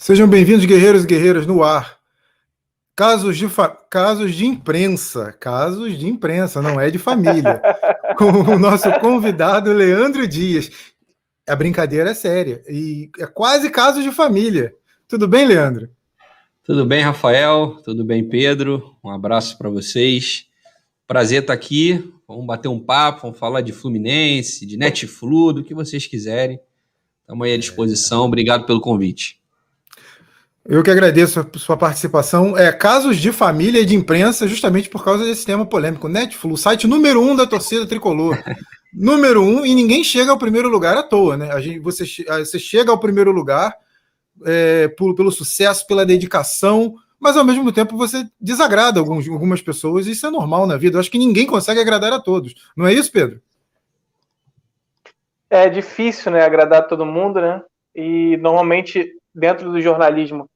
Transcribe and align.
Sejam 0.00 0.28
bem-vindos, 0.28 0.64
guerreiros 0.64 1.02
e 1.02 1.06
guerreiras, 1.08 1.44
no 1.44 1.60
ar. 1.60 1.98
Casos 2.94 3.36
de, 3.36 3.48
fa... 3.48 3.68
casos 3.68 4.32
de 4.32 4.46
imprensa, 4.46 5.32
casos 5.32 5.98
de 5.98 6.06
imprensa, 6.06 6.62
não 6.62 6.80
é 6.80 6.88
de 6.88 6.98
família. 6.98 7.60
Com 8.16 8.30
o 8.30 8.58
nosso 8.60 8.88
convidado 9.00 9.72
Leandro 9.72 10.26
Dias. 10.28 10.70
A 11.48 11.56
brincadeira 11.56 12.10
é 12.10 12.14
séria 12.14 12.62
e 12.68 13.10
é 13.18 13.26
quase 13.26 13.70
casos 13.70 14.04
de 14.04 14.12
família. 14.12 14.72
Tudo 15.08 15.26
bem, 15.26 15.44
Leandro? 15.44 15.90
Tudo 16.62 16.86
bem, 16.86 17.02
Rafael? 17.02 17.82
Tudo 17.82 18.04
bem, 18.04 18.22
Pedro? 18.22 18.94
Um 19.02 19.10
abraço 19.10 19.58
para 19.58 19.68
vocês. 19.68 20.46
Prazer 21.08 21.42
estar 21.42 21.54
aqui. 21.54 22.14
Vamos 22.26 22.46
bater 22.46 22.68
um 22.68 22.78
papo, 22.78 23.22
vamos 23.22 23.38
falar 23.38 23.62
de 23.62 23.72
Fluminense, 23.72 24.64
de 24.64 24.76
Netflu, 24.76 25.54
do 25.54 25.64
que 25.64 25.74
vocês 25.74 26.06
quiserem. 26.06 26.60
Estamos 27.22 27.44
aí 27.44 27.54
à 27.54 27.58
disposição. 27.58 28.26
Obrigado 28.26 28.64
pelo 28.64 28.80
convite. 28.80 29.38
Eu 30.68 30.82
que 30.82 30.90
agradeço 30.90 31.40
a 31.40 31.58
sua 31.58 31.78
participação. 31.78 32.54
É, 32.54 32.70
casos 32.70 33.16
de 33.16 33.32
família 33.32 33.80
e 33.80 33.86
de 33.86 33.96
imprensa, 33.96 34.46
justamente 34.46 34.90
por 34.90 35.02
causa 35.02 35.24
desse 35.24 35.46
tema 35.46 35.64
polêmico. 35.64 36.08
Netflix, 36.08 36.60
site 36.60 36.86
número 36.86 37.22
um 37.22 37.34
da 37.34 37.46
torcida 37.46 37.86
tricolor. 37.86 38.36
número 38.92 39.42
um, 39.42 39.64
e 39.64 39.74
ninguém 39.74 40.04
chega 40.04 40.30
ao 40.30 40.36
primeiro 40.36 40.68
lugar 40.68 40.94
à 40.94 41.02
toa, 41.02 41.38
né? 41.38 41.50
A 41.52 41.58
gente, 41.58 41.78
você, 41.78 42.04
você 42.04 42.58
chega 42.58 42.90
ao 42.90 43.00
primeiro 43.00 43.32
lugar 43.32 43.74
é, 44.44 44.88
por, 44.88 45.14
pelo 45.14 45.32
sucesso, 45.32 45.86
pela 45.86 46.04
dedicação, 46.04 46.96
mas 47.18 47.34
ao 47.38 47.46
mesmo 47.46 47.72
tempo 47.72 47.96
você 47.96 48.28
desagrada 48.38 49.00
alguns, 49.00 49.26
algumas 49.26 49.62
pessoas, 49.62 50.06
e 50.06 50.10
isso 50.10 50.26
é 50.26 50.30
normal 50.30 50.66
na 50.66 50.76
vida. 50.76 50.96
Eu 50.96 51.00
acho 51.00 51.10
que 51.10 51.18
ninguém 51.18 51.46
consegue 51.46 51.80
agradar 51.80 52.12
a 52.12 52.20
todos. 52.20 52.54
Não 52.76 52.86
é 52.86 52.92
isso, 52.92 53.10
Pedro? 53.10 53.40
É 55.48 55.66
difícil, 55.70 56.30
né, 56.30 56.44
agradar 56.44 56.86
todo 56.86 57.06
mundo, 57.06 57.40
né? 57.40 57.62
E 57.96 58.36
normalmente 58.36 59.14
dentro 59.34 59.70
do 59.70 59.80
jornalismo 59.80 60.48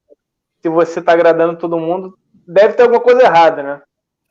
se 0.62 0.68
você 0.68 1.00
está 1.00 1.12
agradando 1.12 1.58
todo 1.58 1.78
mundo, 1.78 2.16
deve 2.46 2.74
ter 2.74 2.84
alguma 2.84 3.00
coisa 3.00 3.22
errada, 3.22 3.62
né? 3.62 3.82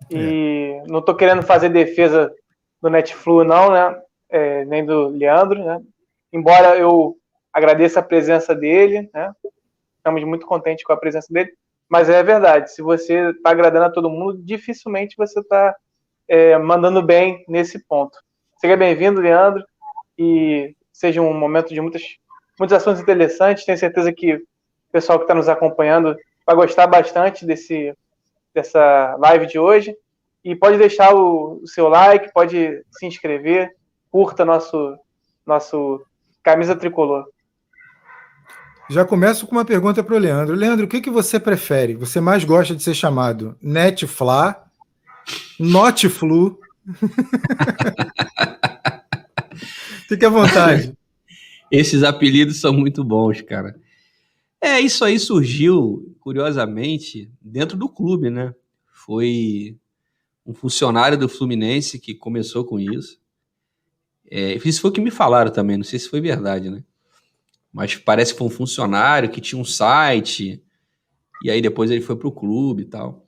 E 0.10 0.80
é. 0.82 0.88
não 0.88 1.00
estou 1.00 1.16
querendo 1.16 1.44
fazer 1.44 1.70
defesa 1.70 2.34
do 2.82 2.90
Netflu, 2.90 3.44
não, 3.44 3.72
né? 3.72 4.02
É, 4.30 4.66
nem 4.66 4.86
do 4.86 5.10
Leandro, 5.10 5.64
né? 5.64 5.82
Embora 6.32 6.78
eu 6.78 7.18
agradeça 7.52 8.00
a 8.00 8.04
presença 8.04 8.56
dele, 8.56 9.10
né? 9.14 9.34
Estamos 9.98 10.24
muito 10.24 10.46
contentes 10.46 10.86
com 10.86 10.94
a 10.94 10.98
presença 10.98 11.28
dele. 11.32 11.52
Mas 11.90 12.10
é 12.10 12.24
verdade, 12.24 12.72
se 12.72 12.82
você 12.82 13.32
está 13.32 13.52
agradando 13.52 13.86
a 13.86 13.92
todo 13.92 14.10
mundo, 14.10 14.42
dificilmente 14.42 15.18
você 15.18 15.42
está 15.42 15.76
é, 16.30 16.58
mandando 16.58 17.04
bem 17.04 17.44
nesse 17.46 17.86
ponto. 17.86 18.18
Seja 18.58 18.78
bem-vindo, 18.78 19.20
Leandro, 19.20 19.64
e 20.18 20.74
seja 20.94 21.22
um 21.22 21.34
momento 21.34 21.74
de 21.74 21.82
muitas, 21.82 22.04
muitos 22.58 22.78
assuntos 22.78 23.02
interessantes. 23.02 23.66
Tenho 23.66 23.78
certeza 23.78 24.14
que 24.14 24.42
pessoal 24.92 25.18
que 25.18 25.24
está 25.24 25.34
nos 25.34 25.50
acompanhando 25.50 26.16
vai 26.46 26.56
gostar 26.56 26.88
bastante 26.88 27.46
desse, 27.46 27.94
dessa 28.54 29.16
live 29.20 29.48
de 29.48 29.60
hoje. 29.60 29.96
E 30.44 30.56
pode 30.56 30.78
deixar 30.78 31.14
o, 31.14 31.62
o 31.62 31.68
seu 31.68 31.88
like, 31.88 32.34
pode 32.34 32.84
se 32.92 33.06
inscrever, 33.06 33.70
curta 34.10 34.44
nosso, 34.44 34.98
nosso 35.46 36.02
camisa 36.44 36.76
tricolor. 36.76 37.26
Já 38.90 39.06
começo 39.06 39.48
com 39.48 39.56
uma 39.56 39.64
pergunta 39.64 40.04
para 40.04 40.16
o 40.16 40.20
Leandro. 40.20 40.56
Leandro, 40.56 40.86
o 40.86 40.90
que, 40.90 41.00
que 41.00 41.10
você 41.10 41.40
prefere? 41.40 41.96
Você 41.96 42.20
mais 42.20 42.44
gosta 42.44 42.76
de 42.76 42.84
ser 42.84 42.94
chamado 42.94 43.56
Netfla, 43.62 44.66
Notflu? 45.58 46.60
Fique 50.10 50.26
à 50.26 50.30
vontade. 50.30 50.94
Esses 51.72 52.04
apelidos 52.04 52.60
são 52.60 52.74
muito 52.74 53.02
bons, 53.02 53.42
cara. 53.42 53.78
É, 54.62 54.80
isso 54.80 55.04
aí 55.04 55.18
surgiu, 55.18 56.16
curiosamente, 56.20 57.32
dentro 57.42 57.76
do 57.76 57.90
clube, 57.90 58.30
né? 58.30 58.54
Foi 58.94 59.76
um 60.46 60.54
funcionário 60.54 61.18
do 61.18 61.28
Fluminense 61.28 62.00
que 62.00 62.14
começou 62.14 62.64
com 62.64 62.80
isso. 62.80 63.20
É, 64.30 64.56
isso 64.64 64.80
foi 64.80 64.92
o 64.92 64.94
que 64.94 65.02
me 65.02 65.12
falaram 65.12 65.52
também, 65.52 65.78
não 65.78 65.84
sei 65.84 65.98
se 65.98 66.08
foi 66.08 66.22
verdade, 66.22 66.70
né? 66.70 66.84
Mas 67.74 67.96
parece 67.96 68.34
que 68.34 68.38
foi 68.38 68.48
um 68.48 68.52
funcionário 68.52 69.30
que 69.30 69.42
tinha 69.42 69.60
um 69.60 69.66
site, 69.66 70.64
e 71.44 71.50
aí 71.50 71.62
depois 71.62 71.90
ele 71.90 72.02
foi 72.02 72.16
pro 72.16 72.32
clube 72.32 72.84
e 72.84 72.86
tal. 72.86 73.26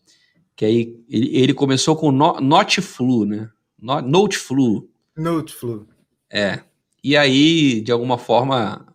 Que 0.55 0.65
aí 0.65 1.03
ele, 1.09 1.35
ele 1.35 1.53
começou 1.53 1.95
com 1.95 2.11
no, 2.11 2.39
Noteflu, 2.39 3.25
né? 3.25 3.49
Noteflu. 3.79 4.89
Noteflu. 5.17 5.87
É. 6.31 6.61
E 7.03 7.17
aí, 7.17 7.81
de 7.81 7.91
alguma 7.91 8.17
forma, 8.17 8.92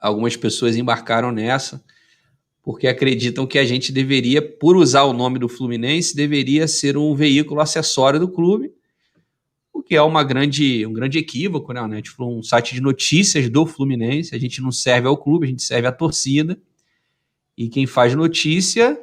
algumas 0.00 0.36
pessoas 0.36 0.76
embarcaram 0.76 1.32
nessa 1.32 1.82
porque 2.68 2.86
acreditam 2.86 3.46
que 3.46 3.58
a 3.58 3.64
gente 3.64 3.90
deveria, 3.90 4.42
por 4.42 4.76
usar 4.76 5.04
o 5.04 5.14
nome 5.14 5.38
do 5.38 5.48
Fluminense, 5.48 6.14
deveria 6.14 6.68
ser 6.68 6.98
um 6.98 7.14
veículo 7.14 7.62
acessório 7.62 8.20
do 8.20 8.28
clube, 8.28 8.70
o 9.72 9.82
que 9.82 9.96
é 9.96 10.02
uma 10.02 10.22
grande, 10.22 10.84
um 10.84 10.92
grande 10.92 11.16
equívoco, 11.16 11.72
né? 11.72 11.80
A 11.80 12.10
falou 12.10 12.38
um 12.38 12.42
site 12.42 12.74
de 12.74 12.82
notícias 12.82 13.48
do 13.48 13.64
Fluminense, 13.64 14.34
a 14.34 14.38
gente 14.38 14.60
não 14.60 14.70
serve 14.70 15.08
ao 15.08 15.16
clube, 15.16 15.46
a 15.46 15.48
gente 15.48 15.62
serve 15.62 15.88
à 15.88 15.92
torcida, 15.92 16.60
e 17.56 17.70
quem 17.70 17.86
faz 17.86 18.14
notícia 18.14 19.00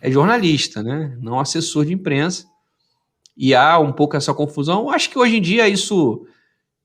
é 0.00 0.08
jornalista, 0.08 0.80
né? 0.80 1.18
Não 1.20 1.40
assessor 1.40 1.86
de 1.86 1.92
imprensa. 1.92 2.46
E 3.36 3.52
há 3.52 3.80
um 3.80 3.92
pouco 3.92 4.16
essa 4.16 4.32
confusão. 4.32 4.90
Acho 4.90 5.10
que 5.10 5.18
hoje 5.18 5.38
em 5.38 5.42
dia 5.42 5.68
isso 5.68 6.24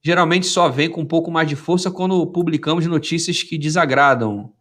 geralmente 0.02 0.48
só 0.48 0.70
vem 0.70 0.90
com 0.90 1.02
um 1.02 1.06
pouco 1.06 1.32
mais 1.32 1.48
de 1.48 1.56
força 1.56 1.92
quando 1.92 2.26
publicamos 2.28 2.86
notícias 2.86 3.44
que 3.44 3.58
desagradam 3.58 4.52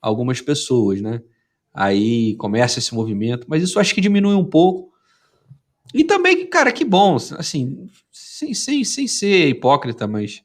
algumas 0.00 0.40
pessoas, 0.40 1.00
né? 1.00 1.22
Aí 1.72 2.34
começa 2.36 2.78
esse 2.78 2.94
movimento, 2.94 3.46
mas 3.48 3.62
isso 3.62 3.78
acho 3.78 3.94
que 3.94 4.00
diminui 4.00 4.34
um 4.34 4.44
pouco. 4.44 4.92
E 5.94 6.04
também, 6.04 6.46
cara, 6.46 6.72
que 6.72 6.84
bom, 6.84 7.16
assim, 7.16 7.88
sem, 8.10 8.52
sem, 8.52 8.84
sem 8.84 9.06
ser 9.06 9.48
hipócrita, 9.48 10.06
mas 10.06 10.42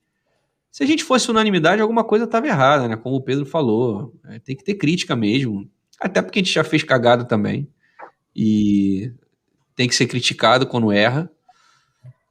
se 0.74 0.84
a 0.84 0.88
gente 0.88 1.04
fosse 1.04 1.30
unanimidade, 1.30 1.82
alguma 1.82 2.04
coisa 2.04 2.26
estava 2.26 2.48
errada, 2.48 2.88
né? 2.88 2.96
Como 2.96 3.16
o 3.16 3.22
Pedro 3.22 3.46
falou, 3.46 4.14
é, 4.26 4.40
tem 4.40 4.56
que 4.56 4.64
ter 4.64 4.74
crítica 4.74 5.16
mesmo. 5.16 5.70
Até 6.00 6.22
porque 6.22 6.40
a 6.40 6.42
gente 6.42 6.54
já 6.54 6.64
fez 6.64 6.84
cagada 6.84 7.24
também. 7.24 7.68
E 8.36 9.12
tem 9.76 9.88
que 9.88 9.94
ser 9.94 10.08
criticado 10.08 10.66
quando 10.66 10.92
erra. 10.92 11.30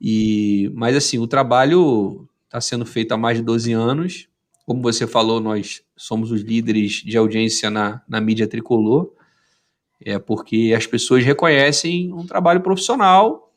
E, 0.05 0.69
mas 0.75 0.97
assim, 0.97 1.21
o 1.21 1.29
trabalho 1.29 2.29
está 2.47 2.61
sendo 2.61 2.85
feito 2.85 3.13
há 3.13 3.17
mais 3.17 3.39
de 3.39 3.45
12 3.45 3.73
anos. 3.73 4.29
Como 4.67 4.83
você 4.83 5.07
falou, 5.07 5.39
nós 5.39 5.81
somos 5.97 6.33
os 6.33 6.41
líderes 6.41 6.95
de 7.05 7.17
audiência 7.17 7.71
na, 7.71 8.03
na 8.09 8.21
mídia 8.21 8.49
tricolor. 8.49 9.13
É 10.05 10.19
porque 10.19 10.75
as 10.77 10.89
pessoas 10.89 11.23
reconhecem 11.23 12.13
um 12.13 12.27
trabalho 12.27 12.61
profissional, 12.61 13.55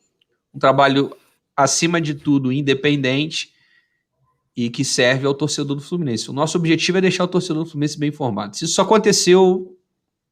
um 0.53 0.59
trabalho, 0.59 1.17
acima 1.57 1.99
de 1.99 2.13
tudo, 2.13 2.51
independente 2.51 3.51
e 4.55 4.69
que 4.69 4.85
serve 4.85 5.25
ao 5.25 5.33
torcedor 5.33 5.75
do 5.75 5.81
Fluminense. 5.81 6.29
O 6.29 6.33
nosso 6.33 6.59
objetivo 6.59 6.99
é 6.99 7.01
deixar 7.01 7.23
o 7.23 7.27
torcedor 7.27 7.63
do 7.63 7.71
Fluminense 7.71 7.97
bem 7.97 8.09
informado. 8.09 8.55
Se 8.55 8.65
isso 8.65 8.79
aconteceu, 8.79 9.75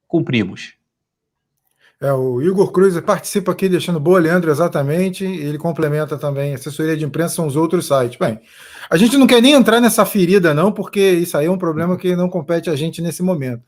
cumprimos. 0.07 0.75
É, 2.03 2.11
o 2.11 2.41
Igor 2.41 2.69
Cruz 2.73 2.99
participa 2.99 3.53
aqui, 3.53 3.69
deixando 3.69 3.97
boa, 3.97 4.19
Leandro, 4.19 4.51
exatamente. 4.51 5.23
Ele 5.23 5.57
complementa 5.57 6.17
também. 6.17 6.53
Assessoria 6.53 6.97
de 6.97 7.05
imprensa 7.05 7.35
são 7.35 7.47
os 7.47 7.55
outros 7.55 7.87
sites. 7.87 8.17
Bem, 8.17 8.41
a 8.89 8.97
gente 8.97 9.15
não 9.15 9.25
quer 9.25 9.41
nem 9.41 9.53
entrar 9.53 9.79
nessa 9.79 10.03
ferida, 10.05 10.53
não, 10.53 10.69
porque 10.69 10.99
isso 10.99 11.37
aí 11.37 11.45
é 11.45 11.49
um 11.49 11.57
problema 11.57 11.95
que 11.95 12.13
não 12.13 12.27
compete 12.27 12.69
a 12.69 12.75
gente 12.75 13.01
nesse 13.01 13.23
momento. 13.23 13.63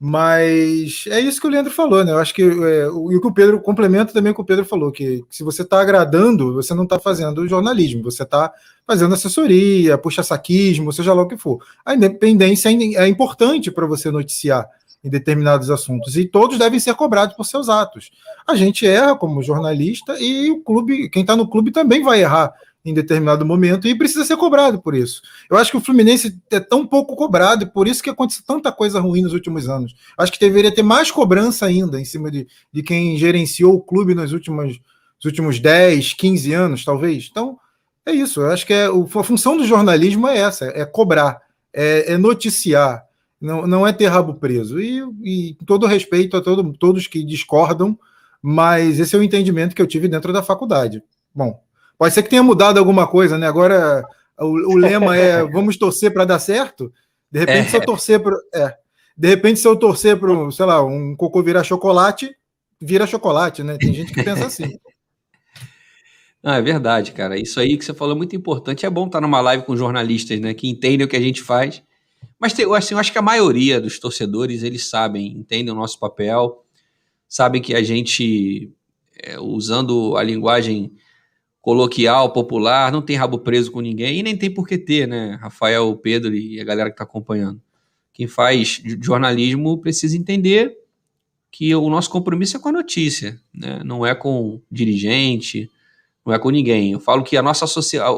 Mas 0.00 1.04
é 1.08 1.20
isso 1.20 1.38
que 1.42 1.46
o 1.46 1.50
Leandro 1.50 1.70
falou, 1.70 2.02
né? 2.02 2.12
Eu 2.12 2.18
acho 2.18 2.32
que 2.32 2.40
é, 2.40 2.88
o, 2.88 3.12
e 3.12 3.16
o 3.16 3.20
que 3.20 3.26
o 3.26 3.34
Pedro 3.34 3.60
complementa 3.60 4.14
também 4.14 4.32
com 4.32 4.40
o 4.40 4.46
Pedro 4.46 4.64
falou, 4.64 4.90
que, 4.90 5.22
que 5.28 5.36
se 5.36 5.44
você 5.44 5.60
está 5.60 5.78
agradando, 5.78 6.54
você 6.54 6.72
não 6.72 6.84
está 6.84 6.98
fazendo 6.98 7.46
jornalismo, 7.46 8.02
você 8.02 8.22
está 8.22 8.50
fazendo 8.86 9.12
assessoria, 9.12 9.98
puxa-saquismo, 9.98 10.90
seja 10.90 11.12
lá 11.12 11.20
o 11.20 11.28
que 11.28 11.36
for. 11.36 11.58
A 11.84 11.94
independência 11.94 12.70
é, 12.70 13.04
é 13.04 13.08
importante 13.08 13.70
para 13.70 13.86
você 13.86 14.10
noticiar 14.10 14.66
em 15.02 15.08
determinados 15.08 15.70
assuntos 15.70 16.16
e 16.16 16.24
todos 16.24 16.58
devem 16.58 16.80
ser 16.80 16.94
cobrados 16.94 17.36
por 17.36 17.44
seus 17.44 17.68
atos. 17.68 18.10
A 18.46 18.56
gente 18.56 18.86
erra 18.86 19.16
como 19.16 19.42
jornalista 19.42 20.16
e 20.18 20.50
o 20.50 20.60
clube, 20.60 21.08
quem 21.08 21.22
está 21.22 21.36
no 21.36 21.48
clube 21.48 21.70
também 21.70 22.02
vai 22.02 22.22
errar 22.22 22.52
em 22.84 22.94
determinado 22.94 23.44
momento 23.44 23.86
e 23.86 23.94
precisa 23.94 24.24
ser 24.24 24.36
cobrado 24.36 24.80
por 24.80 24.94
isso. 24.94 25.20
Eu 25.50 25.56
acho 25.56 25.70
que 25.70 25.76
o 25.76 25.80
Fluminense 25.80 26.40
é 26.50 26.58
tão 26.58 26.86
pouco 26.86 27.14
cobrado 27.16 27.64
e 27.64 27.66
por 27.66 27.86
isso 27.86 28.02
que 28.02 28.10
aconteceu 28.10 28.42
tanta 28.46 28.72
coisa 28.72 29.00
ruim 29.00 29.22
nos 29.22 29.32
últimos 29.32 29.68
anos. 29.68 29.94
Acho 30.16 30.32
que 30.32 30.40
deveria 30.40 30.74
ter 30.74 30.82
mais 30.82 31.10
cobrança 31.10 31.66
ainda 31.66 32.00
em 32.00 32.04
cima 32.04 32.30
de, 32.30 32.46
de 32.72 32.82
quem 32.82 33.16
gerenciou 33.18 33.74
o 33.74 33.80
clube 33.80 34.14
nos 34.14 34.32
últimos, 34.32 34.80
nos 35.16 35.24
últimos 35.24 35.60
10, 35.60 36.14
15 36.14 36.52
anos, 36.52 36.84
talvez. 36.84 37.28
Então, 37.30 37.58
é 38.06 38.12
isso. 38.12 38.40
Eu 38.40 38.50
acho 38.50 38.66
que 38.66 38.72
é, 38.72 38.86
a 38.86 39.24
função 39.24 39.56
do 39.56 39.66
jornalismo 39.66 40.26
é 40.26 40.38
essa: 40.38 40.66
é 40.66 40.84
cobrar, 40.84 41.40
é, 41.72 42.14
é 42.14 42.16
noticiar, 42.16 43.04
não, 43.40 43.66
não 43.66 43.86
é 43.86 43.92
ter 43.92 44.06
rabo 44.06 44.34
preso. 44.34 44.80
E, 44.80 45.02
e 45.22 45.56
todo 45.66 45.86
respeito 45.86 46.36
a 46.36 46.40
todo, 46.40 46.72
todos 46.72 47.06
que 47.06 47.22
discordam, 47.22 47.98
mas 48.42 48.98
esse 48.98 49.14
é 49.14 49.18
o 49.18 49.22
entendimento 49.22 49.74
que 49.74 49.82
eu 49.82 49.86
tive 49.86 50.08
dentro 50.08 50.32
da 50.32 50.42
faculdade. 50.42 51.02
Bom, 51.34 51.60
pode 51.96 52.14
ser 52.14 52.22
que 52.22 52.30
tenha 52.30 52.42
mudado 52.42 52.78
alguma 52.78 53.06
coisa, 53.06 53.38
né? 53.38 53.46
Agora 53.46 54.04
o, 54.38 54.74
o 54.74 54.76
lema 54.76 55.16
é 55.16 55.42
vamos 55.50 55.76
torcer 55.76 56.12
para 56.12 56.24
dar 56.24 56.38
certo. 56.38 56.92
De 57.30 57.40
repente, 57.40 57.68
é. 57.68 57.70
só 57.70 57.80
torcer 57.80 58.20
para. 58.20 58.36
É. 58.54 58.76
De 59.16 59.28
repente, 59.28 59.58
se 59.58 59.66
eu 59.66 59.76
torcer 59.76 60.18
para, 60.18 60.50
sei 60.50 60.64
lá, 60.64 60.82
um 60.84 61.14
cocô 61.16 61.42
virar 61.42 61.64
chocolate, 61.64 62.34
vira 62.80 63.06
chocolate, 63.06 63.62
né? 63.62 63.76
Tem 63.78 63.92
gente 63.92 64.12
que 64.12 64.22
pensa 64.22 64.46
assim. 64.46 64.78
Não, 66.40 66.52
é 66.52 66.62
verdade, 66.62 67.10
cara. 67.10 67.36
Isso 67.36 67.58
aí 67.58 67.76
que 67.76 67.84
você 67.84 67.92
falou 67.92 68.14
é 68.14 68.16
muito 68.16 68.36
importante. 68.36 68.86
É 68.86 68.90
bom 68.90 69.06
estar 69.06 69.20
numa 69.20 69.40
live 69.40 69.64
com 69.64 69.76
jornalistas, 69.76 70.38
né? 70.38 70.54
Que 70.54 70.68
entendem 70.68 71.04
o 71.04 71.08
que 71.08 71.16
a 71.16 71.20
gente 71.20 71.42
faz. 71.42 71.82
Mas 72.38 72.52
tem, 72.52 72.72
assim, 72.74 72.94
eu 72.94 72.98
acho 72.98 73.12
que 73.12 73.18
a 73.18 73.22
maioria 73.22 73.80
dos 73.80 73.98
torcedores, 73.98 74.62
eles 74.62 74.88
sabem, 74.88 75.36
entendem 75.36 75.72
o 75.72 75.76
nosso 75.76 75.98
papel, 75.98 76.64
sabem 77.28 77.60
que 77.60 77.74
a 77.74 77.82
gente, 77.82 78.70
é, 79.22 79.38
usando 79.40 80.16
a 80.16 80.22
linguagem 80.22 80.92
coloquial, 81.60 82.32
popular, 82.32 82.92
não 82.92 83.02
tem 83.02 83.16
rabo 83.16 83.40
preso 83.40 83.70
com 83.70 83.80
ninguém 83.80 84.18
e 84.18 84.22
nem 84.22 84.36
tem 84.36 84.52
por 84.52 84.66
que 84.66 84.78
ter, 84.78 85.06
né? 85.06 85.36
Rafael, 85.40 85.94
Pedro 85.96 86.34
e 86.34 86.60
a 86.60 86.64
galera 86.64 86.88
que 86.88 86.94
está 86.94 87.04
acompanhando. 87.04 87.60
Quem 88.12 88.26
faz 88.26 88.80
jornalismo 89.02 89.78
precisa 89.78 90.16
entender 90.16 90.76
que 91.50 91.74
o 91.74 91.88
nosso 91.88 92.10
compromisso 92.10 92.56
é 92.56 92.60
com 92.60 92.68
a 92.68 92.72
notícia, 92.72 93.40
né? 93.54 93.80
não 93.84 94.04
é 94.04 94.14
com 94.14 94.60
dirigente, 94.70 95.70
não 96.28 96.34
é 96.34 96.38
com 96.38 96.50
ninguém. 96.50 96.92
Eu 96.92 97.00
falo 97.00 97.24
que 97.24 97.38
a 97.38 97.42
nossa 97.42 97.64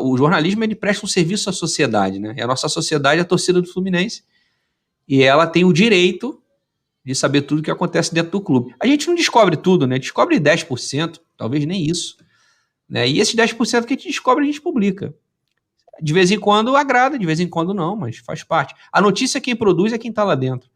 o 0.02 0.16
jornalismo 0.16 0.64
ele 0.64 0.74
presta 0.74 1.06
um 1.06 1.08
serviço 1.08 1.48
à 1.48 1.52
sociedade, 1.52 2.18
né? 2.18 2.34
E 2.36 2.42
a 2.42 2.46
nossa 2.46 2.68
sociedade 2.68 3.20
é 3.20 3.22
a 3.22 3.24
torcida 3.24 3.62
do 3.62 3.68
Fluminense 3.68 4.24
e 5.06 5.22
ela 5.22 5.46
tem 5.46 5.64
o 5.64 5.72
direito 5.72 6.42
de 7.04 7.14
saber 7.14 7.42
tudo 7.42 7.60
o 7.60 7.62
que 7.62 7.70
acontece 7.70 8.12
dentro 8.12 8.32
do 8.32 8.40
clube. 8.40 8.74
A 8.80 8.86
gente 8.86 9.06
não 9.06 9.14
descobre 9.14 9.56
tudo, 9.56 9.86
né? 9.86 9.96
Descobre 9.96 10.40
10%, 10.40 11.20
talvez 11.36 11.64
nem 11.64 11.88
isso. 11.88 12.16
Né? 12.88 13.08
E 13.08 13.20
esses 13.20 13.36
10% 13.36 13.84
que 13.84 13.94
a 13.94 13.96
gente 13.96 14.08
descobre, 14.08 14.42
a 14.42 14.46
gente 14.46 14.60
publica. 14.60 15.14
De 16.02 16.12
vez 16.12 16.32
em 16.32 16.38
quando 16.40 16.74
agrada, 16.74 17.16
de 17.16 17.24
vez 17.24 17.38
em 17.38 17.46
quando 17.46 17.72
não, 17.72 17.94
mas 17.94 18.16
faz 18.16 18.42
parte. 18.42 18.74
A 18.92 19.00
notícia 19.00 19.40
quem 19.40 19.54
produz 19.54 19.92
é 19.92 19.98
quem 19.98 20.10
está 20.10 20.24
lá 20.24 20.34
dentro. 20.34 20.68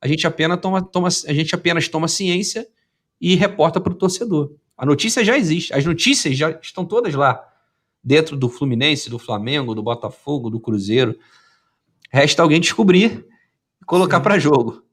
A 0.00 0.06
gente 0.06 0.24
apenas 0.24 0.60
toma, 0.60 0.80
toma, 0.80 1.08
a 1.08 1.32
gente 1.32 1.52
apenas 1.52 1.88
toma 1.88 2.06
ciência 2.06 2.64
e 3.20 3.34
reporta 3.34 3.80
para 3.80 3.92
o 3.92 3.96
torcedor. 3.96 4.52
A 4.76 4.84
notícia 4.84 5.24
já 5.24 5.36
existe, 5.38 5.72
as 5.72 5.84
notícias 5.84 6.36
já 6.36 6.50
estão 6.62 6.84
todas 6.84 7.14
lá, 7.14 7.42
dentro 8.02 8.36
do 8.36 8.48
Fluminense, 8.48 9.08
do 9.08 9.18
Flamengo, 9.18 9.74
do 9.74 9.82
Botafogo, 9.82 10.50
do 10.50 10.60
Cruzeiro. 10.60 11.18
Resta 12.10 12.42
alguém 12.42 12.60
descobrir 12.60 13.26
e 13.80 13.84
colocar 13.84 14.20
para 14.20 14.38
jogo. 14.38 14.84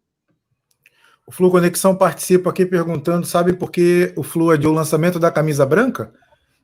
O 1.26 1.32
Flu 1.32 1.52
Conexão 1.52 1.96
participa 1.96 2.50
aqui 2.50 2.66
perguntando: 2.66 3.26
sabe 3.26 3.54
por 3.54 3.72
que 3.72 4.14
o 4.18 4.24
Flu 4.24 4.52
adiou 4.52 4.74
o 4.74 4.76
lançamento 4.76 5.20
da 5.20 5.32
camisa 5.32 5.66
branca? 5.66 6.14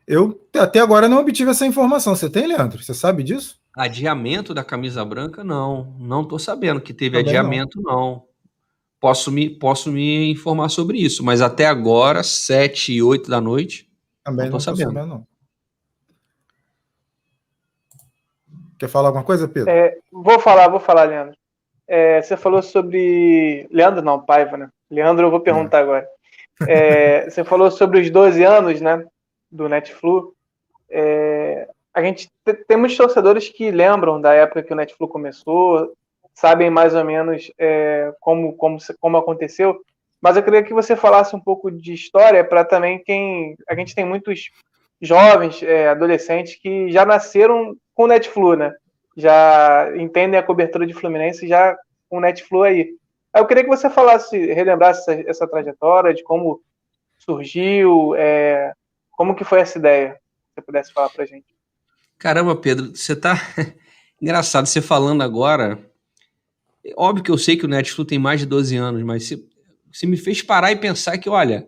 Eu 0.07 0.41
até 0.55 0.79
agora 0.79 1.07
não 1.07 1.19
obtive 1.19 1.51
essa 1.51 1.67
informação. 1.67 2.15
Você 2.15 2.29
tem, 2.29 2.47
Leandro? 2.47 2.81
Você 2.81 2.95
sabe 2.95 3.21
disso? 3.21 3.59
Adiamento 3.77 4.53
da 4.53 4.63
camisa 4.63 5.05
branca, 5.05 5.43
não. 5.43 5.95
Não 5.99 6.23
estou 6.23 6.39
sabendo 6.39 6.81
que 6.81 6.93
teve 6.93 7.17
Também 7.17 7.37
adiamento, 7.37 7.79
não. 7.81 7.93
não. 7.93 8.28
Posso 8.99 9.31
me, 9.31 9.49
posso 9.49 9.91
me 9.91 10.31
informar 10.31 10.69
sobre 10.69 10.97
isso, 10.97 11.23
mas 11.23 11.41
até 11.41 11.65
agora, 11.65 12.21
7 12.21 12.93
e 12.93 13.01
8 13.01 13.29
da 13.29 13.39
noite, 13.39 13.89
Também 14.23 14.49
não 14.49 14.57
estou 14.57 14.59
sabendo. 14.59 14.93
sabendo 14.93 15.07
não. 15.07 15.27
Quer 18.77 18.89
falar 18.89 19.09
alguma 19.09 19.23
coisa, 19.23 19.47
Pedro? 19.47 19.69
É, 19.69 19.97
vou 20.11 20.39
falar, 20.39 20.67
vou 20.67 20.79
falar, 20.79 21.03
Leandro. 21.03 21.35
É, 21.87 22.21
você 22.21 22.37
falou 22.37 22.61
sobre. 22.61 23.67
Leandro 23.71 24.01
não, 24.01 24.21
Paiva, 24.21 24.57
né? 24.57 24.69
Leandro, 24.89 25.25
eu 25.25 25.31
vou 25.31 25.39
perguntar 25.41 25.79
é. 25.79 25.81
agora. 25.81 26.07
É, 26.67 27.29
você 27.29 27.43
falou 27.43 27.71
sobre 27.71 27.99
os 27.99 28.09
12 28.09 28.43
anos, 28.43 28.81
né? 28.81 29.05
do 29.51 29.67
Netflu, 29.67 30.33
é, 30.89 31.67
a 31.93 32.01
gente 32.03 32.29
tem 32.67 32.77
muitos 32.77 32.97
torcedores 32.97 33.49
que 33.49 33.71
lembram 33.71 34.21
da 34.21 34.33
época 34.33 34.63
que 34.63 34.73
o 34.73 34.75
Netflu 34.75 35.07
começou, 35.07 35.91
sabem 36.39 36.69
mais 36.69 36.95
ou 36.95 37.03
menos 37.03 37.51
é, 37.57 38.13
como, 38.21 38.53
como, 38.53 38.77
como 38.99 39.17
aconteceu, 39.17 39.81
mas 40.21 40.37
eu 40.37 40.43
queria 40.43 40.63
que 40.63 40.73
você 40.73 40.95
falasse 40.95 41.35
um 41.35 41.39
pouco 41.39 41.69
de 41.69 41.93
história 41.93 42.43
para 42.43 42.63
também 42.63 42.99
quem. 43.03 43.55
A 43.69 43.75
gente 43.75 43.93
tem 43.93 44.05
muitos 44.05 44.49
jovens, 45.01 45.61
é, 45.63 45.89
adolescentes 45.89 46.55
que 46.55 46.91
já 46.91 47.05
nasceram 47.05 47.75
com 47.93 48.03
o 48.03 48.07
Netflu, 48.07 48.55
né? 48.55 48.73
Já 49.15 49.91
entendem 49.97 50.39
a 50.39 50.43
cobertura 50.43 50.87
de 50.87 50.93
Fluminense 50.93 51.47
já 51.47 51.77
com 52.09 52.17
o 52.17 52.21
Netflu 52.21 52.63
aí. 52.63 52.89
Eu 53.35 53.45
queria 53.45 53.63
que 53.63 53.69
você 53.69 53.89
falasse, 53.89 54.37
relembrasse 54.53 55.01
essa, 55.01 55.29
essa 55.29 55.47
trajetória 55.47 56.13
de 56.13 56.23
como 56.23 56.61
surgiu, 57.17 58.15
é, 58.15 58.73
como 59.11 59.35
que 59.35 59.43
foi 59.43 59.59
essa 59.59 59.77
ideia? 59.77 60.13
Se 60.13 60.55
você 60.55 60.61
pudesse 60.61 60.93
falar 60.93 61.09
pra 61.09 61.25
gente. 61.25 61.47
Caramba, 62.17 62.55
Pedro, 62.55 62.95
você 62.95 63.15
tá 63.15 63.35
engraçado 64.21 64.67
você 64.67 64.81
falando 64.81 65.21
agora. 65.21 65.88
Óbvio 66.95 67.23
que 67.23 67.31
eu 67.31 67.37
sei 67.37 67.57
que 67.57 67.65
o 67.65 67.69
Netflix 67.69 68.09
tem 68.09 68.19
mais 68.19 68.39
de 68.39 68.45
12 68.45 68.75
anos, 68.75 69.03
mas 69.03 69.25
você, 69.25 69.43
você 69.91 70.05
me 70.05 70.17
fez 70.17 70.41
parar 70.41 70.71
e 70.71 70.75
pensar 70.75 71.17
que, 71.17 71.29
olha, 71.29 71.67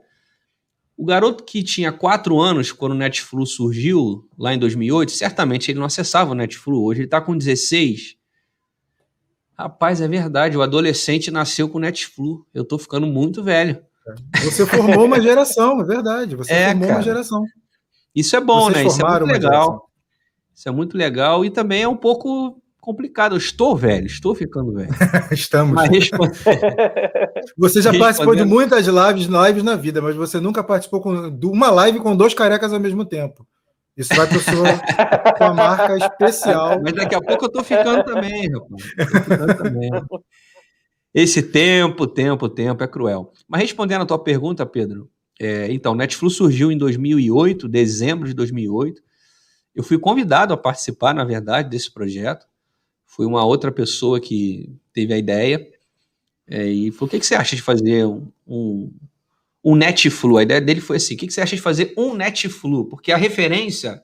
o 0.97 1.05
garoto 1.05 1.43
que 1.43 1.63
tinha 1.63 1.91
4 1.91 2.39
anos 2.39 2.71
quando 2.71 2.93
o 2.93 2.97
Netflix 2.97 3.51
surgiu, 3.51 4.27
lá 4.37 4.53
em 4.53 4.59
2008, 4.59 5.11
certamente 5.11 5.71
ele 5.71 5.79
não 5.79 5.85
acessava 5.85 6.31
o 6.31 6.35
Netflix. 6.35 6.79
Hoje 6.79 6.99
ele 6.99 7.07
está 7.07 7.19
com 7.19 7.37
16. 7.37 8.17
Rapaz, 9.57 10.01
é 10.01 10.07
verdade, 10.07 10.57
o 10.57 10.61
adolescente 10.61 11.29
nasceu 11.29 11.69
com 11.69 11.77
o 11.77 11.81
Netflix. 11.81 12.41
Eu 12.53 12.63
tô 12.63 12.77
ficando 12.77 13.05
muito 13.05 13.43
velho. 13.43 13.83
Você 14.43 14.65
formou 14.65 15.05
uma 15.05 15.21
geração, 15.21 15.81
é 15.81 15.83
verdade. 15.83 16.35
Você 16.35 16.53
é, 16.53 16.67
formou 16.69 16.87
cara. 16.87 16.99
uma 16.99 17.03
geração. 17.03 17.43
Isso 18.15 18.35
é 18.35 18.41
bom, 18.41 18.65
Vocês 18.65 18.77
né? 18.77 18.85
Isso 18.85 19.01
é 19.01 19.09
muito 19.09 19.25
legal. 19.25 19.89
Isso 20.53 20.69
é 20.69 20.71
muito 20.71 20.97
legal 20.97 21.45
e 21.45 21.49
também 21.49 21.83
é 21.83 21.87
um 21.87 21.95
pouco 21.95 22.61
complicado. 22.81 23.33
Eu 23.33 23.37
estou 23.37 23.75
velho, 23.75 24.05
estou 24.05 24.35
ficando 24.35 24.73
velho. 24.73 24.89
Estamos. 25.31 25.73
Mas, 25.73 26.09
você 27.57 27.81
já 27.81 27.97
participou 27.97 28.35
de 28.35 28.43
muitas 28.43 28.85
lives, 28.85 29.27
lives 29.27 29.63
na 29.63 29.75
vida, 29.75 30.01
mas 30.01 30.15
você 30.15 30.39
nunca 30.39 30.63
participou 30.63 31.29
de 31.31 31.45
uma 31.45 31.71
live 31.71 31.99
com 31.99 32.15
dois 32.15 32.33
carecas 32.33 32.73
ao 32.73 32.79
mesmo 32.79 33.05
tempo. 33.05 33.47
Isso 33.95 34.13
vai 34.15 34.27
para 34.27 34.39
sua, 34.39 35.37
sua 35.37 35.53
marca 35.53 35.97
especial. 35.97 36.81
Mas 36.81 36.93
daqui 36.93 37.13
a 37.13 37.21
pouco 37.21 37.45
eu 37.45 37.47
estou 37.47 37.63
ficando 37.63 38.03
também, 38.03 38.49
rapaz. 38.49 38.83
Ficando 39.23 39.57
também. 39.57 39.89
Esse 41.13 41.43
tempo, 41.43 42.07
tempo, 42.07 42.49
tempo 42.49 42.83
é 42.83 42.87
cruel. 42.87 43.31
Mas 43.47 43.61
respondendo 43.61 44.01
a 44.01 44.05
tua 44.05 44.17
pergunta, 44.17 44.65
Pedro, 44.65 45.09
é, 45.43 45.71
então, 45.71 45.95
Netflix 45.95 46.35
surgiu 46.35 46.71
em 46.71 46.77
2008, 46.77 47.67
dezembro 47.67 48.27
de 48.27 48.33
2008. 48.35 49.01
Eu 49.73 49.83
fui 49.83 49.97
convidado 49.97 50.53
a 50.53 50.57
participar, 50.57 51.15
na 51.15 51.23
verdade, 51.23 51.67
desse 51.67 51.91
projeto. 51.91 52.45
Foi 53.11 53.25
uma 53.25 53.43
outra 53.43 53.71
pessoa 53.71 54.19
que 54.19 54.73
teve 54.93 55.13
a 55.13 55.17
ideia 55.17 55.67
é, 56.47 56.65
e 56.65 56.91
falou: 56.91 57.07
o 57.07 57.11
que, 57.11 57.19
que, 57.19 57.25
você 57.25 57.35
acha 57.35 57.55
de 57.55 57.61
fazer 57.61 58.05
um, 58.05 58.31
um, 58.47 58.93
um 59.63 59.75
Netflu? 59.75 60.37
A 60.37 60.43
ideia 60.43 60.61
dele 60.61 60.79
foi 60.79 60.97
assim: 60.97 61.15
o 61.15 61.17
que, 61.17 61.27
que 61.27 61.33
você 61.33 61.41
acha 61.41 61.55
de 61.55 61.61
fazer 61.61 61.93
um 61.97 62.13
Netflu? 62.13 62.85
Porque 62.85 63.11
a 63.11 63.17
referência, 63.17 64.01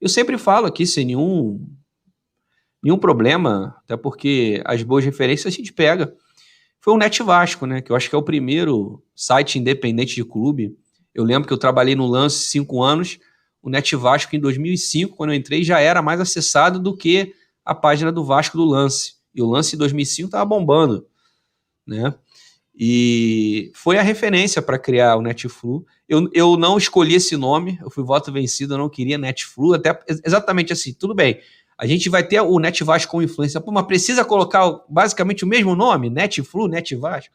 eu 0.00 0.08
sempre 0.08 0.36
falo 0.36 0.66
aqui 0.66 0.86
sem 0.86 1.06
nenhum, 1.06 1.66
nenhum 2.82 2.98
problema, 2.98 3.76
até 3.82 3.96
porque 3.96 4.62
as 4.66 4.82
boas 4.82 5.04
referências 5.04 5.52
a 5.52 5.56
gente 5.56 5.72
pega 5.72 6.14
foi 6.84 6.92
o 6.92 6.98
Net 6.98 7.22
Vasco, 7.22 7.64
né? 7.64 7.80
Que 7.80 7.90
eu 7.90 7.96
acho 7.96 8.10
que 8.10 8.14
é 8.14 8.18
o 8.18 8.22
primeiro 8.22 9.02
site 9.16 9.58
independente 9.58 10.14
de 10.14 10.22
clube. 10.22 10.76
Eu 11.14 11.24
lembro 11.24 11.48
que 11.48 11.54
eu 11.54 11.56
trabalhei 11.56 11.94
no 11.94 12.06
Lance 12.06 12.44
cinco 12.50 12.82
anos. 12.82 13.18
O 13.62 13.70
Net 13.70 13.96
Vasco, 13.96 14.36
em 14.36 14.38
2005, 14.38 15.16
quando 15.16 15.30
eu 15.30 15.34
entrei, 15.34 15.64
já 15.64 15.80
era 15.80 16.02
mais 16.02 16.20
acessado 16.20 16.78
do 16.78 16.94
que 16.94 17.32
a 17.64 17.74
página 17.74 18.12
do 18.12 18.24
Vasco 18.24 18.56
do 18.56 18.64
Lance. 18.64 19.14
E 19.34 19.42
o 19.42 19.46
Lance 19.46 19.74
em 19.74 19.78
2005 19.78 20.26
estava 20.26 20.44
bombando, 20.44 21.06
né? 21.86 22.14
E 22.76 23.70
foi 23.74 23.98
a 23.98 24.02
referência 24.02 24.60
para 24.60 24.78
criar 24.78 25.16
o 25.16 25.22
Netflu. 25.22 25.86
Eu, 26.08 26.28
eu 26.32 26.56
não 26.56 26.76
escolhi 26.76 27.14
esse 27.14 27.36
nome, 27.36 27.78
eu 27.80 27.88
fui 27.88 28.02
voto 28.02 28.32
vencido, 28.32 28.74
eu 28.74 28.78
não 28.78 28.88
queria 28.88 29.16
Netflu, 29.16 29.74
até 29.74 29.98
exatamente 30.24 30.72
assim, 30.72 30.92
tudo 30.92 31.14
bem. 31.14 31.40
A 31.78 31.86
gente 31.86 32.08
vai 32.08 32.26
ter 32.26 32.40
o 32.40 32.58
NetVasco 32.58 33.10
com 33.10 33.22
influência. 33.22 33.60
Pô, 33.60 33.72
mas 33.72 33.86
precisa 33.86 34.24
colocar 34.24 34.64
basicamente 34.88 35.44
o 35.44 35.46
mesmo 35.46 35.74
nome? 35.74 36.08
NetFlu, 36.08 36.68
NetVasco. 36.68 37.34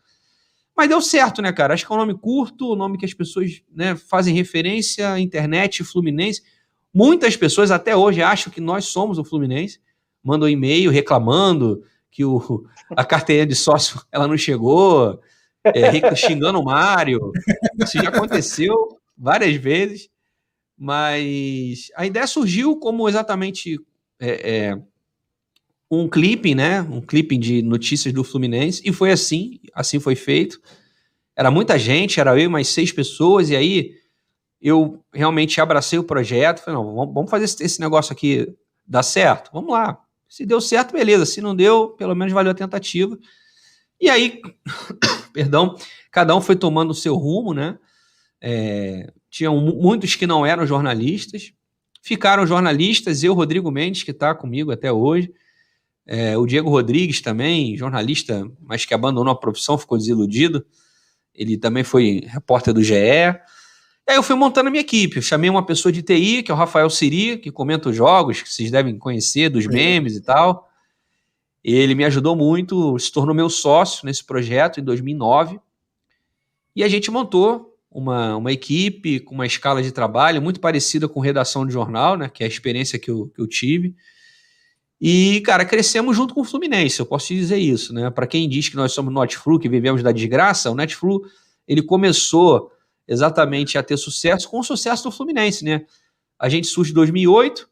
Mas 0.75 0.87
deu 0.87 1.01
certo, 1.01 1.41
né, 1.41 1.51
cara? 1.51 1.73
Acho 1.73 1.85
que 1.85 1.91
é 1.91 1.95
um 1.95 1.99
nome 1.99 2.17
curto, 2.17 2.67
o 2.67 2.73
um 2.73 2.75
nome 2.75 2.97
que 2.97 3.05
as 3.05 3.13
pessoas 3.13 3.61
né, 3.69 3.97
fazem 3.97 4.33
referência, 4.33 5.19
internet, 5.19 5.83
Fluminense. 5.83 6.41
Muitas 6.93 7.35
pessoas 7.35 7.69
até 7.69 7.95
hoje 7.95 8.21
acham 8.21 8.51
que 8.51 8.61
nós 8.61 8.85
somos 8.85 9.17
o 9.17 9.25
Fluminense. 9.25 9.79
Mandam 10.23 10.47
um 10.47 10.51
e-mail 10.51 10.91
reclamando 10.91 11.83
que 12.11 12.25
o, 12.25 12.65
a 12.95 13.05
carteira 13.05 13.45
de 13.45 13.55
sócio 13.55 14.01
ela 14.11 14.27
não 14.27 14.37
chegou, 14.37 15.19
é, 15.63 16.15
xingando 16.15 16.59
o 16.59 16.65
Mário. 16.65 17.31
Isso 17.83 17.97
já 17.97 18.09
aconteceu 18.09 18.97
várias 19.17 19.55
vezes. 19.55 20.09
Mas 20.77 21.91
a 21.95 22.05
ideia 22.05 22.25
surgiu 22.25 22.77
como 22.77 23.09
exatamente 23.09 23.77
é, 24.19 24.69
é, 24.69 24.81
um 25.91 26.07
clipping, 26.07 26.55
né? 26.55 26.81
Um 26.81 27.01
clipping 27.01 27.39
de 27.39 27.61
notícias 27.61 28.13
do 28.13 28.23
Fluminense, 28.23 28.81
e 28.85 28.93
foi 28.93 29.11
assim, 29.11 29.59
assim 29.73 29.99
foi 29.99 30.15
feito. 30.15 30.61
Era 31.35 31.51
muita 31.51 31.77
gente, 31.77 32.19
era 32.19 32.31
eu 32.31 32.45
e 32.45 32.47
mais 32.47 32.69
seis 32.69 32.91
pessoas, 32.91 33.49
e 33.49 33.55
aí 33.55 33.95
eu 34.61 35.03
realmente 35.13 35.59
abracei 35.59 35.97
o 35.97 36.03
projeto, 36.03 36.59
falei, 36.59 36.79
não, 36.79 37.13
vamos 37.13 37.29
fazer 37.29 37.45
esse 37.45 37.79
negócio 37.79 38.13
aqui 38.13 38.53
dar 38.85 39.03
certo? 39.03 39.49
Vamos 39.53 39.71
lá. 39.71 39.99
Se 40.29 40.45
deu 40.45 40.61
certo, 40.61 40.93
beleza. 40.93 41.25
Se 41.25 41.41
não 41.41 41.55
deu, 41.55 41.89
pelo 41.89 42.15
menos 42.15 42.31
valeu 42.31 42.51
a 42.51 42.55
tentativa. 42.55 43.17
E 43.99 44.09
aí, 44.09 44.41
perdão, 45.33 45.75
cada 46.11 46.35
um 46.35 46.41
foi 46.41 46.55
tomando 46.55 46.91
o 46.91 46.95
seu 46.95 47.15
rumo, 47.15 47.53
né? 47.53 47.77
É, 48.39 49.11
tinham 49.29 49.59
muitos 49.59 50.15
que 50.15 50.25
não 50.25 50.45
eram 50.45 50.65
jornalistas, 50.65 51.51
ficaram 52.01 52.47
jornalistas, 52.47 53.23
eu, 53.23 53.33
Rodrigo 53.33 53.69
Mendes, 53.69 54.03
que 54.03 54.11
está 54.11 54.33
comigo 54.33 54.71
até 54.71 54.91
hoje, 54.91 55.33
é, 56.11 56.37
o 56.37 56.45
Diego 56.45 56.69
Rodrigues 56.69 57.21
também, 57.21 57.77
jornalista, 57.77 58.49
mas 58.61 58.85
que 58.85 58.93
abandonou 58.93 59.31
a 59.31 59.39
profissão, 59.39 59.77
ficou 59.77 59.97
desiludido. 59.97 60.65
Ele 61.35 61.55
também 61.55 61.83
foi 61.83 62.23
repórter 62.25 62.73
do 62.73 62.81
GE. 62.81 62.95
Aí 64.09 64.15
eu 64.15 64.23
fui 64.23 64.35
montando 64.35 64.69
a 64.69 64.71
minha 64.71 64.81
equipe. 64.81 65.17
Eu 65.17 65.21
chamei 65.21 65.51
uma 65.51 65.63
pessoa 65.63 65.91
de 65.91 66.01
TI, 66.01 66.41
que 66.41 66.49
é 66.49 66.53
o 66.53 66.57
Rafael 66.57 66.89
Siri, 66.89 67.37
que 67.37 67.51
comenta 67.51 67.89
os 67.89 67.95
jogos, 67.95 68.41
que 68.41 68.51
vocês 68.51 68.71
devem 68.71 68.97
conhecer, 68.97 69.49
dos 69.49 69.67
memes 69.67 70.15
e 70.15 70.21
tal. 70.21 70.67
Ele 71.63 71.93
me 71.93 72.03
ajudou 72.03 72.35
muito, 72.35 72.97
se 72.97 73.11
tornou 73.11 73.35
meu 73.35 73.51
sócio 73.51 74.07
nesse 74.07 74.23
projeto 74.23 74.79
em 74.79 74.83
2009. 74.83 75.59
E 76.75 76.83
a 76.83 76.87
gente 76.87 77.11
montou 77.11 77.77
uma, 77.91 78.35
uma 78.35 78.51
equipe 78.51 79.19
com 79.19 79.35
uma 79.35 79.45
escala 79.45 79.83
de 79.83 79.91
trabalho 79.91 80.41
muito 80.41 80.59
parecida 80.59 81.07
com 81.07 81.19
redação 81.19 81.63
de 81.63 81.71
jornal, 81.71 82.17
né, 82.17 82.29
que 82.29 82.41
é 82.41 82.47
a 82.47 82.49
experiência 82.49 82.97
que 82.97 83.11
eu, 83.11 83.27
que 83.27 83.39
eu 83.39 83.45
tive. 83.45 83.95
E, 84.99 85.39
cara, 85.41 85.63
crescemos 85.63 86.17
junto 86.17 86.33
com 86.33 86.41
o 86.41 86.45
Fluminense, 86.45 86.99
eu 86.99 87.05
posso 87.05 87.27
te 87.27 87.35
dizer 87.35 87.57
isso, 87.57 87.93
né? 87.93 88.09
Para 88.09 88.25
quem 88.25 88.49
diz 88.49 88.69
que 88.69 88.75
nós 88.75 88.91
somos 88.91 89.13
Netflu, 89.13 89.59
que 89.59 89.69
vivemos 89.69 90.01
da 90.01 90.11
desgraça, 90.11 90.71
o 90.71 90.75
Netflu, 90.75 91.21
ele 91.67 91.83
começou 91.83 92.71
exatamente 93.09 93.77
a 93.77 93.83
ter 93.83 93.97
sucesso 93.97 94.47
com 94.47 94.59
o 94.59 94.63
sucesso 94.63 95.03
do 95.03 95.11
Fluminense, 95.11 95.65
né? 95.65 95.85
A 96.37 96.47
gente 96.47 96.67
surge 96.67 96.91
em 96.91 96.93
2008, 96.93 97.67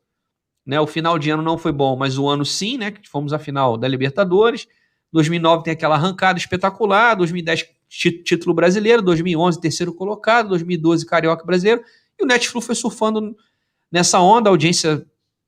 né? 0.65 0.82
O 0.82 0.88
final 0.88 1.20
de 1.20 1.29
ano 1.29 1.44
não 1.44 1.58
foi 1.58 1.72
bom, 1.72 1.96
mas 1.96 2.17
o 2.17 2.27
ano 2.27 2.44
sim, 2.44 2.77
né? 2.77 2.91
Fomos 3.10 3.32
à 3.32 3.39
final 3.39 3.77
da 3.77 3.88
Libertadores. 3.88 4.67
2009 5.13 5.63
tem 5.63 5.74
aquela 5.74 5.96
arrancada 5.96 6.39
espetacular, 6.39 7.15
2010 7.15 7.65
título 7.88 8.53
brasileiro, 8.53 9.01
2011 9.01 9.62
terceiro 9.62 9.94
colocado, 9.94 10.50
2012 10.50 11.06
carioca 11.06 11.46
brasileiro, 11.46 11.82
e 12.20 12.24
o 12.24 12.27
Netflu 12.27 12.60
foi 12.60 12.75
surfando 12.75 13.34
nessa 13.89 14.20
onda, 14.20 14.50
a 14.50 14.51
audiência 14.51 15.06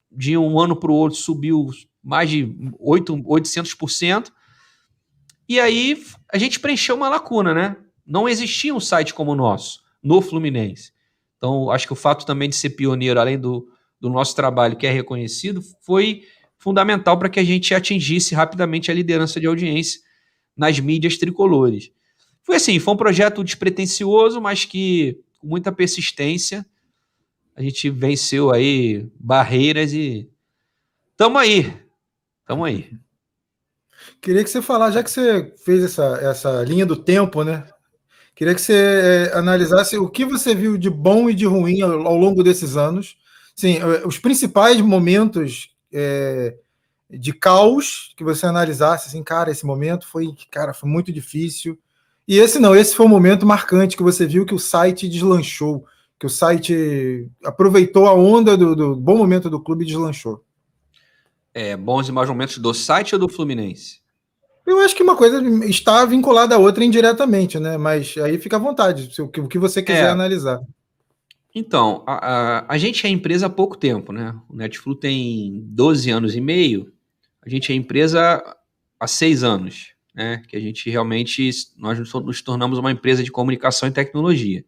de 0.09 0.37
um 0.37 0.57
ano 0.59 0.75
para 0.75 0.91
o 0.91 0.95
outro 0.95 1.17
subiu 1.17 1.67
mais 2.01 2.29
de 2.29 2.55
8, 2.79 3.13
800%. 3.13 4.31
E 5.47 5.59
aí 5.59 6.01
a 6.31 6.37
gente 6.37 6.59
preencheu 6.59 6.95
uma 6.95 7.09
lacuna, 7.09 7.53
né? 7.53 7.75
Não 8.09 8.27
existia 8.27 8.73
um 8.73 8.79
site 8.79 9.13
como 9.13 9.33
o 9.33 9.35
nosso, 9.35 9.83
no 10.01 10.19
Fluminense. 10.19 10.91
Então, 11.37 11.69
acho 11.69 11.85
que 11.85 11.93
o 11.93 11.95
fato 11.95 12.25
também 12.25 12.49
de 12.49 12.55
ser 12.55 12.71
pioneiro, 12.71 13.19
além 13.19 13.39
do, 13.39 13.69
do 14.01 14.09
nosso 14.09 14.35
trabalho 14.35 14.75
que 14.75 14.87
é 14.87 14.91
reconhecido, 14.91 15.61
foi 15.81 16.23
fundamental 16.57 17.19
para 17.19 17.29
que 17.29 17.39
a 17.39 17.43
gente 17.43 17.73
atingisse 17.73 18.33
rapidamente 18.33 18.89
a 18.89 18.95
liderança 18.95 19.39
de 19.39 19.45
audiência 19.45 20.01
nas 20.57 20.79
mídias 20.79 21.17
tricolores. 21.17 21.91
Foi 22.41 22.55
assim, 22.55 22.79
foi 22.79 22.95
um 22.95 22.97
projeto 22.97 23.43
despretensioso, 23.43 24.41
mas 24.41 24.65
que 24.65 25.21
com 25.37 25.47
muita 25.47 25.71
persistência 25.71 26.65
a 27.55 27.61
gente 27.61 27.91
venceu 27.91 28.51
aí 28.51 29.07
barreiras 29.19 29.93
e 29.93 30.27
tamo 31.15 31.37
aí. 31.37 31.71
Tamo 32.43 32.65
aí. 32.65 32.91
Queria 34.19 34.43
que 34.43 34.49
você 34.49 34.61
falasse, 34.63 34.95
já 34.95 35.03
que 35.03 35.11
você 35.11 35.53
fez 35.63 35.83
essa, 35.83 36.17
essa 36.21 36.63
linha 36.63 36.85
do 36.85 36.95
tempo, 36.95 37.43
né? 37.43 37.69
Queria 38.39 38.55
que 38.55 38.61
você 38.61 38.73
é, 39.33 39.37
analisasse 39.37 39.97
o 39.97 40.07
que 40.07 40.23
você 40.23 40.55
viu 40.55 40.77
de 40.77 40.89
bom 40.89 41.29
e 41.29 41.33
de 41.33 41.45
ruim 41.45 41.81
ao, 41.81 42.15
longo 42.15 42.41
desses 42.41 42.77
anos. 42.77 43.17
Sim, 43.53 43.79
eh, 43.79 44.07
os 44.07 44.17
principais 44.17 44.79
momentos 44.79 45.75
é, 45.91 46.55
de 47.09 47.33
caos 47.33 48.13
que 48.15 48.23
você 48.23 48.45
analisasse, 48.45 49.09
assim, 49.09 49.21
cara, 49.21 49.51
esse 49.51 49.65
momento 49.65 50.07
foi, 50.07 50.27
cara, 50.49 50.73
foi 50.73 50.89
muito 50.89 51.11
difícil. 51.11 51.77
E 52.25 52.37
esse 52.37 52.59
não, 52.59 52.73
esse 52.73 52.95
foi 52.95 53.05
um 53.05 53.09
momento 53.09 53.45
marcante 53.45 53.97
que 53.97 54.03
você 54.03 54.25
viu 54.25 54.45
que 54.45 54.55
o 54.55 54.59
site 54.59 55.09
deslanchou 55.09 55.85
que 56.17 56.25
o 56.25 56.29
site 56.29 57.29
aproveitou 57.43 58.07
a 58.07 58.13
onda 58.13 58.55
do, 58.55 58.73
do 58.73 58.95
bom 58.95 59.17
momento 59.17 59.49
do 59.49 59.61
clube 59.61 59.83
e 59.83 59.87
deslanchou. 59.87 60.41
É, 61.53 61.75
bons 61.75 62.07
e 62.07 62.11
maus 62.13 62.29
momentos 62.29 62.57
do 62.57 62.73
site 62.73 63.15
ou 63.15 63.19
do 63.19 63.27
Fluminense? 63.27 63.99
Eu 64.69 64.79
acho 64.81 64.95
que 64.95 65.01
uma 65.01 65.15
coisa 65.15 65.41
está 65.65 66.05
vinculada 66.05 66.55
à 66.55 66.57
outra 66.57 66.83
indiretamente, 66.83 67.59
né? 67.59 67.77
Mas 67.77 68.15
aí 68.17 68.37
fica 68.37 68.57
à 68.57 68.59
vontade, 68.59 69.09
o 69.19 69.27
que, 69.27 69.57
você 69.57 69.81
quiser 69.81 70.05
é. 70.05 70.09
analisar. 70.09 70.59
Então, 71.53 72.03
a, 72.05 72.13
a, 72.13 72.73
a, 72.73 72.77
gente 72.77 73.05
é 73.07 73.09
empresa 73.09 73.47
há 73.47 73.49
pouco 73.49 73.75
tempo, 73.75 74.13
né? 74.13 74.35
O 74.47 74.55
Netflu 74.55 74.93
tem 74.93 75.63
12 75.65 76.11
anos 76.11 76.35
e 76.35 76.41
meio, 76.41 76.93
a 77.41 77.49
gente 77.49 77.71
é 77.71 77.75
empresa 77.75 78.41
há 78.99 79.07
seis 79.07 79.43
anos, 79.43 79.93
né? 80.13 80.43
Que 80.47 80.55
a 80.55 80.59
gente 80.59 80.87
realmente, 80.89 81.49
nós 81.75 81.97
nos 81.97 82.41
tornamos 82.41 82.77
uma 82.77 82.91
empresa 82.91 83.23
de 83.23 83.31
comunicação 83.31 83.89
e 83.89 83.91
tecnologia. 83.91 84.63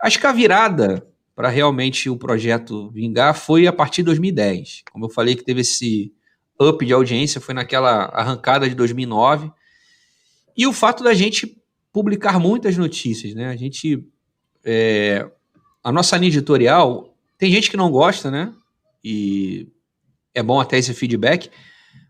Acho 0.00 0.18
que 0.18 0.26
a 0.26 0.32
virada 0.32 1.06
para 1.34 1.48
realmente 1.48 2.08
o 2.08 2.16
projeto 2.16 2.90
vingar 2.90 3.34
foi 3.34 3.66
a 3.66 3.72
partir 3.72 4.02
de 4.02 4.06
2010. 4.06 4.84
Como 4.90 5.04
eu 5.06 5.10
falei 5.10 5.34
que 5.34 5.44
teve 5.44 5.60
esse 5.60 6.12
up 6.60 6.84
de 6.84 6.92
audiência, 6.92 7.40
foi 7.40 7.54
naquela 7.54 8.04
arrancada 8.06 8.68
de 8.68 8.74
2009. 8.74 9.50
E 10.56 10.66
o 10.66 10.72
fato 10.72 11.02
da 11.02 11.14
gente 11.14 11.60
publicar 11.92 12.38
muitas 12.38 12.76
notícias, 12.76 13.34
né? 13.34 13.48
A 13.48 13.56
gente. 13.56 14.06
É, 14.64 15.28
a 15.82 15.92
nossa 15.92 16.16
linha 16.16 16.30
editorial, 16.30 17.14
tem 17.36 17.52
gente 17.52 17.70
que 17.70 17.76
não 17.76 17.90
gosta, 17.90 18.30
né? 18.30 18.52
E 19.04 19.68
é 20.32 20.42
bom 20.42 20.58
até 20.58 20.78
esse 20.78 20.94
feedback, 20.94 21.50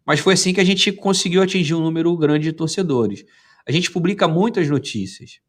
mas 0.06 0.20
foi 0.20 0.34
assim 0.34 0.54
que 0.54 0.60
a 0.60 0.64
gente 0.64 0.92
conseguiu 0.92 1.42
atingir 1.42 1.74
um 1.74 1.80
número 1.80 2.16
grande 2.16 2.44
de 2.44 2.52
torcedores. 2.52 3.24
A 3.66 3.72
gente 3.72 3.90
publica 3.90 4.28
muitas 4.28 4.68
notícias. 4.68 5.40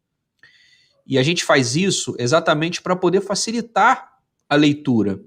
E 1.06 1.18
a 1.18 1.22
gente 1.22 1.44
faz 1.44 1.76
isso 1.76 2.16
exatamente 2.18 2.82
para 2.82 2.96
poder 2.96 3.20
facilitar 3.20 4.10
a 4.48 4.56
leitura. 4.56 5.20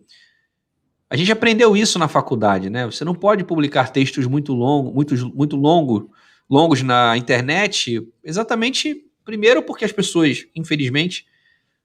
A 1.09 1.17
gente 1.17 1.31
aprendeu 1.31 1.75
isso 1.75 1.97
na 1.97 2.07
faculdade, 2.07 2.69
né? 2.69 2.85
Você 2.85 3.03
não 3.03 3.15
pode 3.15 3.43
publicar 3.43 3.91
textos 3.91 4.27
muito 4.27 4.53
longos, 4.53 4.93
muito, 4.93 5.35
muito 5.35 5.55
longo, 5.55 6.11
longos 6.49 6.83
na 6.83 7.17
internet, 7.17 8.07
exatamente 8.23 9.05
primeiro 9.25 9.63
porque 9.63 9.85
as 9.85 9.91
pessoas, 9.91 10.45
infelizmente, 10.55 11.25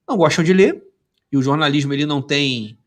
não 0.09 0.17
gostam 0.17 0.45
de 0.45 0.53
ler, 0.53 0.83
e 1.33 1.37
o 1.37 1.43
jornalismo 1.43 1.93
ele 1.93 2.07
não 2.07 2.23
tem 2.23 2.79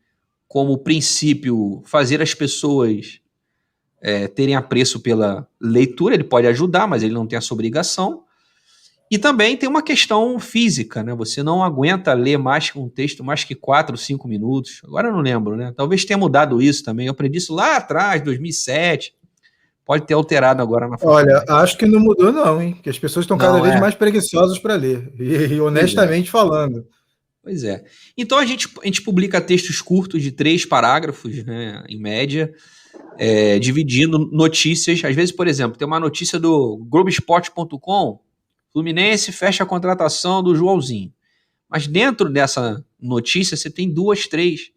como 0.46 0.78
princípio 0.78 1.82
fazer 1.84 2.22
as 2.22 2.34
pessoas 2.34 3.20
é, 4.00 4.26
terem 4.28 4.54
apreço 4.54 5.00
pela 5.00 5.46
leitura, 5.60 6.14
ele 6.14 6.24
pode 6.24 6.46
ajudar, 6.46 6.86
mas 6.86 7.02
ele 7.02 7.12
não 7.12 7.26
tem 7.26 7.36
essa 7.36 7.52
obrigação. 7.52 8.24
E 9.10 9.16
também 9.16 9.56
tem 9.56 9.68
uma 9.68 9.82
questão 9.82 10.38
física, 10.38 11.02
né? 11.02 11.14
Você 11.14 11.42
não 11.42 11.62
aguenta 11.62 12.12
ler 12.12 12.36
mais 12.36 12.70
que 12.70 12.78
um 12.78 12.88
texto 12.88 13.24
mais 13.24 13.42
que 13.42 13.54
4, 13.54 13.96
5 13.96 14.28
minutos. 14.28 14.82
Agora 14.84 15.08
eu 15.08 15.12
não 15.12 15.20
lembro, 15.20 15.56
né? 15.56 15.72
Talvez 15.74 16.04
tenha 16.04 16.18
mudado 16.18 16.60
isso 16.60 16.84
também. 16.84 17.06
Eu 17.06 17.12
aprendi 17.12 17.38
isso 17.38 17.54
lá 17.54 17.76
atrás, 17.76 18.22
2007. 18.22 19.14
Pode 19.86 20.06
ter 20.06 20.12
alterado 20.12 20.60
agora 20.60 20.86
na 20.86 20.98
Olha, 21.02 21.42
acho 21.48 21.78
que 21.78 21.86
não 21.86 21.98
mudou 21.98 22.30
não, 22.30 22.60
hein? 22.60 22.78
Que 22.82 22.90
as 22.90 22.98
pessoas 22.98 23.24
estão 23.24 23.38
cada 23.38 23.58
vez 23.58 23.74
é. 23.74 23.80
mais 23.80 23.94
preguiçosas 23.94 24.58
para 24.58 24.74
ler. 24.74 25.10
E, 25.18 25.54
e 25.54 25.60
honestamente 25.62 26.28
é. 26.28 26.30
falando. 26.30 26.84
Pois 27.42 27.64
é. 27.64 27.82
Então 28.14 28.36
a 28.36 28.44
gente, 28.44 28.68
a 28.82 28.84
gente 28.84 29.00
publica 29.00 29.40
textos 29.40 29.80
curtos 29.80 30.22
de 30.22 30.30
três 30.30 30.66
parágrafos, 30.66 31.42
né, 31.42 31.82
em 31.88 31.98
média, 31.98 32.52
é, 33.16 33.58
dividindo 33.58 34.18
notícias. 34.30 35.02
Às 35.02 35.16
vezes, 35.16 35.34
por 35.34 35.48
exemplo, 35.48 35.78
tem 35.78 35.88
uma 35.88 35.98
notícia 35.98 36.38
do 36.38 36.76
Globoesporte.com 36.86 38.20
Fluminense 38.72 39.32
fecha 39.32 39.64
a 39.64 39.66
contratação 39.66 40.42
do 40.42 40.54
Joãozinho. 40.54 41.12
Mas 41.68 41.86
dentro 41.86 42.30
dessa 42.30 42.84
notícia 43.00 43.56
você 43.56 43.70
tem 43.70 43.92
duas, 43.92 44.26
três. 44.26 44.70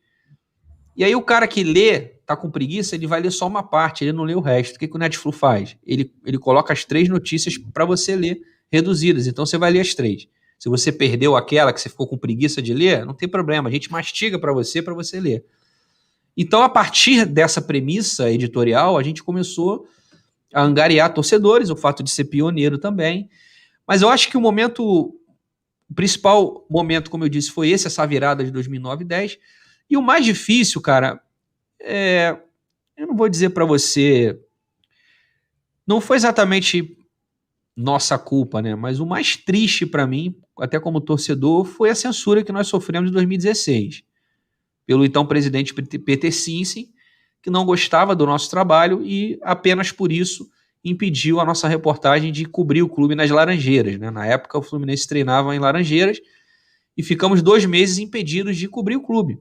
E 0.96 1.04
aí 1.04 1.16
o 1.16 1.22
cara 1.22 1.48
que 1.48 1.64
lê, 1.64 2.02
tá 2.26 2.36
com 2.36 2.52
preguiça, 2.52 2.96
ele 2.96 3.08
vai 3.08 3.22
ler 3.22 3.32
só 3.32 3.48
uma 3.48 3.64
parte, 3.64 4.04
ele 4.04 4.12
não 4.12 4.24
lê 4.24 4.36
o 4.36 4.42
resto. 4.42 4.76
O 4.76 4.80
que, 4.80 4.88
que 4.88 4.96
o 4.96 5.00
Netflix 5.00 5.40
faz? 5.40 5.78
Ele, 5.86 6.14
ele 6.26 6.38
coloca 6.38 6.74
as 6.74 6.84
três 6.84 7.08
notícias 7.08 7.58
para 7.58 7.86
você 7.86 8.16
ler, 8.16 8.42
reduzidas. 8.72 9.28
Então 9.28 9.46
você 9.46 9.58
vai 9.58 9.72
ler 9.72 9.82
as 9.82 9.94
três. 9.94 10.28
Se 10.60 10.70
você 10.70 10.92
perdeu 10.92 11.36
aquela 11.36 11.74
que 11.74 11.82
você 11.82 11.90
ficou 11.90 12.08
com 12.08 12.18
preguiça 12.18 12.62
de 12.62 12.74
ler, 12.74 13.06
não 13.06 13.14
tem 13.14 13.28
problema, 13.28 13.68
a 13.68 13.72
gente 13.72 13.92
mastiga 13.92 14.38
para 14.38 14.54
você 14.54 14.82
para 14.82 14.94
você 14.94 15.20
ler. 15.20 15.44
Então, 16.38 16.62
a 16.62 16.70
partir 16.70 17.26
dessa 17.26 17.62
premissa 17.62 18.32
editorial, 18.32 18.98
a 18.98 19.04
gente 19.04 19.24
começou 19.24 19.88
a 20.54 20.62
angariar 20.62 21.14
torcedores, 21.14 21.70
o 21.70 21.76
fato 21.76 22.04
de 22.04 22.12
ser 22.12 22.26
pioneiro 22.26 22.78
também. 22.78 23.30
Mas 23.92 24.02
eu 24.02 24.08
acho 24.08 24.30
que 24.30 24.38
o 24.38 24.42
momento, 24.42 24.86
o 25.90 25.94
principal 25.94 26.66
momento, 26.70 27.12
como 27.12 27.26
eu 27.26 27.28
disse, 27.28 27.52
foi 27.52 27.72
esse, 27.72 27.88
essa 27.88 28.08
virada 28.08 28.42
de 28.42 28.50
2009 28.50 29.04
e 29.04 29.06
10. 29.06 29.38
E 29.90 29.98
o 29.98 30.02
mais 30.02 30.24
difícil, 30.24 30.80
cara, 30.80 31.22
é, 31.78 32.38
eu 32.96 33.06
não 33.06 33.18
vou 33.18 33.28
dizer 33.28 33.50
para 33.50 33.66
você, 33.66 34.40
não 35.86 36.00
foi 36.00 36.16
exatamente 36.16 36.98
nossa 37.76 38.18
culpa, 38.18 38.62
né? 38.62 38.76
Mas 38.76 39.02
o 39.02 39.06
mais 39.06 39.36
triste 39.36 39.86
para 39.86 40.08
mim, 40.08 40.38
até 40.58 40.80
como 40.80 41.02
torcedor, 41.02 41.66
foi 41.66 41.90
a 41.90 41.96
censura 41.96 42.46
que 42.46 42.52
nós 42.54 42.70
sofremos 42.70 43.10
em 43.10 43.14
2016 43.14 44.06
pelo 44.86 45.04
então 45.04 45.26
presidente 45.26 45.74
Peter 45.74 46.34
Sinsen, 46.34 46.94
que 47.44 47.50
não 47.50 47.66
gostava 47.66 48.16
do 48.16 48.26
nosso 48.26 48.50
trabalho 48.50 49.02
e 49.04 49.38
apenas 49.44 49.92
por 49.92 50.14
isso 50.14 50.50
impediu 50.84 51.40
a 51.40 51.46
nossa 51.46 51.68
reportagem 51.68 52.32
de 52.32 52.46
cobrir 52.46 52.82
o 52.82 52.90
clube 52.90 53.16
nas 53.16 53.30
Laranjeiras. 53.30 53.98
Né? 53.98 54.10
Na 54.10 54.26
época, 54.26 54.58
o 54.58 54.64
Fluminense 54.64 55.08
treinava 55.08 55.56
em 55.56 55.60
Laranjeiras 55.60 56.20
e 56.98 57.04
ficamos 57.04 57.42
dois 57.42 57.66
meses 57.66 57.98
impedidos 58.00 58.58
de 58.58 58.68
cobrir 58.68 58.96
o 58.96 59.02
clube. 59.02 59.40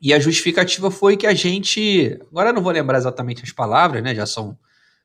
E 0.00 0.12
a 0.12 0.20
justificativa 0.20 0.90
foi 0.90 1.16
que 1.16 1.26
a 1.26 1.34
gente. 1.34 2.18
Agora 2.30 2.50
eu 2.50 2.54
não 2.54 2.62
vou 2.62 2.72
lembrar 2.72 2.98
exatamente 2.98 3.42
as 3.42 3.50
palavras, 3.50 4.02
né? 4.02 4.14
Já 4.14 4.26
são 4.26 4.56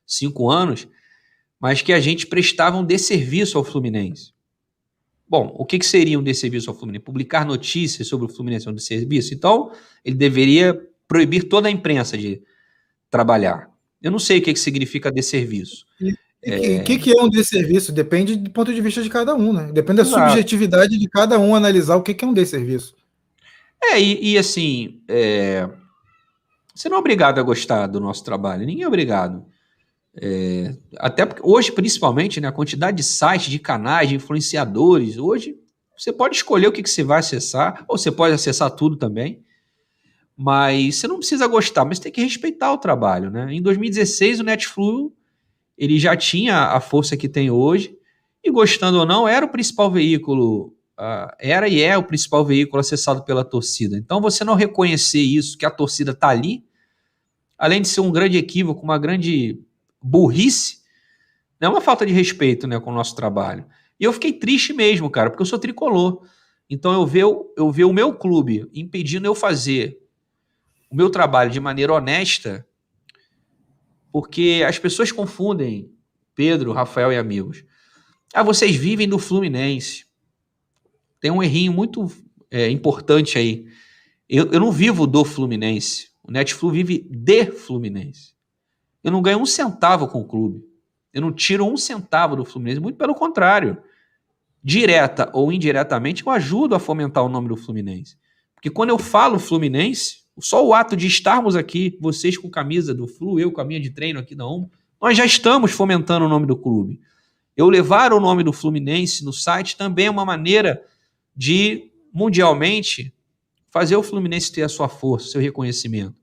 cinco 0.06 0.52
anos, 0.52 0.88
mas 1.60 1.82
que 1.82 1.94
a 1.94 2.00
gente 2.00 2.28
prestava 2.28 2.78
um 2.78 2.86
desserviço 2.86 3.58
ao 3.58 3.64
Fluminense. 3.64 4.34
Bom, 5.28 5.52
o 5.58 5.66
que, 5.66 5.80
que 5.80 5.86
seria 5.86 6.20
um 6.20 6.24
desserviço 6.24 6.70
ao 6.70 6.76
Fluminense? 6.76 7.06
Publicar 7.06 7.44
notícias 7.44 8.08
sobre 8.08 8.28
o 8.28 8.30
Fluminense 8.30 8.68
é 8.68 8.72
um 8.72 8.76
desserviço? 8.76 9.34
Então, 9.34 9.72
ele 10.06 10.16
deveria 10.16 10.80
proibir 11.08 11.50
toda 11.50 11.68
a 11.68 11.72
imprensa 11.72 12.16
de 12.16 12.44
trabalhar. 13.10 13.73
Eu 14.04 14.12
não 14.12 14.20
sei 14.20 14.40
o 14.40 14.42
que, 14.42 14.54
que 14.54 14.60
significa 14.60 15.10
desserviço. 15.10 15.86
O 16.02 16.10
é... 16.44 16.80
que, 16.80 17.00
que 17.00 17.18
é 17.18 17.22
um 17.22 17.30
desserviço? 17.30 17.94
Depende 17.94 18.36
do 18.36 18.52
ponto 18.52 18.74
de 18.74 18.82
vista 18.82 19.02
de 19.02 19.10
cada 19.10 19.34
um, 19.34 19.54
né? 19.54 19.72
Depende 19.72 20.04
da 20.04 20.08
Exato. 20.08 20.30
subjetividade 20.30 20.98
de 20.98 21.10
cada 21.10 21.40
um 21.40 21.56
analisar 21.56 21.96
o 21.96 22.04
que, 22.04 22.14
que 22.14 22.26
é 22.26 22.28
um 22.28 22.34
desserviço. 22.34 22.96
É, 23.82 24.00
e, 24.00 24.34
e 24.34 24.38
assim, 24.38 25.02
é... 25.08 25.70
você 26.76 26.90
não 26.90 26.98
é 26.98 27.00
obrigado 27.00 27.40
a 27.40 27.44
gostar 27.44 27.88
do 27.88 28.02
nosso 28.02 28.26
trabalho, 28.26 28.66
ninguém 28.66 28.84
é 28.84 28.88
obrigado. 28.88 29.46
É... 30.22 30.76
Até 30.98 31.26
porque 31.26 31.42
hoje, 31.42 31.72
principalmente, 31.72 32.42
né, 32.42 32.50
a 32.50 32.52
quantidade 32.52 32.98
de 32.98 33.04
sites, 33.04 33.50
de 33.50 33.58
canais, 33.58 34.10
de 34.10 34.16
influenciadores, 34.16 35.18
hoje 35.18 35.56
você 35.98 36.12
pode 36.12 36.36
escolher 36.36 36.68
o 36.68 36.72
que, 36.74 36.84
que 36.84 36.90
você 36.90 37.04
vai 37.04 37.20
acessar, 37.20 37.86
ou 37.88 37.98
você 37.98 38.12
pode 38.12 38.34
acessar 38.34 38.70
tudo 38.72 38.98
também. 38.98 39.42
Mas 40.36 40.96
você 40.96 41.08
não 41.08 41.18
precisa 41.18 41.46
gostar, 41.48 41.86
mas 41.86 42.00
tem 42.00 42.12
que 42.12 42.22
respeitar 42.22 42.74
o 42.74 42.78
trabalho, 42.78 43.30
né? 43.30 43.54
Em 43.54 43.62
2016, 43.62 44.40
o 44.40 44.44
Netflix 44.44 45.12
ele 45.78 46.00
já 46.00 46.16
tinha 46.16 46.68
a 46.68 46.80
força 46.80 47.18
que 47.18 47.28
tem 47.28 47.50
hoje, 47.50 47.98
e 48.44 48.52
gostando 48.52 49.00
ou 49.00 49.06
não, 49.06 49.28
era 49.28 49.46
o 49.46 49.50
principal 49.50 49.90
veículo 49.90 50.76
uh, 51.00 51.34
era 51.40 51.68
e 51.68 51.82
é 51.82 51.98
o 51.98 52.04
principal 52.04 52.46
veículo 52.46 52.80
acessado 52.80 53.24
pela 53.24 53.44
torcida. 53.44 53.98
Então, 53.98 54.22
você 54.22 54.44
não 54.44 54.56
reconhecer 54.56 55.22
isso, 55.22 55.58
que 55.58 55.66
a 55.66 55.72
torcida 55.72 56.12
está 56.12 56.30
ali, 56.30 56.64
além 57.58 57.82
de 57.82 57.88
ser 57.88 58.02
um 58.02 58.12
grande 58.12 58.38
equívoco, 58.38 58.84
uma 58.84 58.98
grande 58.98 59.60
burrice, 60.02 60.84
é 61.60 61.70
uma 61.70 61.80
falta 61.80 62.06
de 62.06 62.12
respeito 62.12 62.68
né, 62.68 62.78
com 62.78 62.92
o 62.92 62.94
nosso 62.94 63.16
trabalho. 63.16 63.66
E 63.98 64.04
eu 64.04 64.12
fiquei 64.12 64.34
triste 64.34 64.74
mesmo, 64.74 65.10
cara, 65.10 65.30
porque 65.30 65.42
eu 65.42 65.46
sou 65.46 65.58
tricolor. 65.58 66.22
Então, 66.70 66.92
eu 66.92 67.06
ver, 67.06 67.26
eu 67.58 67.72
ver 67.72 67.86
o 67.86 67.94
meu 67.94 68.14
clube 68.14 68.70
impedindo 68.74 69.26
eu 69.26 69.34
fazer 69.34 69.98
o 70.94 70.96
meu 70.96 71.10
trabalho 71.10 71.52
de 71.52 71.60
maneira 71.60 71.94
honesta, 71.94 72.66
porque 74.12 74.64
as 74.66 74.80
pessoas 74.80 75.12
confundem 75.12 75.92
Pedro, 76.34 76.72
Rafael 76.72 77.12
e 77.12 77.18
amigos. 77.18 77.66
Ah, 78.34 78.44
vocês 78.44 78.76
vivem 78.76 79.10
do 79.10 79.20
Fluminense 79.20 80.06
tem 81.24 81.32
um 81.32 81.42
errinho 81.42 81.72
muito 81.72 82.12
é, 82.52 82.70
importante 82.70 83.38
aí. 83.38 83.66
Eu, 84.28 84.52
eu 84.52 84.60
não 84.60 84.74
vivo 84.74 85.08
do 85.08 85.24
Fluminense. 85.24 86.10
O 86.22 86.30
Netflix 86.30 86.76
vive 86.76 87.08
de 87.10 87.46
Fluminense. 87.46 88.34
Eu 89.02 89.10
não 89.10 89.22
ganho 89.22 89.40
um 89.40 89.46
centavo 89.46 90.06
com 90.10 90.20
o 90.20 90.28
clube. 90.28 90.62
Eu 91.14 91.22
não 91.22 91.32
tiro 91.32 91.66
um 91.66 91.78
centavo 91.78 92.36
do 92.36 92.44
Fluminense. 92.44 92.82
Muito 92.82 92.98
pelo 92.98 93.16
contrário. 93.16 93.82
Direta 94.62 95.30
ou 95.34 95.50
indiretamente, 95.50 96.28
eu 96.28 96.32
ajudo 96.34 96.76
a 96.76 96.80
fomentar 96.80 97.24
o 97.24 97.30
nome 97.30 97.48
do 97.48 97.56
Fluminense. 97.56 98.18
Porque 98.54 98.70
quando 98.70 98.90
eu 98.90 99.00
falo 99.00 99.40
Fluminense, 99.40 100.23
só 100.40 100.66
o 100.66 100.74
ato 100.74 100.96
de 100.96 101.08
estarmos 101.08 101.56
aqui, 101.56 101.98
vocês 102.02 102.38
com 102.38 102.50
camisa 102.50 102.94
do 102.94 103.08
Flu, 103.08 103.40
eu 103.40 103.52
com 103.52 103.62
a 103.62 103.66
minha 103.66 103.80
de 103.80 103.92
treino 103.92 104.20
aqui 104.20 104.34
da 104.34 104.46
OMA, 104.46 104.70
nós 105.02 105.18
já 105.18 105.26
estamos 105.26 105.72
fomentando 105.72 106.26
o 106.26 106.30
nome 106.30 106.46
do 106.46 106.56
clube. 106.56 107.00
Eu 107.56 107.70
levar 107.70 108.14
o 108.14 108.20
nome 108.20 108.44
do 108.44 108.52
Fluminense 108.52 109.24
no 109.24 109.32
site 109.32 109.78
também 109.78 110.08
é 110.08 110.12
uma 110.12 110.26
maneira 110.26 110.84
de, 111.36 111.92
mundialmente, 112.12 113.14
fazer 113.70 113.96
o 113.96 114.04
Fluminense 114.04 114.52
ter 114.52 114.64
a 114.64 114.70
sua 114.70 114.90
força, 114.90 115.30
seu 115.30 115.42
reconhecimento. 115.42 116.16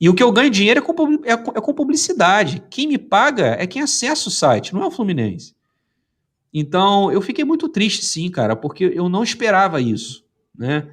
E 0.00 0.08
o 0.08 0.14
que 0.14 0.22
eu 0.22 0.32
ganho 0.32 0.50
dinheiro 0.50 0.80
é 0.80 0.82
com, 0.82 1.14
é, 1.24 1.32
é 1.32 1.60
com 1.60 1.74
publicidade. 1.74 2.62
Quem 2.70 2.86
me 2.86 2.96
paga 2.96 3.56
é 3.58 3.66
quem 3.66 3.82
acessa 3.82 4.28
o 4.28 4.32
site, 4.32 4.72
não 4.72 4.82
é 4.82 4.86
o 4.86 4.90
Fluminense. 4.90 5.54
Então, 6.52 7.12
eu 7.12 7.20
fiquei 7.20 7.44
muito 7.44 7.68
triste, 7.68 8.04
sim, 8.04 8.30
cara, 8.30 8.56
porque 8.56 8.84
eu 8.84 9.08
não 9.08 9.22
esperava 9.22 9.80
isso, 9.80 10.24
né? 10.56 10.90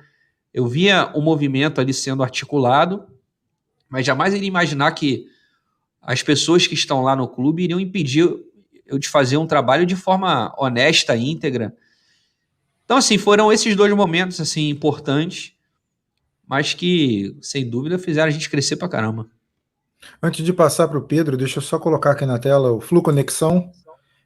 Eu 0.58 0.68
via 0.68 1.12
o 1.14 1.22
movimento 1.22 1.80
ali 1.80 1.94
sendo 1.94 2.24
articulado, 2.24 3.06
mas 3.90 4.06
jamais 4.06 4.34
iria 4.34 4.48
imaginar 4.48 4.92
que 4.92 5.28
as 6.02 6.24
pessoas 6.24 6.66
que 6.66 6.74
estão 6.74 7.02
lá 7.02 7.16
no 7.16 7.28
clube 7.28 7.64
iriam 7.64 7.80
impedir 7.80 8.28
eu 8.86 8.98
de 8.98 9.10
fazer 9.10 9.38
um 9.38 9.46
trabalho 9.46 9.86
de 9.86 9.96
forma 9.96 10.54
honesta, 10.58 11.16
íntegra, 11.16 11.76
então, 12.88 12.96
assim, 12.96 13.18
foram 13.18 13.52
esses 13.52 13.76
dois 13.76 13.94
momentos, 13.94 14.40
assim, 14.40 14.70
importantes, 14.70 15.52
mas 16.48 16.74
que, 16.74 17.36
sem 17.42 17.70
dúvida, 17.70 18.00
fizeram 18.00 18.30
a 18.30 18.32
gente 18.32 18.50
crescer 18.50 18.78
pra 18.78 18.88
caramba. 18.88 19.28
Antes 20.24 20.46
de 20.46 20.54
passar 20.54 20.88
para 20.88 20.98
o 20.98 21.02
Pedro, 21.02 21.36
deixa 21.36 21.58
eu 21.58 21.62
só 21.62 21.78
colocar 21.78 22.12
aqui 22.12 22.26
na 22.26 22.40
tela 22.40 22.72
o 22.72 22.80
Flu 22.80 23.02
Conexão. 23.02 23.70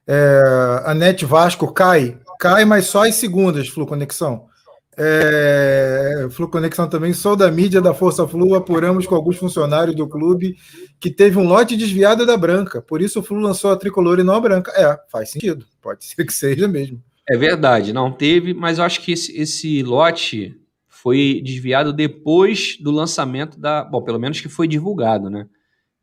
É, 0.06 0.84
a 0.86 0.94
Net 0.94 1.26
Vasco 1.26 1.74
cai, 1.74 2.20
cai, 2.39 2.63
mas 2.63 2.86
só 2.86 3.08
as 3.08 3.15
segundas, 3.15 3.67
Flu 3.67 3.88
Conexão. 3.88 4.48
É, 4.97 6.27
Flu 6.32 6.49
Conexão 6.49 6.88
também, 6.89 7.13
sou 7.13 7.36
da 7.36 7.49
mídia 7.49 7.82
da 7.82 7.93
Força 7.93 8.27
Flu, 8.27 8.56
apuramos 8.56 9.08
com 9.08 9.15
alguns 9.15 9.38
funcionários 9.38 9.95
do 9.95 10.08
clube 10.08 10.58
que 10.99 11.10
teve 11.10 11.38
um 11.38 11.47
lote 11.47 11.77
desviado 11.77 12.25
da 12.25 12.36
branca, 12.36 12.82
por 12.82 13.01
isso 13.01 13.19
o 13.19 13.23
Flu 13.23 13.39
lançou 13.39 13.71
a 13.71 13.77
tricolor 13.77 14.19
e 14.19 14.23
não 14.23 14.36
a 14.36 14.41
branca. 14.41 14.71
É, 14.75 14.99
faz 15.10 15.32
sentido, 15.32 15.65
pode 15.82 16.04
ser 16.04 16.25
que 16.25 16.34
seja 16.34 16.67
mesmo. 16.67 17.01
É 17.30 17.38
verdade, 17.38 17.93
não 17.93 18.12
teve, 18.12 18.54
mas 18.54 18.77
eu 18.77 18.84
acho 18.84 19.01
que 19.01 19.13
esse, 19.13 19.36
esse 19.39 19.82
lote 19.84 20.62
foi 21.01 21.41
desviado 21.43 21.91
depois 21.91 22.77
do 22.80 22.91
lançamento 22.91 23.60
da. 23.60 23.84
Bom, 23.84 24.04
pelo 24.04 24.19
menos 24.19 24.39
que 24.39 24.49
foi 24.49 24.67
divulgado, 24.67 25.30
né? 25.30 25.47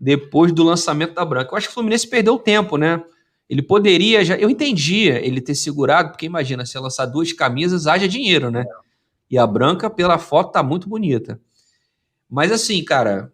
Depois 0.01 0.51
do 0.51 0.65
lançamento 0.65 1.15
da 1.15 1.25
Branca. 1.25 1.53
Eu 1.53 1.57
acho 1.57 1.69
que 1.69 1.71
o 1.71 1.75
Fluminense 1.75 2.09
perdeu 2.09 2.37
tempo, 2.39 2.77
né? 2.77 3.03
Ele 3.49 3.63
poderia 3.63 4.25
já. 4.25 4.37
Eu 4.37 4.51
entendia 4.51 5.25
ele 5.25 5.41
ter 5.41 5.55
segurado, 5.55 6.11
porque 6.11 6.27
imagina, 6.27 6.67
se 6.67 6.79
lançar 6.79 7.07
duas 7.07 7.33
camisas, 7.33 7.87
haja 7.87 8.07
dinheiro, 8.07 8.51
né? 8.51 8.65
E 9.31 9.39
a 9.39 9.47
branca, 9.47 9.89
pela 9.89 10.19
foto, 10.19 10.53
tá 10.53 10.63
muito 10.63 10.89
bonita. 10.89 11.41
Mas 12.29 12.53
assim, 12.53 12.85
cara. 12.85 13.33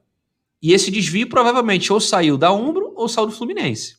E 0.63 0.73
esse 0.73 0.91
desvio 0.91 1.29
provavelmente 1.29 1.93
ou 1.93 2.01
saiu 2.01 2.39
da 2.39 2.51
Umbro 2.51 2.93
ou 2.97 3.09
saiu 3.09 3.27
do 3.27 3.33
Fluminense. 3.33 3.97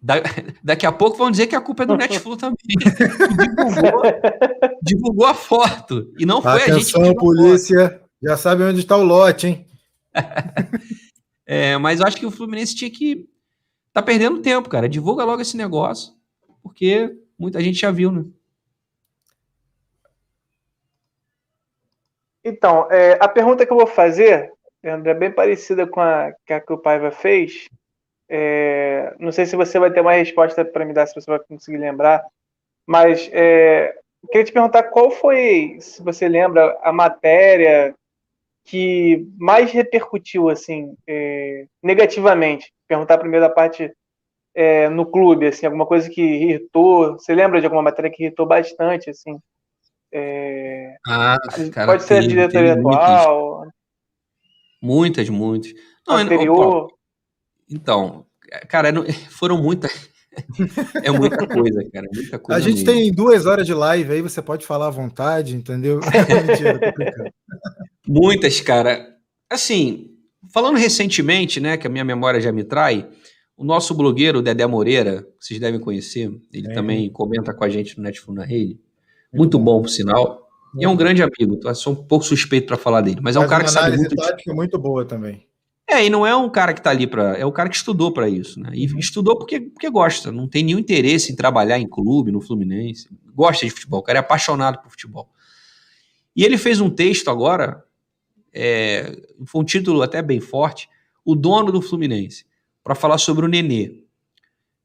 Da, 0.00 0.14
daqui 0.62 0.86
a 0.86 0.92
pouco 0.92 1.16
vão 1.16 1.30
dizer 1.30 1.48
que 1.48 1.56
a 1.56 1.60
culpa 1.60 1.82
é 1.82 1.86
do 1.86 1.96
Netflix 1.96 2.36
também. 2.36 2.56
divulgou, 2.78 4.02
divulgou, 4.82 5.26
a 5.26 5.34
foto. 5.34 6.12
E 6.18 6.24
não 6.24 6.40
foi 6.40 6.62
Atenção, 6.62 7.02
a 7.02 7.04
gente 7.06 7.14
que 7.14 7.20
polícia. 7.20 8.00
Já 8.22 8.36
sabe 8.36 8.62
onde 8.62 8.80
está 8.80 8.96
o 8.96 9.02
lote, 9.02 9.46
hein? 9.46 9.66
é, 11.46 11.76
mas 11.78 12.00
eu 12.00 12.06
acho 12.06 12.16
que 12.16 12.26
o 12.26 12.30
Fluminense 12.30 12.74
tinha 12.74 12.90
que. 12.90 13.28
Tá 13.92 14.02
perdendo 14.02 14.42
tempo, 14.42 14.68
cara. 14.68 14.88
Divulga 14.88 15.24
logo 15.24 15.42
esse 15.42 15.56
negócio. 15.56 16.14
Porque 16.62 17.16
muita 17.38 17.60
gente 17.60 17.78
já 17.80 17.90
viu, 17.90 18.12
né? 18.12 18.24
Então, 22.44 22.90
é, 22.90 23.18
a 23.20 23.28
pergunta 23.28 23.66
que 23.66 23.72
eu 23.72 23.76
vou 23.76 23.86
fazer, 23.86 24.50
é 24.82 25.14
bem 25.14 25.30
parecida 25.30 25.86
com 25.86 26.00
a 26.00 26.32
que, 26.46 26.52
a 26.52 26.60
que 26.60 26.72
o 26.72 26.78
Paiva 26.78 27.10
fez. 27.10 27.68
É, 28.28 29.14
não 29.18 29.32
sei 29.32 29.46
se 29.46 29.56
você 29.56 29.78
vai 29.78 29.90
ter 29.90 30.00
uma 30.00 30.12
resposta 30.12 30.64
para 30.64 30.84
me 30.84 30.92
dar, 30.92 31.06
se 31.06 31.14
você 31.14 31.30
vai 31.30 31.40
conseguir 31.40 31.78
lembrar, 31.78 32.24
mas 32.86 33.28
é, 33.32 33.94
queria 34.30 34.44
te 34.44 34.52
perguntar 34.52 34.84
qual 34.84 35.10
foi, 35.10 35.78
se 35.80 36.02
você 36.02 36.28
lembra, 36.28 36.78
a 36.82 36.92
matéria 36.92 37.94
que 38.64 39.26
mais 39.38 39.72
repercutiu 39.72 40.48
assim 40.48 40.94
é, 41.06 41.66
negativamente. 41.82 42.70
Perguntar 42.88 43.18
primeiro 43.18 43.46
da 43.46 43.52
parte 43.52 43.92
é, 44.54 44.88
no 44.88 45.06
clube, 45.06 45.46
assim, 45.46 45.66
alguma 45.66 45.86
coisa 45.86 46.08
que 46.10 46.20
irritou. 46.20 47.12
Você 47.12 47.34
lembra 47.34 47.60
de 47.60 47.66
alguma 47.66 47.82
matéria 47.82 48.10
que 48.10 48.24
irritou 48.24 48.46
bastante, 48.46 49.10
assim? 49.10 49.38
É, 50.10 50.96
ah, 51.06 51.36
cara, 51.72 51.86
pode 51.86 52.02
ser 52.02 52.18
a 52.18 52.20
diretoria 52.26 52.72
atual. 52.72 53.66
Muitas, 54.82 55.28
muitas. 55.28 55.72
Não, 56.06 56.16
anterior. 56.16 56.88
Então, 57.70 58.24
cara, 58.68 58.90
foram 59.30 59.58
muitas. 59.58 60.10
é 61.02 61.10
muita 61.10 61.46
coisa, 61.46 61.88
cara. 61.92 62.06
Muita 62.14 62.38
coisa 62.38 62.58
a 62.58 62.62
gente 62.62 62.84
mesmo. 62.84 62.92
tem 62.92 63.12
duas 63.12 63.46
horas 63.46 63.66
de 63.66 63.74
live 63.74 64.12
aí, 64.12 64.22
você 64.22 64.40
pode 64.40 64.64
falar 64.64 64.86
à 64.86 64.90
vontade, 64.90 65.54
entendeu? 65.54 66.00
Mentira, 66.48 66.94
Muitas, 68.06 68.60
cara. 68.60 69.16
Assim, 69.50 70.17
falando 70.52 70.76
recentemente, 70.76 71.60
né, 71.60 71.76
que 71.76 71.86
a 71.86 71.90
minha 71.90 72.04
memória 72.04 72.40
já 72.40 72.52
me 72.52 72.64
trai, 72.64 73.08
o 73.56 73.64
nosso 73.64 73.94
blogueiro, 73.94 74.40
Dedé 74.40 74.66
Moreira, 74.66 75.26
vocês 75.38 75.58
devem 75.58 75.80
conhecer, 75.80 76.30
ele 76.52 76.70
é. 76.70 76.74
também 76.74 77.10
comenta 77.10 77.52
com 77.52 77.64
a 77.64 77.68
gente 77.68 77.96
no 77.96 78.04
Netflix 78.04 78.34
na 78.34 78.44
rede. 78.44 78.78
Muito 79.32 79.58
bom, 79.58 79.82
por 79.82 79.88
sinal. 79.88 80.48
E 80.78 80.84
é 80.84 80.88
um 80.88 80.96
grande 80.96 81.22
amigo, 81.22 81.58
sou 81.74 81.92
um 81.92 81.96
pouco 81.96 82.24
suspeito 82.24 82.66
para 82.66 82.76
falar 82.76 83.00
dele, 83.00 83.20
mas 83.22 83.36
é 83.36 83.40
um 83.40 83.48
cara 83.48 83.64
que 83.64 83.70
sabe 83.70 83.96
muito. 83.96 84.14
tática 84.14 84.54
muito 84.54 84.78
boa 84.78 85.04
também. 85.04 85.48
É, 85.90 86.04
e 86.04 86.10
não 86.10 86.26
é 86.26 86.36
um 86.36 86.50
cara 86.50 86.74
que 86.74 86.80
está 86.80 86.90
ali 86.90 87.06
para. 87.06 87.38
É 87.38 87.46
o 87.46 87.50
cara 87.50 87.70
que 87.70 87.76
estudou 87.76 88.12
para 88.12 88.28
isso, 88.28 88.60
né? 88.60 88.70
E 88.74 88.86
uhum. 88.92 88.98
estudou 88.98 89.38
porque, 89.38 89.58
porque 89.58 89.88
gosta, 89.88 90.30
não 90.30 90.46
tem 90.46 90.62
nenhum 90.62 90.78
interesse 90.78 91.32
em 91.32 91.34
trabalhar 91.36 91.78
em 91.78 91.88
clube, 91.88 92.30
no 92.30 92.42
Fluminense. 92.42 93.08
Gosta 93.34 93.64
de 93.64 93.72
futebol, 93.72 94.00
o 94.00 94.02
cara 94.02 94.18
é 94.18 94.20
apaixonado 94.20 94.82
por 94.82 94.90
futebol. 94.90 95.30
E 96.36 96.44
ele 96.44 96.58
fez 96.58 96.78
um 96.78 96.90
texto 96.90 97.30
agora, 97.30 97.82
é, 98.52 99.16
foi 99.46 99.60
um 99.60 99.64
título 99.64 100.02
até 100.02 100.22
bem 100.22 100.40
forte, 100.40 100.88
O 101.24 101.34
Dono 101.34 101.72
do 101.72 101.82
Fluminense, 101.82 102.44
para 102.82 102.94
falar 102.94 103.18
sobre 103.18 103.44
o 103.44 103.48
Nenê. 103.48 104.02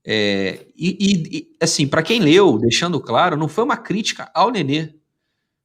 É, 0.06 0.66
e, 0.76 1.28
e, 1.32 1.56
assim, 1.62 1.88
para 1.88 2.04
quem 2.04 2.20
leu, 2.20 2.58
deixando 2.58 3.00
claro, 3.00 3.38
não 3.38 3.48
foi 3.48 3.64
uma 3.64 3.78
crítica 3.78 4.30
ao 4.34 4.52
Nenê, 4.52 4.94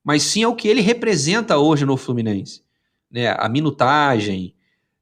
mas 0.05 0.23
sim 0.23 0.43
ao 0.43 0.55
que 0.55 0.69
ele 0.69 0.81
representa 0.81 1.59
hoje 1.59 1.85
no 1.85 1.97
Fluminense. 1.97 2.63
Né? 3.11 3.35
A 3.37 3.49
minutagem, 3.49 4.55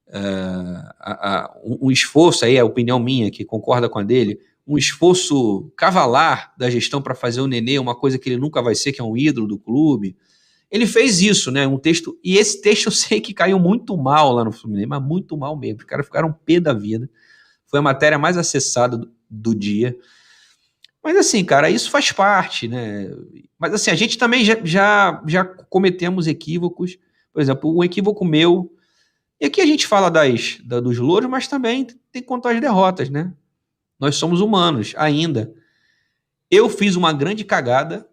uh, 0.09 0.90
a, 0.98 1.44
a, 1.44 1.61
um 1.64 1.90
esforço, 1.90 2.44
aí 2.44 2.56
é 2.56 2.61
a 2.61 2.64
opinião 2.64 2.98
minha, 2.98 3.30
que 3.30 3.44
concorda 3.44 3.88
com 3.88 3.98
a 3.98 4.02
dele, 4.02 4.40
um 4.66 4.76
esforço 4.76 5.70
cavalar 5.76 6.52
da 6.59 6.68
gestão 6.68 7.00
para 7.00 7.14
fazer 7.14 7.40
o 7.40 7.46
Nenê 7.46 7.78
uma 7.78 7.94
coisa 7.94 8.18
que 8.18 8.28
ele 8.28 8.37
nunca 8.37 8.61
vai 8.61 8.74
ser, 8.74 8.92
que 8.92 9.00
é 9.00 9.04
um 9.04 9.16
ídolo 9.16 9.46
do 9.46 9.59
clube. 9.59 10.16
Ele 10.70 10.87
fez 10.87 11.20
isso, 11.20 11.50
né? 11.50 11.66
Um 11.66 11.79
texto, 11.79 12.18
e 12.22 12.37
esse 12.37 12.61
texto 12.61 12.87
eu 12.87 12.92
sei 12.92 13.20
que 13.20 13.33
caiu 13.33 13.59
muito 13.59 13.96
mal 13.96 14.33
lá 14.33 14.44
no 14.44 14.52
Fluminense, 14.52 14.88
mas 14.88 15.02
muito 15.02 15.37
mal 15.37 15.57
mesmo. 15.57 15.81
Os 15.81 15.85
caras 15.85 16.07
ficaram 16.07 16.33
pé 16.33 16.61
da 16.61 16.72
vida. 16.72 17.09
Foi 17.66 17.79
a 17.79 17.83
matéria 17.83 18.18
mais 18.18 18.37
acessada 18.37 18.96
do, 18.96 19.12
do 19.29 19.55
dia. 19.55 19.96
Mas 21.02 21.16
assim, 21.16 21.44
cara, 21.44 21.70
isso 21.70 21.90
faz 21.90 22.11
parte, 22.11 22.66
né? 22.66 23.11
Mas 23.59 23.72
assim, 23.72 23.90
a 23.90 23.94
gente 23.94 24.18
também 24.18 24.44
já, 24.44 24.57
já, 24.64 25.22
já 25.26 25.44
cometemos 25.44 26.26
equívocos. 26.26 26.98
Por 27.33 27.40
exemplo, 27.40 27.76
um 27.76 27.85
equívoco 27.85 28.24
meu 28.24 28.72
e 29.40 29.46
aqui 29.46 29.61
a 29.61 29.66
gente 29.66 29.87
fala 29.87 30.11
das, 30.11 30.59
da, 30.64 30.81
dos 30.81 30.98
louros, 30.98 31.29
mas 31.29 31.46
também 31.46 31.85
tem 31.85 32.22
que 32.22 32.22
contar 32.22 32.52
as 32.52 32.61
derrotas, 32.61 33.11
né? 33.11 33.33
Nós 33.98 34.16
somos 34.16 34.40
humanos 34.40 34.94
ainda. 34.96 35.55
Eu 36.50 36.68
fiz 36.70 36.96
uma 36.96 37.12
grande 37.12 37.44
cagada 37.44 38.09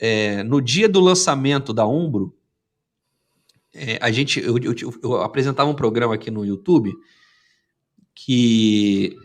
é, 0.00 0.42
no 0.42 0.60
dia 0.60 0.88
do 0.88 1.00
lançamento 1.00 1.72
da 1.72 1.86
Umbro. 1.86 2.34
É, 3.74 3.98
a 4.00 4.10
gente, 4.10 4.40
eu, 4.40 4.58
eu, 4.58 4.74
eu, 5.02 5.22
apresentava 5.22 5.70
um 5.70 5.74
programa 5.74 6.14
aqui 6.14 6.30
no 6.30 6.44
YouTube 6.44 6.92
que 8.14 9.16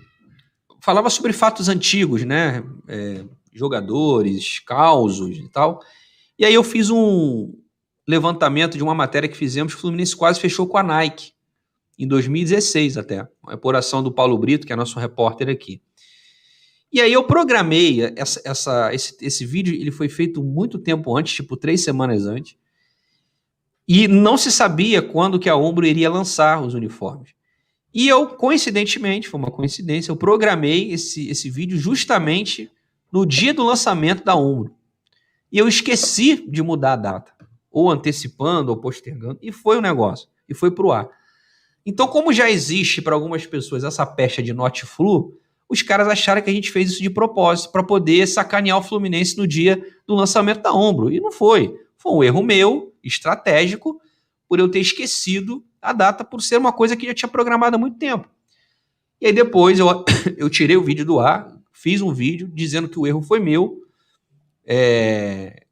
falava 0.82 1.10
sobre 1.10 1.34
fatos 1.34 1.70
antigos, 1.70 2.24
né? 2.24 2.64
É, 2.88 3.26
jogadores, 3.54 4.60
causos 4.60 5.38
e 5.38 5.50
tal. 5.50 5.82
E 6.38 6.46
aí 6.46 6.54
eu 6.54 6.64
fiz 6.64 6.90
um, 6.90 7.54
levantamento 8.08 8.78
de 8.78 8.84
uma 8.84 8.94
matéria 8.94 9.30
que 9.30 9.38
fizemos, 9.38 9.74
o 9.74 9.78
Fluminense 9.78 10.16
quase 10.16 10.40
fechou 10.40 10.68
com 10.68 10.78
a 10.78 10.84
Nike, 10.84 11.32
em 11.98 12.08
2016 12.08 12.98
até, 12.98 13.28
uma 13.42 13.54
apuração 13.54 14.04
do 14.04 14.12
Paulo 14.12 14.38
Brito, 14.38 14.66
que 14.68 14.74
é 14.74 14.76
nosso 14.76 15.00
repórter 15.00 15.50
aqui. 15.50 15.82
E 16.94 17.02
aí 17.02 17.12
eu 17.12 17.24
programei 17.24 18.14
essa, 18.16 18.40
essa, 18.46 18.94
esse, 18.94 19.18
esse 19.20 19.46
vídeo, 19.48 19.74
ele 19.74 19.90
foi 19.90 20.08
feito 20.08 20.44
muito 20.44 20.78
tempo 20.78 21.18
antes, 21.18 21.34
tipo 21.34 21.58
três 21.58 21.84
semanas 21.84 22.28
antes, 22.28 22.56
e 23.88 24.08
não 24.08 24.38
se 24.38 24.52
sabia 24.52 25.02
quando 25.02 25.40
que 25.40 25.50
a 25.50 25.56
Umbro 25.56 25.88
iria 25.88 26.08
lançar 26.08 26.62
os 26.62 26.76
uniformes. 26.76 27.32
E 27.92 28.08
eu, 28.08 28.28
coincidentemente, 28.28 29.28
foi 29.28 29.40
uma 29.40 29.50
coincidência, 29.50 30.12
eu 30.12 30.16
programei 30.16 30.92
esse, 30.92 31.28
esse 31.30 31.50
vídeo 31.50 31.80
justamente 31.80 32.72
no 33.12 33.26
dia 33.26 33.56
do 33.56 33.64
lançamento 33.64 34.24
da 34.24 34.36
Umbro. 34.36 34.76
E 35.52 35.58
eu 35.58 35.68
esqueci 35.68 36.48
de 36.48 36.62
mudar 36.62 36.94
a 36.94 36.98
data 36.98 37.34
ou 37.72 37.90
antecipando, 37.90 38.72
ou 38.72 38.78
postergando, 38.78 39.40
e 39.42 39.52
foi 39.52 39.78
o 39.78 39.82
negócio, 39.82 40.30
e 40.48 40.54
foi 40.54 40.70
para 40.70 40.86
o 40.86 40.92
ar. 40.92 41.10
Então, 41.84 42.08
como 42.08 42.32
já 42.32 42.52
existe 42.52 43.02
para 43.02 43.16
algumas 43.16 43.48
pessoas 43.48 43.84
essa 43.84 44.06
pecha 44.06 44.44
de 44.44 44.54
not 44.54 44.86
flu, 44.86 45.36
os 45.70 45.82
caras 45.82 46.08
acharam 46.08 46.42
que 46.42 46.50
a 46.50 46.54
gente 46.54 46.72
fez 46.72 46.92
isso 46.92 47.02
de 47.02 47.10
propósito 47.10 47.72
para 47.72 47.84
poder 47.84 48.28
sacanear 48.28 48.78
o 48.78 48.84
Fluminense 48.84 49.38
no 49.38 49.48
dia 49.48 49.84
do 50.06 50.14
lançamento 50.14 50.62
da 50.62 50.74
Ombro. 50.74 51.12
E 51.12 51.20
não 51.20 51.32
foi. 51.32 51.76
Foi 51.98 52.12
um 52.14 52.24
erro 52.24 52.44
meu, 52.44 52.94
estratégico, 53.04 54.00
por 54.48 54.60
eu 54.60 54.70
ter 54.70 54.80
esquecido 54.80 55.64
a 55.82 55.94
data 55.94 56.24
por 56.24 56.42
ser 56.42 56.58
uma 56.58 56.72
coisa 56.72 56.96
que 56.96 57.06
já 57.06 57.14
tinha 57.14 57.30
programado 57.30 57.76
há 57.76 57.80
muito 57.80 57.98
tempo. 57.98 58.28
E 59.20 59.28
aí 59.28 59.34
depois 59.34 59.80
eu, 59.80 59.88
eu 60.38 60.50
tirei 60.50 60.78
o 60.78 60.84
vídeo 60.84 61.06
do 61.06 61.20
ar, 61.20 61.58
fiz 61.72 62.02
um 62.02 62.14
vídeo 62.14 62.50
dizendo 62.54 62.88
que 62.88 63.00
o 63.00 63.08
erro 63.08 63.22
foi 63.22 63.40
meu, 63.40 63.82
é, 64.66 65.64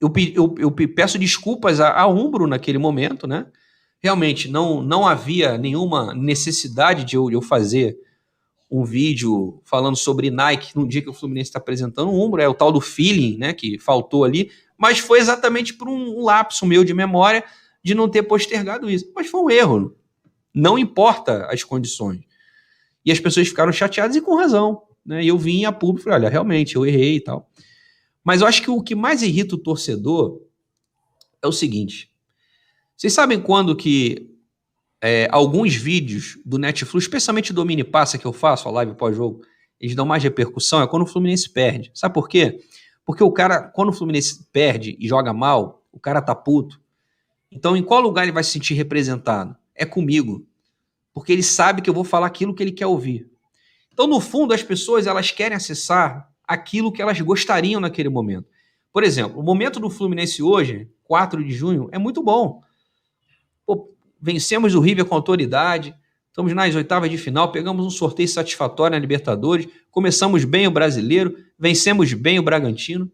eu, 0.00 0.12
eu, 0.34 0.54
eu 0.58 0.70
peço 0.70 1.18
desculpas 1.18 1.80
a, 1.80 1.98
a 1.98 2.06
Umbro 2.06 2.46
naquele 2.46 2.78
momento, 2.78 3.26
né? 3.26 3.46
Realmente 4.00 4.48
não, 4.48 4.80
não 4.80 5.06
havia 5.06 5.58
nenhuma 5.58 6.14
necessidade 6.14 7.04
de 7.04 7.16
eu, 7.16 7.28
de 7.28 7.34
eu 7.34 7.42
fazer 7.42 7.98
um 8.70 8.84
vídeo 8.84 9.60
falando 9.64 9.96
sobre 9.96 10.30
Nike 10.30 10.76
no 10.76 10.86
dia 10.86 11.00
que 11.00 11.08
o 11.08 11.14
Fluminense 11.14 11.48
está 11.48 11.58
apresentando 11.58 12.10
o 12.10 12.24
Umbro, 12.24 12.42
é 12.42 12.48
o 12.48 12.54
tal 12.54 12.70
do 12.70 12.80
feeling, 12.80 13.38
né, 13.38 13.52
que 13.52 13.78
faltou 13.78 14.24
ali, 14.24 14.50
mas 14.76 14.98
foi 14.98 15.18
exatamente 15.18 15.74
por 15.74 15.88
um, 15.88 16.22
lapso 16.22 16.66
meu 16.66 16.84
de 16.84 16.94
memória 16.94 17.42
de 17.82 17.94
não 17.94 18.08
ter 18.08 18.22
postergado 18.22 18.90
isso. 18.90 19.10
Mas 19.14 19.26
foi 19.26 19.40
um 19.40 19.50
erro. 19.50 19.96
Não 20.54 20.78
importa 20.78 21.46
as 21.46 21.64
condições. 21.64 22.20
E 23.04 23.10
as 23.10 23.18
pessoas 23.18 23.48
ficaram 23.48 23.72
chateadas 23.72 24.16
e 24.16 24.20
com 24.20 24.36
razão. 24.36 24.82
Né? 25.04 25.24
E 25.24 25.28
eu 25.28 25.38
vim 25.38 25.64
a 25.64 25.72
público 25.72 26.02
e 26.02 26.04
falei: 26.04 26.20
olha, 26.20 26.28
realmente, 26.28 26.76
eu 26.76 26.86
errei 26.86 27.16
e 27.16 27.20
tal. 27.20 27.50
Mas 28.22 28.40
eu 28.40 28.46
acho 28.46 28.62
que 28.62 28.70
o 28.70 28.82
que 28.82 28.94
mais 28.94 29.22
irrita 29.22 29.54
o 29.54 29.58
torcedor 29.58 30.40
é 31.42 31.46
o 31.46 31.52
seguinte: 31.52 32.12
vocês 32.96 33.12
sabem 33.12 33.40
quando 33.40 33.74
que 33.74 34.27
é, 35.00 35.28
alguns 35.30 35.74
vídeos 35.74 36.38
do 36.44 36.58
Netflix, 36.58 37.04
especialmente 37.04 37.52
do 37.52 37.64
Mini 37.64 37.84
Passa 37.84 38.18
que 38.18 38.26
eu 38.26 38.32
faço, 38.32 38.68
a 38.68 38.70
live 38.72 38.94
pós-jogo, 38.94 39.42
eles 39.80 39.94
dão 39.94 40.04
mais 40.04 40.22
repercussão? 40.22 40.82
É 40.82 40.86
quando 40.86 41.02
o 41.02 41.06
Fluminense 41.06 41.48
perde. 41.48 41.90
Sabe 41.94 42.14
por 42.14 42.28
quê? 42.28 42.60
Porque 43.04 43.22
o 43.22 43.30
cara, 43.30 43.62
quando 43.62 43.90
o 43.90 43.92
Fluminense 43.92 44.46
perde 44.52 44.96
e 44.98 45.06
joga 45.08 45.32
mal, 45.32 45.82
o 45.92 46.00
cara 46.00 46.20
tá 46.20 46.34
puto. 46.34 46.80
Então, 47.50 47.76
em 47.76 47.82
qual 47.82 48.00
lugar 48.00 48.24
ele 48.24 48.32
vai 48.32 48.44
se 48.44 48.50
sentir 48.50 48.74
representado? 48.74 49.56
É 49.74 49.86
comigo. 49.86 50.46
Porque 51.14 51.32
ele 51.32 51.42
sabe 51.42 51.80
que 51.80 51.88
eu 51.88 51.94
vou 51.94 52.04
falar 52.04 52.26
aquilo 52.26 52.54
que 52.54 52.62
ele 52.62 52.72
quer 52.72 52.86
ouvir. 52.86 53.30
Então, 53.92 54.06
no 54.06 54.20
fundo, 54.20 54.52
as 54.52 54.62
pessoas 54.62 55.06
elas 55.06 55.30
querem 55.30 55.56
acessar 55.56 56.30
aquilo 56.46 56.92
que 56.92 57.00
elas 57.00 57.20
gostariam 57.20 57.80
naquele 57.80 58.08
momento. 58.08 58.48
Por 58.92 59.02
exemplo, 59.02 59.40
o 59.40 59.42
momento 59.42 59.80
do 59.80 59.90
Fluminense 59.90 60.42
hoje, 60.42 60.90
4 61.04 61.44
de 61.44 61.52
junho, 61.52 61.88
é 61.92 61.98
muito 61.98 62.22
bom. 62.22 62.62
Vencemos 64.20 64.74
o 64.74 64.80
River 64.80 65.04
com 65.04 65.14
autoridade, 65.14 65.94
estamos 66.28 66.52
nas 66.54 66.74
oitavas 66.74 67.10
de 67.10 67.18
final, 67.18 67.52
pegamos 67.52 67.84
um 67.84 67.90
sorteio 67.90 68.28
satisfatório 68.28 68.94
na 68.94 69.00
Libertadores, 69.00 69.68
começamos 69.90 70.44
bem 70.44 70.66
o 70.66 70.70
brasileiro, 70.70 71.36
vencemos 71.58 72.12
bem 72.12 72.38
o 72.38 72.42
Bragantino. 72.42 73.10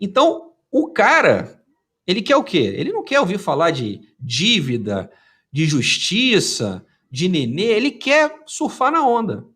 Então, 0.00 0.52
o 0.70 0.88
cara, 0.88 1.62
ele 2.06 2.22
quer 2.22 2.36
o 2.36 2.44
quê? 2.44 2.74
Ele 2.76 2.92
não 2.92 3.04
quer 3.04 3.20
ouvir 3.20 3.38
falar 3.38 3.70
de 3.70 4.00
dívida, 4.18 5.10
de 5.52 5.66
justiça, 5.66 6.84
de 7.10 7.28
nenê, 7.28 7.64
ele 7.64 7.90
quer 7.90 8.42
surfar 8.46 8.92
na 8.92 9.06
onda. 9.06 9.46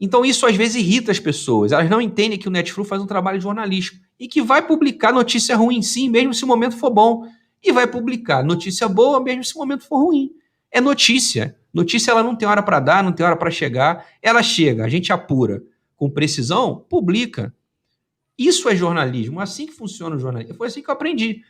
Então 0.00 0.24
isso 0.24 0.46
às 0.46 0.56
vezes 0.56 0.76
irrita 0.76 1.12
as 1.12 1.20
pessoas. 1.20 1.72
Elas 1.72 1.90
não 1.90 2.00
entendem 2.00 2.38
que 2.38 2.48
o 2.48 2.50
Netflix 2.50 2.88
faz 2.88 3.02
um 3.02 3.06
trabalho 3.06 3.40
jornalístico 3.40 4.00
e 4.18 4.26
que 4.26 4.40
vai 4.40 4.66
publicar 4.66 5.12
notícia 5.12 5.54
ruim 5.54 5.82
sim, 5.82 6.08
mesmo 6.08 6.32
se 6.32 6.44
o 6.44 6.48
momento 6.48 6.76
for 6.76 6.90
bom, 6.90 7.26
e 7.62 7.72
vai 7.72 7.86
publicar 7.86 8.42
notícia 8.42 8.88
boa 8.88 9.20
mesmo 9.20 9.44
se 9.44 9.54
o 9.54 9.58
momento 9.58 9.84
for 9.84 9.98
ruim. 9.98 10.30
É 10.70 10.80
notícia. 10.80 11.56
Notícia 11.72 12.10
ela 12.10 12.22
não 12.22 12.34
tem 12.34 12.48
hora 12.48 12.62
para 12.62 12.80
dar, 12.80 13.04
não 13.04 13.12
tem 13.12 13.24
hora 13.24 13.36
para 13.36 13.50
chegar. 13.50 14.06
Ela 14.22 14.42
chega, 14.42 14.84
a 14.84 14.88
gente 14.88 15.12
apura 15.12 15.62
com 15.96 16.10
precisão, 16.10 16.84
publica. 16.88 17.54
Isso 18.38 18.68
é 18.68 18.74
jornalismo, 18.74 19.40
é 19.40 19.42
assim 19.42 19.66
que 19.66 19.72
funciona 19.72 20.16
o 20.16 20.18
jornalismo. 20.18 20.56
Foi 20.56 20.68
assim 20.68 20.82
que 20.82 20.88
eu 20.88 20.94
aprendi. 20.94 21.42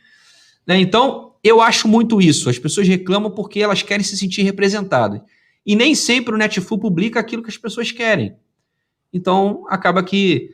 Né? 0.67 0.79
Então, 0.79 1.35
eu 1.43 1.61
acho 1.61 1.87
muito 1.87 2.21
isso. 2.21 2.49
As 2.49 2.59
pessoas 2.59 2.87
reclamam 2.87 3.31
porque 3.31 3.59
elas 3.59 3.81
querem 3.81 4.03
se 4.03 4.17
sentir 4.17 4.43
representadas. 4.43 5.21
E 5.65 5.75
nem 5.75 5.95
sempre 5.95 6.33
o 6.33 6.37
Netflu 6.37 6.77
publica 6.77 7.19
aquilo 7.19 7.43
que 7.43 7.49
as 7.49 7.57
pessoas 7.57 7.91
querem. 7.91 8.35
Então, 9.13 9.63
acaba 9.69 10.03
que 10.03 10.49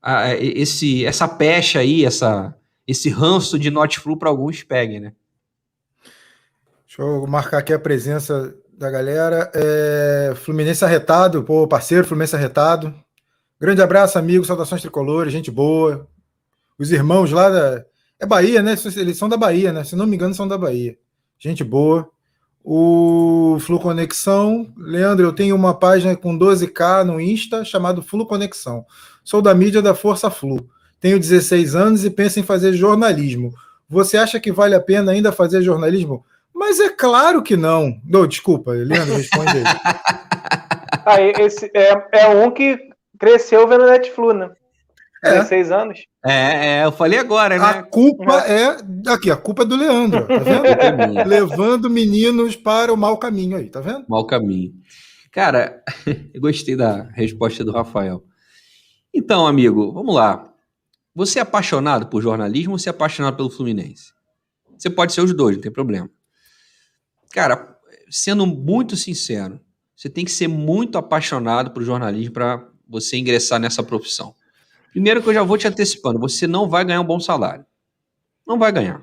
a, 0.00 0.34
esse, 0.36 1.04
essa 1.04 1.26
pecha 1.26 1.80
aí, 1.80 2.04
essa, 2.04 2.56
esse 2.86 3.08
ranço 3.08 3.58
de 3.58 3.70
Notflu 3.70 4.16
para 4.16 4.28
alguns 4.28 4.62
pegue, 4.62 5.00
né? 5.00 5.12
Deixa 6.86 7.02
eu 7.02 7.26
marcar 7.26 7.58
aqui 7.58 7.72
a 7.72 7.78
presença 7.78 8.54
da 8.72 8.90
galera. 8.90 9.50
É, 9.54 10.32
Fluminense 10.36 10.84
arretado, 10.84 11.42
pô, 11.42 11.66
parceiro, 11.66 12.06
Fluminense 12.06 12.36
arretado. 12.36 12.94
Grande 13.60 13.82
abraço, 13.82 14.18
amigo, 14.18 14.44
saudações 14.44 14.82
tricolores, 14.82 15.32
gente 15.32 15.50
boa. 15.50 16.06
Os 16.78 16.92
irmãos 16.92 17.32
lá 17.32 17.48
da. 17.48 17.84
É 18.18 18.26
Bahia, 18.26 18.62
né? 18.62 18.76
Eles 18.96 19.16
são 19.16 19.28
da 19.28 19.36
Bahia, 19.36 19.72
né? 19.72 19.82
Se 19.84 19.96
não 19.96 20.06
me 20.06 20.14
engano, 20.14 20.34
são 20.34 20.46
da 20.46 20.56
Bahia. 20.56 20.96
Gente 21.38 21.64
boa. 21.64 22.08
O 22.62 23.58
Flu 23.60 23.78
Conexão. 23.78 24.72
Leandro, 24.76 25.26
eu 25.26 25.32
tenho 25.32 25.54
uma 25.54 25.74
página 25.74 26.16
com 26.16 26.38
12K 26.38 27.04
no 27.04 27.20
Insta 27.20 27.64
chamado 27.64 28.02
Flu 28.02 28.26
Conexão. 28.26 28.84
Sou 29.22 29.42
da 29.42 29.54
mídia 29.54 29.82
da 29.82 29.94
Força 29.94 30.30
Flu. 30.30 30.68
Tenho 31.00 31.18
16 31.18 31.74
anos 31.74 32.04
e 32.04 32.10
penso 32.10 32.40
em 32.40 32.42
fazer 32.42 32.72
jornalismo. 32.72 33.52
Você 33.88 34.16
acha 34.16 34.40
que 34.40 34.50
vale 34.50 34.74
a 34.74 34.80
pena 34.80 35.12
ainda 35.12 35.30
fazer 35.30 35.62
jornalismo? 35.62 36.24
Mas 36.54 36.80
é 36.80 36.88
claro 36.88 37.42
que 37.42 37.56
não. 37.56 38.00
Não, 38.04 38.26
desculpa, 38.26 38.72
Leandro, 38.72 39.14
responde 39.14 39.50
aí. 39.50 39.64
ah, 41.04 41.20
esse 41.42 41.70
é, 41.74 42.08
é 42.12 42.28
um 42.28 42.50
que 42.50 42.78
cresceu 43.18 43.68
vendo 43.68 43.86
Netflix, 43.86 44.34
né? 44.34 44.50
É. 45.24 45.32
16 45.38 45.70
anos. 45.70 45.98
É, 46.24 46.80
é, 46.80 46.84
eu 46.84 46.92
falei 46.92 47.18
agora, 47.18 47.58
né? 47.58 47.64
A 47.64 47.82
culpa 47.82 48.40
é. 48.46 48.76
Aqui, 49.08 49.30
a 49.30 49.36
culpa 49.36 49.62
é 49.62 49.66
do 49.66 49.76
Leandro, 49.76 50.26
tá 50.26 50.38
vendo? 50.38 50.66
É 51.20 51.24
Levando 51.24 51.90
meninos 51.90 52.56
para 52.56 52.92
o 52.92 52.96
mau 52.96 53.16
caminho 53.16 53.56
aí, 53.56 53.68
tá 53.68 53.80
vendo? 53.80 54.04
Mau 54.08 54.26
caminho. 54.26 54.72
Cara, 55.32 55.82
eu 56.32 56.40
gostei 56.40 56.76
da 56.76 57.02
resposta 57.12 57.64
do 57.64 57.72
Rafael. 57.72 58.22
Então, 59.12 59.46
amigo, 59.46 59.92
vamos 59.92 60.14
lá. 60.14 60.52
Você 61.16 61.38
é 61.38 61.42
apaixonado 61.42 62.08
por 62.08 62.22
jornalismo 62.22 62.72
ou 62.72 62.78
você 62.78 62.90
é 62.90 62.92
apaixonado 62.92 63.38
pelo 63.38 63.48
Fluminense? 63.48 64.12
Você 64.76 64.90
pode 64.90 65.14
ser 65.14 65.22
os 65.22 65.32
dois, 65.32 65.56
não 65.56 65.62
tem 65.62 65.72
problema. 65.72 66.10
Cara, 67.32 67.74
sendo 68.10 68.46
muito 68.46 68.98
sincero, 68.98 69.58
você 69.96 70.10
tem 70.10 70.26
que 70.26 70.30
ser 70.30 70.46
muito 70.46 70.98
apaixonado 70.98 71.70
por 71.70 71.82
jornalismo 71.82 72.34
para 72.34 72.68
você 72.86 73.16
ingressar 73.16 73.58
nessa 73.58 73.82
profissão. 73.82 74.34
Primeiro 74.90 75.22
que 75.22 75.30
eu 75.30 75.32
já 75.32 75.42
vou 75.42 75.56
te 75.56 75.66
antecipando, 75.66 76.18
você 76.18 76.46
não 76.46 76.68
vai 76.68 76.84
ganhar 76.84 77.00
um 77.00 77.06
bom 77.06 77.18
salário. 77.18 77.64
Não 78.46 78.58
vai 78.58 78.70
ganhar. 78.70 79.00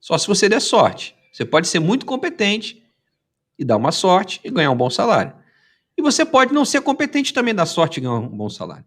Só 0.00 0.16
se 0.16 0.26
você 0.26 0.48
der 0.48 0.60
sorte. 0.60 1.14
Você 1.30 1.44
pode 1.44 1.68
ser 1.68 1.80
muito 1.80 2.06
competente 2.06 2.82
e 3.58 3.64
dar 3.64 3.76
uma 3.76 3.92
sorte 3.92 4.40
e 4.42 4.50
ganhar 4.50 4.70
um 4.70 4.76
bom 4.76 4.88
salário. 4.88 5.34
E 5.98 6.00
você 6.00 6.24
pode 6.24 6.54
não 6.54 6.64
ser 6.64 6.80
competente 6.80 7.34
também 7.34 7.54
dar 7.54 7.66
sorte 7.66 7.98
e 7.98 8.00
ganhar 8.00 8.14
um 8.14 8.26
bom 8.26 8.48
salário. 8.48 8.86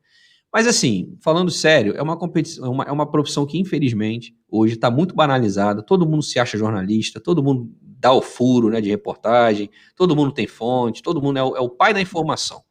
Mas 0.58 0.66
assim, 0.66 1.16
falando 1.22 1.52
sério, 1.52 1.94
é 1.96 2.02
uma 2.02 2.18
competição, 2.18 2.66
é 2.66 2.70
uma, 2.70 2.84
é 2.86 2.92
uma 2.92 3.06
profissão 3.06 3.46
que 3.46 3.60
infelizmente 3.60 4.36
hoje 4.50 4.74
está 4.74 4.90
muito 4.90 5.14
banalizada. 5.14 5.84
Todo 5.84 6.10
mundo 6.10 6.24
se 6.24 6.40
acha 6.40 6.58
jornalista, 6.58 7.20
todo 7.20 7.44
mundo 7.44 7.72
dá 7.80 8.12
o 8.12 8.24
furo, 8.24 8.72
né, 8.72 8.82
de 8.82 8.90
reportagem. 8.90 9.70
Todo 9.96 10.16
mundo 10.16 10.32
tem 10.32 10.48
fonte, 10.48 11.04
todo 11.04 11.22
mundo 11.22 11.38
é 11.38 11.44
o, 11.44 11.56
é 11.58 11.60
o 11.60 11.70
pai 11.70 11.94
da 11.94 12.02
informação. 12.02 12.64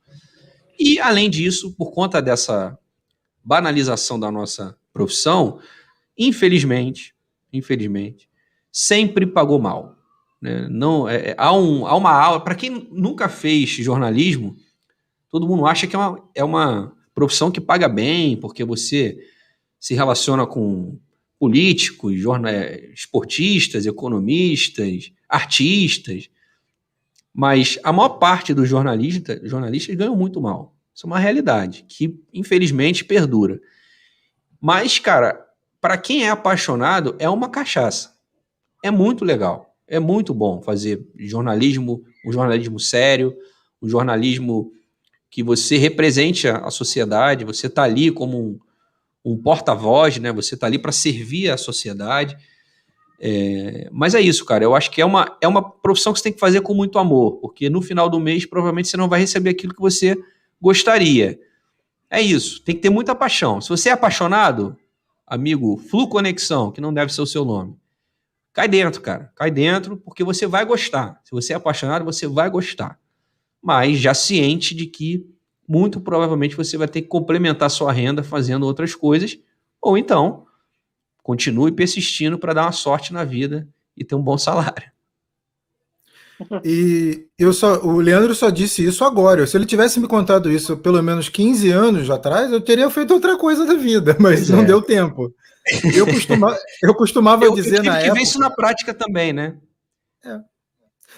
E 0.76 0.98
além 0.98 1.30
disso, 1.30 1.76
por 1.76 1.92
conta 1.92 2.20
dessa 2.20 2.76
banalização 3.44 4.18
da 4.18 4.32
nossa 4.32 4.76
profissão, 4.92 5.60
infelizmente, 6.18 7.14
infelizmente, 7.52 8.28
sempre 8.72 9.28
pagou 9.28 9.60
mal. 9.60 9.94
Né? 10.42 10.66
Não, 10.68 11.08
é, 11.08 11.18
é 11.18 11.34
há, 11.38 11.52
um, 11.52 11.86
há 11.86 11.94
uma 11.94 12.10
aula, 12.10 12.40
para 12.40 12.56
quem 12.56 12.88
nunca 12.90 13.28
fez 13.28 13.70
jornalismo, 13.70 14.56
todo 15.30 15.46
mundo 15.46 15.64
acha 15.66 15.86
que 15.86 15.94
é 15.94 15.98
uma, 16.00 16.28
é 16.34 16.42
uma 16.42 16.95
profissão 17.16 17.50
que 17.50 17.62
paga 17.62 17.88
bem, 17.88 18.36
porque 18.36 18.62
você 18.62 19.18
se 19.80 19.94
relaciona 19.94 20.46
com 20.46 20.98
políticos, 21.38 22.14
esportistas, 22.92 23.86
economistas, 23.86 25.10
artistas, 25.26 26.28
mas 27.32 27.78
a 27.82 27.90
maior 27.90 28.10
parte 28.10 28.52
dos 28.52 28.68
jornalistas, 28.68 29.40
jornalistas 29.48 29.96
ganham 29.96 30.14
muito 30.14 30.42
mal. 30.42 30.76
Isso 30.94 31.06
é 31.06 31.08
uma 31.08 31.18
realidade 31.18 31.86
que, 31.88 32.18
infelizmente, 32.32 33.02
perdura. 33.02 33.60
Mas, 34.60 34.98
cara, 34.98 35.42
para 35.80 35.96
quem 35.96 36.24
é 36.24 36.28
apaixonado, 36.28 37.16
é 37.18 37.28
uma 37.30 37.48
cachaça. 37.48 38.14
É 38.84 38.90
muito 38.90 39.24
legal. 39.24 39.74
É 39.88 39.98
muito 39.98 40.34
bom 40.34 40.60
fazer 40.60 41.06
jornalismo, 41.16 42.04
um 42.26 42.32
jornalismo 42.32 42.78
sério, 42.78 43.34
um 43.80 43.88
jornalismo 43.88 44.72
que 45.36 45.42
você 45.42 45.76
represente 45.76 46.48
a, 46.48 46.70
sociedade, 46.70 47.44
você 47.44 47.66
está 47.66 47.82
ali 47.82 48.10
como 48.10 48.38
um, 48.38 48.58
um 49.22 49.36
porta-voz, 49.36 50.16
né? 50.16 50.32
Você 50.32 50.54
está 50.54 50.66
ali 50.66 50.78
para 50.78 50.92
servir 50.92 51.50
a 51.50 51.58
sociedade. 51.58 52.34
É, 53.20 53.86
mas 53.92 54.14
é 54.14 54.20
isso, 54.22 54.46
cara. 54.46 54.64
Eu 54.64 54.74
acho 54.74 54.90
que 54.90 54.98
é 54.98 55.04
uma, 55.04 55.36
é 55.42 55.46
uma 55.46 55.60
profissão 55.62 56.14
que 56.14 56.20
você 56.20 56.22
tem 56.22 56.32
que 56.32 56.40
fazer 56.40 56.62
com 56.62 56.72
muito 56.72 56.98
amor, 56.98 57.32
porque 57.32 57.68
no 57.68 57.82
final 57.82 58.08
do 58.08 58.18
mês 58.18 58.46
provavelmente 58.46 58.88
você 58.88 58.96
não 58.96 59.10
vai 59.10 59.20
receber 59.20 59.50
aquilo 59.50 59.74
que 59.74 59.80
você 59.80 60.16
gostaria. 60.58 61.38
É 62.08 62.22
isso, 62.22 62.62
tem 62.62 62.74
que 62.74 62.80
ter 62.80 62.88
muita 62.88 63.14
paixão. 63.14 63.60
Se 63.60 63.68
você 63.68 63.90
é 63.90 63.92
apaixonado, 63.92 64.74
amigo, 65.26 65.76
Flu 65.76 66.08
Conexão, 66.08 66.72
que 66.72 66.80
não 66.80 66.94
deve 66.94 67.12
ser 67.12 67.20
o 67.20 67.26
seu 67.26 67.44
nome, 67.44 67.76
cai 68.54 68.68
dentro, 68.68 69.02
cara. 69.02 69.30
Cai 69.36 69.50
dentro, 69.50 69.98
porque 69.98 70.24
você 70.24 70.46
vai 70.46 70.64
gostar. 70.64 71.20
Se 71.24 71.32
você 71.32 71.52
é 71.52 71.56
apaixonado, 71.56 72.06
você 72.06 72.26
vai 72.26 72.48
gostar. 72.48 72.98
Mas 73.62 73.98
já 73.98 74.14
ciente 74.14 74.74
de 74.74 74.86
que 74.86 75.26
muito 75.68 76.00
provavelmente 76.00 76.56
você 76.56 76.76
vai 76.76 76.86
ter 76.86 77.02
que 77.02 77.08
complementar 77.08 77.70
sua 77.70 77.92
renda 77.92 78.22
fazendo 78.22 78.64
outras 78.64 78.94
coisas, 78.94 79.38
ou 79.80 79.98
então 79.98 80.46
continue 81.22 81.72
persistindo 81.72 82.38
para 82.38 82.52
dar 82.52 82.62
uma 82.62 82.72
sorte 82.72 83.12
na 83.12 83.24
vida 83.24 83.68
e 83.96 84.04
ter 84.04 84.14
um 84.14 84.22
bom 84.22 84.38
salário. 84.38 84.90
E 86.64 87.26
eu 87.38 87.52
só, 87.52 87.80
o 87.82 87.98
Leandro 87.98 88.34
só 88.34 88.50
disse 88.50 88.84
isso 88.84 89.04
agora. 89.04 89.46
Se 89.46 89.56
ele 89.56 89.64
tivesse 89.64 89.98
me 89.98 90.06
contado 90.06 90.50
isso 90.52 90.76
pelo 90.76 91.02
menos 91.02 91.28
15 91.28 91.70
anos 91.70 92.10
atrás, 92.10 92.52
eu 92.52 92.60
teria 92.60 92.90
feito 92.90 93.14
outra 93.14 93.36
coisa 93.38 93.64
da 93.64 93.74
vida, 93.74 94.16
mas 94.20 94.40
pois 94.40 94.50
não 94.50 94.60
é. 94.60 94.64
deu 94.64 94.82
tempo. 94.82 95.34
Eu, 95.94 96.06
costuma, 96.06 96.56
eu 96.82 96.94
costumava 96.94 97.44
eu, 97.44 97.54
dizer 97.54 97.78
eu 97.78 97.82
tive 97.82 97.88
na 97.88 97.96
que 97.96 98.04
época. 98.04 98.14
ver 98.14 98.22
isso 98.22 98.38
na 98.38 98.50
prática 98.50 98.94
também, 98.94 99.32
né? 99.32 99.56
É. 100.24 100.38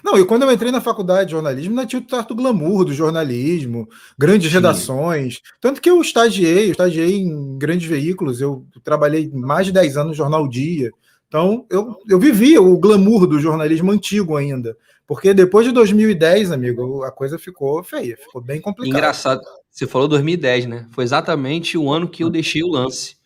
Não, 0.03 0.17
e 0.17 0.25
quando 0.25 0.43
eu 0.43 0.51
entrei 0.51 0.71
na 0.71 0.81
faculdade 0.81 1.25
de 1.25 1.31
jornalismo, 1.31 1.75
não 1.75 1.85
tinha 1.85 2.01
o 2.01 2.05
tarto 2.05 2.35
glamour 2.35 2.85
do 2.85 2.93
jornalismo, 2.93 3.87
grandes 4.17 4.49
Sim. 4.49 4.55
redações. 4.55 5.39
Tanto 5.59 5.81
que 5.81 5.89
eu 5.89 5.99
estagiei, 6.01 6.67
eu 6.67 6.71
estagiei 6.71 7.17
em 7.17 7.57
grandes 7.57 7.87
veículos, 7.87 8.41
eu 8.41 8.65
trabalhei 8.83 9.29
mais 9.33 9.65
de 9.65 9.71
10 9.71 9.97
anos 9.97 10.09
no 10.09 10.15
Jornal 10.15 10.47
Dia. 10.47 10.91
Então, 11.27 11.65
eu, 11.69 11.95
eu 12.09 12.19
vivia 12.19 12.61
o 12.61 12.77
glamour 12.77 13.27
do 13.27 13.39
jornalismo 13.39 13.91
antigo 13.91 14.35
ainda. 14.35 14.75
Porque 15.05 15.33
depois 15.33 15.65
de 15.65 15.71
2010, 15.71 16.51
amigo, 16.51 17.03
a 17.03 17.11
coisa 17.11 17.39
ficou 17.39 17.83
feia, 17.83 18.15
ficou 18.15 18.41
bem 18.41 18.61
complicada. 18.61 18.97
Engraçado, 18.97 19.41
você 19.69 19.87
falou 19.87 20.07
2010, 20.07 20.65
né? 20.67 20.87
Foi 20.91 21.03
exatamente 21.03 21.77
o 21.77 21.91
ano 21.91 22.07
que 22.07 22.23
eu 22.23 22.29
deixei 22.29 22.61
o 22.63 22.67
lance. 22.67 23.17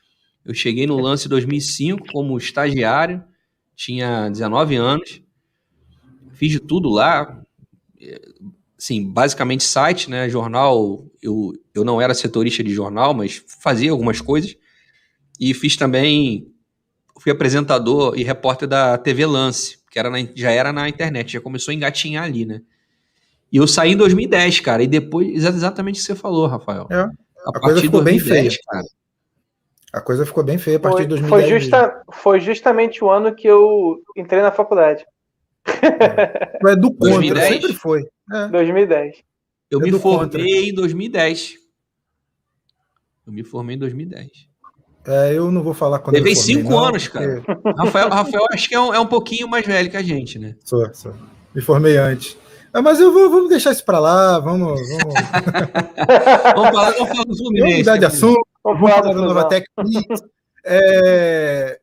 Eu 0.45 0.53
cheguei 0.53 0.85
no 0.85 0.99
lance 0.99 1.25
em 1.25 1.29
2005 1.29 2.07
como 2.11 2.37
estagiário, 2.37 3.23
tinha 3.75 4.29
19 4.29 4.75
anos, 4.75 5.22
fiz 6.33 6.51
de 6.51 6.59
tudo 6.59 6.89
lá, 6.89 7.41
sim, 8.77 9.09
basicamente 9.09 9.63
site, 9.63 10.09
né, 10.09 10.27
jornal, 10.27 11.05
eu, 11.21 11.53
eu 11.73 11.85
não 11.85 12.01
era 12.01 12.13
setorista 12.13 12.63
de 12.63 12.73
jornal, 12.73 13.13
mas 13.13 13.43
fazia 13.61 13.91
algumas 13.91 14.19
coisas, 14.19 14.55
e 15.39 15.53
fiz 15.53 15.77
também, 15.77 16.47
fui 17.19 17.31
apresentador 17.31 18.13
e 18.17 18.23
repórter 18.23 18.67
da 18.67 18.97
TV 18.97 19.25
Lance, 19.25 19.79
que 19.89 19.97
era 19.97 20.09
na, 20.09 20.17
já 20.35 20.51
era 20.51 20.73
na 20.73 20.89
internet, 20.89 21.33
já 21.33 21.41
começou 21.41 21.71
a 21.71 21.75
engatinhar 21.75 22.25
ali, 22.25 22.45
né? 22.45 22.61
E 23.51 23.57
eu 23.57 23.67
saí 23.67 23.91
em 23.91 23.97
2010, 23.97 24.59
cara, 24.61 24.83
e 24.83 24.87
depois, 24.87 25.45
exatamente 25.45 25.97
o 25.97 25.99
que 25.99 26.07
você 26.07 26.15
falou, 26.15 26.47
Rafael. 26.47 26.87
É, 26.89 26.95
a, 26.95 27.11
a 27.55 27.59
coisa 27.59 27.81
ficou 27.81 28.01
2010, 28.01 28.03
bem 28.03 28.19
feia. 28.19 28.59
Cara. 28.67 28.85
A 29.93 30.01
coisa 30.01 30.25
ficou 30.25 30.43
bem 30.43 30.57
feia 30.57 30.77
a 30.77 30.79
partir 30.79 30.97
foi, 30.97 31.03
de 31.03 31.09
2010. 31.09 31.49
Foi, 31.49 31.59
justa, 31.59 32.03
foi 32.11 32.39
justamente 32.39 33.03
o 33.03 33.11
ano 33.11 33.33
que 33.35 33.47
eu 33.47 34.01
entrei 34.17 34.41
na 34.41 34.51
faculdade. 34.51 35.05
É, 35.65 36.71
é 36.71 36.75
do 36.75 36.91
contra, 36.91 37.09
2010? 37.09 37.47
sempre 37.47 37.73
foi. 37.73 38.03
É. 38.31 38.47
2010. 38.47 39.23
Eu 39.71 39.79
é 39.79 39.83
me 39.83 39.91
formei 39.91 40.19
contra. 40.19 40.41
em 40.41 40.73
2010. 40.73 41.55
Eu 43.25 43.33
me 43.33 43.43
formei 43.43 43.75
em 43.75 43.79
2010. 43.79 44.53
É, 45.05 45.33
eu 45.33 45.51
não 45.51 45.63
vou 45.63 45.73
falar 45.73 45.99
quando 45.99 46.15
Levei 46.15 46.35
cinco 46.35 46.69
não, 46.69 46.85
anos, 46.85 47.07
porque... 47.07 47.41
cara. 47.41 47.75
Rafael, 47.77 48.09
Rafael 48.09 48.45
acho 48.51 48.69
que 48.69 48.75
é 48.75 48.79
um, 48.79 48.93
é 48.93 48.99
um 48.99 49.05
pouquinho 49.05 49.47
mais 49.47 49.65
velho 49.65 49.89
que 49.89 49.97
a 49.97 50.01
gente, 50.01 50.39
né? 50.39 50.55
Sou, 50.63 50.93
sou. 50.93 51.13
Me 51.53 51.61
formei 51.61 51.97
antes. 51.97 52.37
É, 52.73 52.81
mas 52.81 52.99
eu 52.99 53.11
vou 53.11 53.29
vamos 53.29 53.49
deixar 53.49 53.71
isso 53.71 53.85
para 53.85 53.99
lá, 53.99 54.39
vamos. 54.39 54.79
Vamos, 54.79 55.13
vamos 56.55 56.71
falar, 56.71 56.91
vamos 56.91 57.09
falar 57.09 57.23
do 57.25 57.37
Fluminense. 57.37 57.61
Vamos 57.61 57.77
mudar 57.79 57.97
de 57.97 58.05
assunto, 58.05 58.47
vamos, 58.63 58.79
vamos 58.79 58.95
falar 58.95 59.13
da 59.13 59.21
nova 59.21 59.43
técnica. 59.45 60.25
É, 60.65 61.79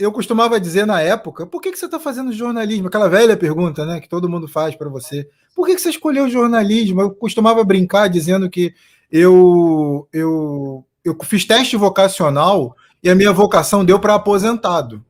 eu 0.00 0.10
costumava 0.10 0.58
dizer 0.58 0.86
na 0.86 1.00
época, 1.00 1.46
por 1.46 1.60
que, 1.60 1.70
que 1.70 1.78
você 1.78 1.84
está 1.84 2.00
fazendo 2.00 2.32
jornalismo? 2.32 2.88
Aquela 2.88 3.08
velha 3.08 3.36
pergunta, 3.36 3.84
né, 3.84 4.00
que 4.00 4.08
todo 4.08 4.28
mundo 4.28 4.48
faz 4.48 4.74
para 4.74 4.88
você. 4.88 5.28
Por 5.54 5.66
que, 5.66 5.74
que 5.74 5.80
você 5.80 5.90
escolheu 5.90 6.28
jornalismo? 6.28 7.00
Eu 7.00 7.10
costumava 7.10 7.62
brincar 7.62 8.08
dizendo 8.08 8.48
que 8.48 8.74
eu, 9.12 10.08
eu 10.12 10.84
eu 11.04 11.16
fiz 11.24 11.44
teste 11.44 11.76
vocacional 11.76 12.76
e 13.02 13.08
a 13.08 13.14
minha 13.14 13.32
vocação 13.32 13.84
deu 13.84 13.98
para 13.98 14.14
aposentado. 14.14 15.04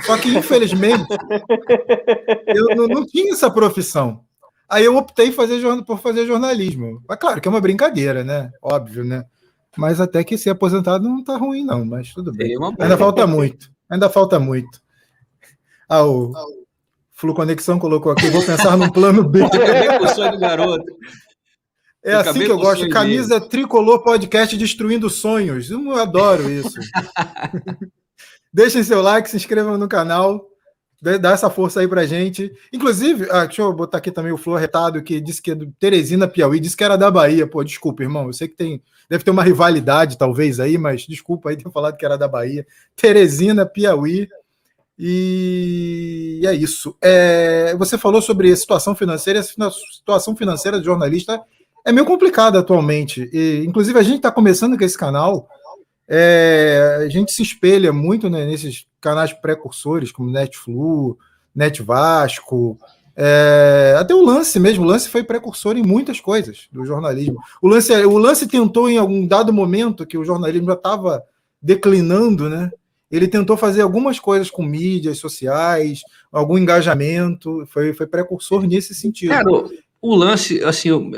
Só 0.00 0.16
que, 0.16 0.28
infelizmente, 0.28 1.06
eu 2.46 2.76
não, 2.76 2.86
não, 2.86 3.06
tinha 3.06 3.32
essa 3.32 3.50
profissão. 3.50 4.20
Aí 4.68 4.84
eu 4.84 4.96
optei 4.96 5.32
fazer, 5.32 5.60
por 5.84 5.98
fazer 5.98 6.26
jornalismo. 6.26 7.02
Mas 7.08 7.18
claro 7.18 7.40
que 7.40 7.48
é 7.48 7.50
uma 7.50 7.60
brincadeira, 7.60 8.22
né? 8.22 8.50
Óbvio, 8.62 9.04
né? 9.04 9.24
Mas 9.76 10.00
até 10.00 10.22
que 10.22 10.38
ser 10.38 10.50
aposentado 10.50 11.08
não 11.08 11.22
tá 11.22 11.36
ruim, 11.36 11.64
não, 11.64 11.84
mas 11.84 12.12
tudo 12.12 12.32
bem. 12.32 12.54
Ainda 12.78 12.96
falta 12.96 13.26
muito. 13.26 13.70
Ainda 13.90 14.08
falta 14.08 14.38
muito. 14.38 14.80
Ah, 15.88 16.04
o 16.04 16.32
Flu 17.12 17.34
Conexão 17.34 17.78
colocou 17.78 18.12
aqui, 18.12 18.30
vou 18.30 18.44
pensar 18.44 18.76
num 18.76 18.90
plano 18.90 19.24
B. 19.24 19.40
do 19.48 20.38
garoto. 20.38 20.84
É 22.04 22.14
eu 22.14 22.20
assim 22.20 22.40
que 22.40 22.50
eu 22.50 22.58
gosto. 22.58 22.88
Camisa 22.90 23.40
tricolor 23.40 24.02
podcast 24.02 24.56
destruindo 24.56 25.10
sonhos. 25.10 25.70
Eu 25.70 25.94
adoro 25.96 26.50
isso. 26.50 26.78
Deixem 28.52 28.82
seu 28.82 29.02
like, 29.02 29.28
se 29.28 29.36
inscrevam 29.36 29.76
no 29.76 29.88
canal. 29.88 30.46
Dá 31.00 31.30
essa 31.30 31.48
força 31.48 31.80
aí 31.80 31.86
pra 31.86 32.06
gente. 32.06 32.52
Inclusive, 32.72 33.28
ah, 33.30 33.46
deixa 33.46 33.62
eu 33.62 33.72
botar 33.72 33.98
aqui 33.98 34.10
também 34.10 34.32
o 34.32 34.36
Flor 34.36 34.58
Retado, 34.58 35.02
que 35.02 35.20
disse 35.20 35.40
que 35.40 35.52
é 35.52 35.54
do 35.54 35.70
Teresina 35.78 36.26
Piauí, 36.26 36.58
disse 36.58 36.76
que 36.76 36.82
era 36.82 36.96
da 36.96 37.08
Bahia. 37.08 37.46
Pô, 37.46 37.62
desculpa, 37.62 38.02
irmão. 38.02 38.26
Eu 38.26 38.32
sei 38.32 38.48
que 38.48 38.56
tem. 38.56 38.82
Deve 39.08 39.22
ter 39.22 39.30
uma 39.30 39.44
rivalidade, 39.44 40.18
talvez, 40.18 40.58
aí, 40.58 40.76
mas 40.76 41.06
desculpa 41.06 41.50
aí 41.50 41.56
ter 41.56 41.70
falado 41.70 41.96
que 41.96 42.04
era 42.04 42.18
da 42.18 42.26
Bahia. 42.26 42.66
Teresina, 42.96 43.64
Piauí. 43.64 44.28
E 44.98 46.42
é 46.44 46.52
isso. 46.52 46.96
É, 47.00 47.76
você 47.76 47.96
falou 47.96 48.20
sobre 48.20 48.50
a 48.50 48.56
situação 48.56 48.96
financeira, 48.96 49.38
a 49.38 49.70
situação 49.70 50.34
financeira 50.34 50.78
do 50.78 50.84
jornalista 50.84 51.40
é 51.86 51.92
meio 51.92 52.04
complicada 52.04 52.58
atualmente. 52.58 53.30
E, 53.32 53.64
inclusive, 53.64 53.98
a 53.98 54.02
gente 54.02 54.16
está 54.16 54.32
começando 54.32 54.76
com 54.76 54.84
esse 54.84 54.98
canal. 54.98 55.48
É, 56.08 57.02
a 57.04 57.08
gente 57.08 57.32
se 57.32 57.42
espelha 57.42 57.92
muito 57.92 58.30
né, 58.30 58.46
nesses 58.46 58.86
canais 59.00 59.32
precursores, 59.32 60.10
como 60.10 60.30
Netflu, 60.30 61.18
Net 61.54 61.82
Vasco, 61.82 62.78
é, 63.14 63.96
até 63.98 64.14
o 64.14 64.22
lance 64.22 64.60
mesmo, 64.60 64.84
o 64.84 64.86
lance 64.86 65.08
foi 65.08 65.24
precursor 65.24 65.76
em 65.76 65.82
muitas 65.82 66.20
coisas 66.20 66.68
do 66.72 66.84
jornalismo. 66.84 67.38
O 67.60 67.68
lance, 67.68 67.92
o 67.92 68.16
lance 68.16 68.46
tentou, 68.46 68.88
em 68.88 68.96
algum 68.96 69.26
dado 69.26 69.52
momento, 69.52 70.06
que 70.06 70.16
o 70.16 70.24
jornalismo 70.24 70.68
já 70.68 70.74
estava 70.74 71.22
declinando, 71.60 72.48
né? 72.48 72.70
ele 73.10 73.26
tentou 73.26 73.56
fazer 73.56 73.80
algumas 73.80 74.20
coisas 74.20 74.50
com 74.50 74.62
mídias 74.62 75.18
sociais, 75.18 76.02
algum 76.30 76.58
engajamento, 76.58 77.64
foi, 77.66 77.92
foi 77.92 78.06
precursor 78.06 78.66
nesse 78.66 78.94
sentido. 78.94 79.30
Cara, 79.30 79.50
o, 79.50 79.70
o 80.00 80.14
lance, 80.14 80.62
assim, 80.62 80.90
eu, 80.90 81.10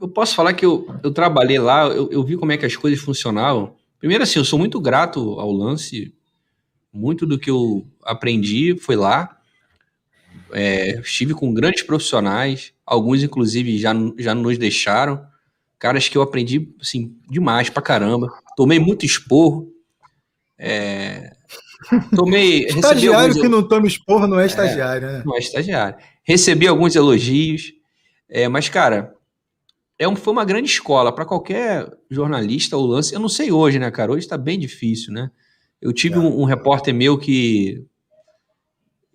eu, 0.00 0.08
posso 0.08 0.34
falar 0.34 0.54
que 0.54 0.66
eu, 0.66 0.86
eu 1.02 1.12
trabalhei 1.12 1.58
lá, 1.58 1.86
eu, 1.86 2.10
eu 2.10 2.24
vi 2.24 2.36
como 2.36 2.52
é 2.52 2.56
que 2.56 2.66
as 2.66 2.76
coisas 2.76 2.98
funcionavam. 3.00 3.74
Primeiro, 3.98 4.22
assim, 4.22 4.38
eu 4.38 4.44
sou 4.44 4.58
muito 4.58 4.80
grato 4.80 5.38
ao 5.40 5.50
lance, 5.50 6.14
muito 6.92 7.26
do 7.26 7.38
que 7.38 7.50
eu 7.50 7.86
aprendi 8.04 8.76
foi 8.78 8.96
lá. 8.96 9.36
É, 10.52 11.00
estive 11.00 11.34
com 11.34 11.52
grandes 11.52 11.82
profissionais, 11.82 12.72
alguns, 12.84 13.22
inclusive, 13.22 13.78
já, 13.78 13.92
já 14.18 14.34
nos 14.34 14.58
deixaram. 14.58 15.26
Caras 15.78 16.08
que 16.08 16.16
eu 16.16 16.22
aprendi, 16.22 16.74
assim, 16.80 17.16
demais 17.28 17.68
pra 17.68 17.82
caramba. 17.82 18.28
Tomei 18.56 18.78
muito 18.78 19.04
esporro. 19.04 19.72
É, 20.58 21.36
Tomei. 22.14 22.64
estagiário 22.68 23.28
alguns... 23.28 23.40
que 23.40 23.48
não 23.48 23.62
toma 23.66 23.86
esporro 23.86 24.26
não 24.26 24.40
é, 24.40 24.44
é 24.44 24.46
estagiário, 24.46 25.08
é, 25.08 25.12
né? 25.12 25.22
Não 25.24 25.36
é 25.36 25.38
estagiário. 25.38 25.98
Recebi 26.24 26.66
alguns 26.66 26.96
elogios, 26.96 27.72
é, 28.28 28.48
mas, 28.48 28.68
cara, 28.68 29.14
é 29.98 30.06
um, 30.06 30.14
foi 30.14 30.32
uma 30.32 30.44
grande 30.44 30.68
escola 30.68 31.12
para 31.12 31.24
qualquer 31.24 31.90
jornalista 32.10 32.76
ou 32.76 32.86
lance. 32.86 33.14
Eu 33.14 33.20
não 33.20 33.28
sei 33.28 33.50
hoje, 33.50 33.78
né, 33.78 33.90
cara? 33.90 34.12
Hoje 34.12 34.26
está 34.26 34.36
bem 34.36 34.58
difícil, 34.58 35.12
né? 35.12 35.30
Eu 35.80 35.92
tive 35.92 36.16
é. 36.16 36.18
um, 36.18 36.42
um, 36.42 36.44
repórter 36.44 36.94
meu 36.94 37.18
que 37.18 37.84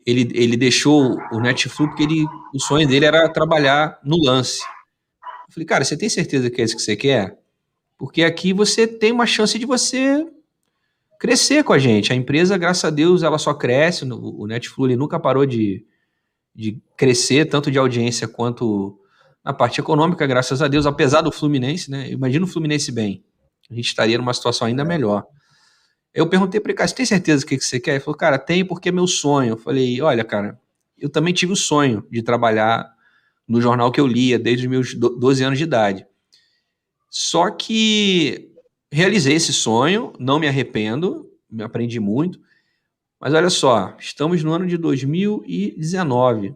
ele, 0.06 0.30
ele 0.34 0.58
deixou 0.58 1.17
o 1.32 1.39
Netflix 1.39 1.78
porque 1.78 2.04
ele, 2.04 2.26
o 2.54 2.60
sonho 2.60 2.88
dele 2.88 3.06
era 3.06 3.30
trabalhar 3.30 4.00
no 4.04 4.17
lance. 4.24 4.62
Eu 5.48 5.54
falei, 5.54 5.65
cara, 5.65 5.84
você 5.84 5.96
tem 5.96 6.10
certeza 6.10 6.50
que 6.50 6.62
é 6.62 6.63
isso 6.63 6.76
que 6.76 6.82
você 6.82 6.96
quer? 6.96 7.38
Porque 7.98 8.24
aqui 8.24 8.52
você 8.52 8.88
tem 8.88 9.12
uma 9.12 9.28
chance 9.28 9.60
de 9.60 9.65
você 9.65 10.26
crescer 11.20 11.63
com 11.63 11.74
a 11.74 11.78
gente. 11.78 12.12
A 12.12 12.15
empresa, 12.15 12.58
graças 12.58 12.84
a 12.84 12.89
Deus, 12.89 13.22
ela 13.22 13.38
só 13.38 13.54
cresce. 13.54 14.04
O 14.06 14.48
Netflix 14.48 14.98
nunca 14.98 15.20
parou 15.20 15.46
de, 15.46 15.86
de 16.56 16.82
crescer, 16.98 17.46
tanto 17.46 17.70
de 17.70 17.78
audiência 17.78 18.28
quanto 18.28 19.00
na 19.43 19.54
parte 19.54 19.80
econômica, 19.80 20.25
graças 20.27 20.62
a 20.62 20.67
Deus, 20.67 20.86
apesar 20.86 21.21
do 21.21 21.32
Fluminense, 21.32 21.89
né? 21.89 22.10
Imagina 22.12 22.45
o 22.45 22.47
Fluminense 22.47 22.91
bem. 22.91 23.23
A 23.69 23.73
gente 23.73 23.88
estaria 23.88 24.17
numa 24.17 24.34
situação 24.34 24.67
ainda 24.67 24.84
melhor. 24.84 25.25
Eu 26.13 26.27
perguntei 26.27 26.60
para 26.60 26.71
ele, 26.71 26.77
cara, 26.77 26.88
você 26.88 26.95
tem 26.95 27.06
certeza 27.06 27.45
do 27.45 27.47
que 27.47 27.60
você 27.60 27.80
quer? 27.80 27.91
Ele 27.91 27.99
falou, 28.01 28.17
cara, 28.17 28.38
tem 28.38 28.65
porque 28.65 28.89
é 28.89 28.91
meu 28.91 29.08
sonho. 29.08 29.54
Eu 29.54 29.58
falei, 29.58 30.01
olha, 30.01 30.23
cara, 30.23 30.60
eu 30.97 31.10
também 31.10 31.34
tive 31.34 31.54
o 31.54 31.56
sonho 31.56 32.06
de 32.12 32.21
trabalhar 32.21 32.93
no 33.47 33.62
jornal 33.62 33.91
que 33.91 33.99
eu 33.99 34.08
lia 34.08 34.38
desde 34.38 34.65
os 34.65 34.69
meus 34.69 34.93
12 34.93 35.43
anos 35.43 35.58
de 35.58 35.63
idade. 35.63 36.06
Só 37.10 37.49
que 37.49 38.51
realizei 38.91 39.36
esse 39.36 39.54
sonho, 39.54 40.13
não 40.19 40.39
me 40.39 40.47
arrependo, 40.47 41.30
me 41.49 41.63
aprendi 41.63 41.99
muito. 41.99 42.39
Mas 43.19 43.34
olha 43.34 43.49
só, 43.49 43.95
estamos 43.99 44.43
no 44.43 44.51
ano 44.51 44.67
de 44.67 44.77
2019. 44.77 46.56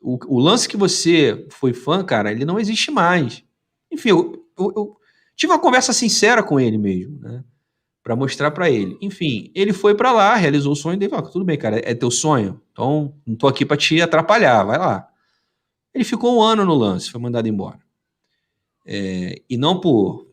O, 0.00 0.18
o 0.26 0.38
lance 0.38 0.68
que 0.68 0.76
você 0.76 1.46
foi 1.50 1.72
fã, 1.72 2.04
cara, 2.04 2.30
ele 2.32 2.44
não 2.44 2.58
existe 2.58 2.90
mais. 2.90 3.44
Enfim, 3.90 4.10
eu, 4.10 4.46
eu, 4.58 4.72
eu 4.74 4.96
tive 5.36 5.52
uma 5.52 5.58
conversa 5.58 5.92
sincera 5.92 6.42
com 6.42 6.58
ele 6.58 6.78
mesmo, 6.78 7.18
né? 7.20 7.44
Para 8.02 8.16
mostrar 8.16 8.50
para 8.50 8.70
ele. 8.70 8.96
Enfim, 9.00 9.50
ele 9.54 9.72
foi 9.72 9.94
para 9.94 10.12
lá, 10.12 10.34
realizou 10.34 10.72
o 10.72 10.76
sonho 10.76 10.98
dele. 10.98 11.10
Falou, 11.10 11.30
tudo 11.30 11.44
bem, 11.44 11.58
cara, 11.58 11.80
é 11.84 11.94
teu 11.94 12.10
sonho. 12.10 12.60
Então, 12.72 13.14
não 13.26 13.36
tô 13.36 13.46
aqui 13.46 13.64
para 13.66 13.76
te 13.76 14.00
atrapalhar, 14.00 14.64
vai 14.64 14.78
lá. 14.78 15.06
Ele 15.92 16.04
ficou 16.04 16.36
um 16.36 16.42
ano 16.42 16.64
no 16.64 16.74
lance, 16.74 17.10
foi 17.10 17.20
mandado 17.20 17.48
embora. 17.48 17.78
É, 18.86 19.42
e 19.48 19.56
não 19.56 19.78
por 19.80 20.30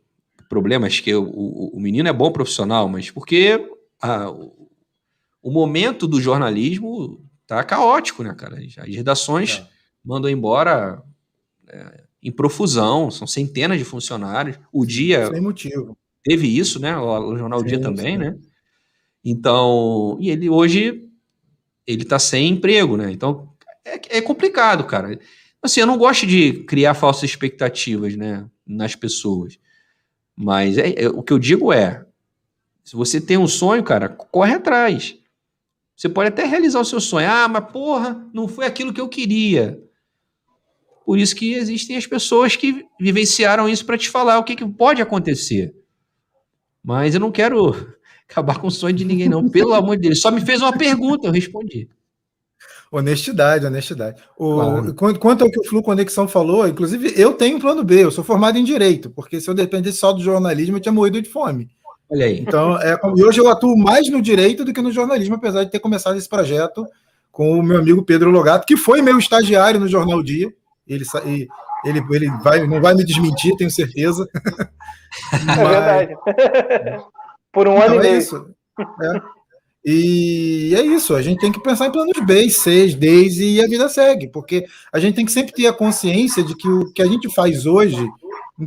problemas 0.47 0.99
que 0.99 1.13
o, 1.13 1.23
o, 1.23 1.77
o, 1.77 1.80
menino 1.80 2.08
é 2.08 2.13
bom 2.13 2.32
profissional, 2.32 2.88
mas 2.88 3.12
porque 3.12 3.69
a, 4.01 4.30
o, 4.30 4.69
o, 5.41 5.51
momento 5.51 6.08
do 6.08 6.21
jornalismo 6.21 7.21
tá 7.47 7.63
caótico, 7.63 8.21
né, 8.21 8.36
cara? 8.36 8.57
As 8.57 8.95
redações 8.95 9.63
é. 9.63 9.67
mandam 10.03 10.29
embora 10.29 11.01
é, 11.67 12.03
em 12.21 12.31
profusão, 12.31 13.10
são 13.10 13.25
centenas 13.25 13.79
de 13.79 13.86
funcionários. 13.86 14.60
O 14.71 14.86
dia. 14.86 15.27
Sem 15.31 15.41
motivo. 15.41 15.97
Teve 16.23 16.47
isso, 16.47 16.79
né? 16.79 16.95
O, 16.97 17.29
o 17.29 17.38
jornal 17.38 17.63
Dia 17.63 17.79
também, 17.79 18.13
sim. 18.13 18.17
né? 18.17 18.38
Então, 19.23 20.17
e 20.19 20.29
ele 20.29 20.49
hoje 20.49 21.07
ele 21.86 22.03
tá 22.03 22.19
sem 22.19 22.49
emprego, 22.49 22.97
né? 22.97 23.12
Então 23.12 23.49
é, 23.86 24.17
é 24.17 24.21
complicado, 24.21 24.83
cara. 24.83 25.17
Assim, 25.62 25.79
eu 25.79 25.88
não 25.88 25.97
gosto 25.97 26.27
de 26.27 26.63
criar 26.65 26.93
falsas 26.93 27.29
expectativas, 27.29 28.15
né, 28.15 28.45
nas 28.65 28.95
pessoas. 28.95 29.57
Mas 30.36 30.77
é, 30.77 31.03
é, 31.03 31.10
o 31.10 31.23
que 31.23 31.33
eu 31.33 31.39
digo 31.39 31.73
é: 31.73 32.05
se 32.83 32.95
você 32.95 33.19
tem 33.19 33.38
um 33.38 33.47
sonho, 33.47 33.83
cara, 33.83 34.10
corre 34.10 34.53
atrás. 34.53 35.17
Você 35.97 36.07
pode 36.07 36.29
até 36.29 36.45
realizar 36.45 36.79
o 36.79 36.86
seu 36.86 37.01
sonho. 37.01 37.27
Ah, 37.27 37.47
mas 37.47 37.71
porra, 37.71 38.23
não 38.31 38.47
foi 38.47 38.67
aquilo 38.67 38.93
que 38.93 39.01
eu 39.01 39.10
queria. 39.10 39.81
Por 41.03 41.17
isso 41.17 41.36
que 41.36 41.53
existem 41.53 41.97
as 41.97 42.05
pessoas 42.05 42.55
que 42.55 42.86
vivenciaram 42.99 43.67
isso 43.67 43.83
para 43.83 43.97
te 43.97 44.07
falar 44.07 44.38
o 44.38 44.43
que, 44.43 44.55
que 44.55 44.65
pode 44.67 45.01
acontecer. 45.01 45.73
Mas 46.83 47.15
eu 47.15 47.19
não 47.19 47.31
quero 47.31 47.73
acabar 48.29 48.60
com 48.60 48.67
o 48.67 48.71
sonho 48.71 48.95
de 48.95 49.05
ninguém, 49.05 49.27
não. 49.27 49.49
Pelo 49.49 49.73
amor 49.73 49.95
de 49.95 50.03
Deus. 50.03 50.21
Só 50.21 50.29
me 50.29 50.39
fez 50.39 50.62
uma 50.62 50.77
pergunta, 50.77 51.27
eu 51.27 51.31
respondi. 51.31 51.89
Honestidade, 52.91 53.65
honestidade. 53.65 54.21
O, 54.38 54.53
claro. 54.53 55.19
Quanto 55.19 55.43
ao 55.43 55.51
que 55.51 55.60
o 55.60 55.63
Flu 55.63 55.81
Conexão 55.81 56.27
falou, 56.27 56.67
inclusive 56.67 57.12
eu 57.17 57.33
tenho 57.33 57.57
um 57.57 57.60
plano 57.60 57.83
B, 57.83 58.03
eu 58.03 58.12
sou 58.12 58.23
formado 58.23 58.57
em 58.57 58.63
Direito, 58.63 59.10
porque 59.10 59.41
se 59.41 59.49
eu 59.49 59.53
dependesse 59.53 59.97
só 59.97 60.13
do 60.13 60.21
jornalismo, 60.21 60.77
eu 60.77 60.79
tinha 60.79 60.93
morrido 60.93 61.21
de 61.21 61.27
fome. 61.27 61.69
Olha 62.10 62.26
aí. 62.26 62.39
Então, 62.39 62.78
é, 62.82 62.98
e 63.15 63.24
hoje 63.24 63.39
eu 63.39 63.50
atuo 63.50 63.78
mais 63.78 64.10
no 64.10 64.22
direito 64.22 64.63
do 64.63 64.74
que 64.74 64.82
no 64.82 64.91
jornalismo, 64.91 65.36
apesar 65.36 65.63
de 65.63 65.72
ter 65.72 65.80
começado 65.80 66.17
esse 66.17 66.30
projeto 66.30 66.86
com 67.32 67.60
o 67.60 67.63
meu 67.63 67.80
amigo 67.80 68.04
Pedro 68.04 68.32
Logato, 68.32 68.65
que 68.65 68.78
foi 68.78 69.02
meu 69.02 69.20
estagiário 69.20 69.80
no 69.80 69.88
Jornal 69.88 70.24
Dia. 70.24 70.52
Ele, 70.88 71.04
ele, 71.86 72.04
ele 72.10 72.32
vai, 72.41 72.65
não 72.65 72.82
vai 72.82 72.96
me 72.96 73.04
desmentir, 73.04 73.56
tenho 73.58 73.70
certeza. 73.70 74.28
Mas... 75.46 75.58
É 75.58 75.70
verdade. 75.70 76.15
Por 77.52 77.67
um 77.67 77.78
então, 77.78 77.86
ano 77.86 77.96
e 77.96 77.98
é 77.98 78.02
meio. 78.02 78.17
Isso. 78.17 78.50
É. 78.80 79.22
E 79.89 80.76
é 80.76 80.82
isso, 80.82 81.15
a 81.15 81.22
gente 81.22 81.39
tem 81.39 81.50
que 81.50 81.62
pensar 81.62 81.88
em 81.88 81.91
planos 81.91 82.20
B, 82.26 82.50
C, 82.50 82.88
D 82.88 83.30
e 83.30 83.63
a 83.63 83.67
vida 83.67 83.88
segue, 83.88 84.28
porque 84.28 84.65
a 84.91 85.00
gente 85.00 85.15
tem 85.15 85.26
que 85.26 85.32
sempre 85.32 85.54
ter 85.54 85.65
a 85.65 85.72
consciência 85.72 86.43
de 86.43 86.56
que 86.58 86.67
o 86.67 86.91
que 86.91 87.02
a 87.02 87.06
gente 87.06 87.34
faz 87.34 87.65
hoje 87.65 88.06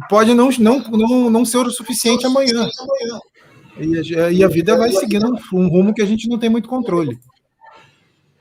pode 0.09 0.35
não, 0.35 0.51
não, 0.59 0.79
não, 0.81 1.31
não 1.31 1.45
ser 1.45 1.59
o 1.59 1.71
suficiente 1.71 2.27
amanhã. 2.27 2.69
E 3.79 4.17
a, 4.17 4.31
e 4.31 4.45
a 4.45 4.49
vida 4.49 4.77
vai 4.77 4.91
seguindo 4.93 5.27
um, 5.27 5.59
um, 5.59 5.69
rumo 5.69 5.95
que 5.95 6.03
a 6.03 6.07
gente 6.07 6.29
não 6.29 6.39
tem 6.39 6.51
muito 6.51 6.69
controle. 6.69 7.19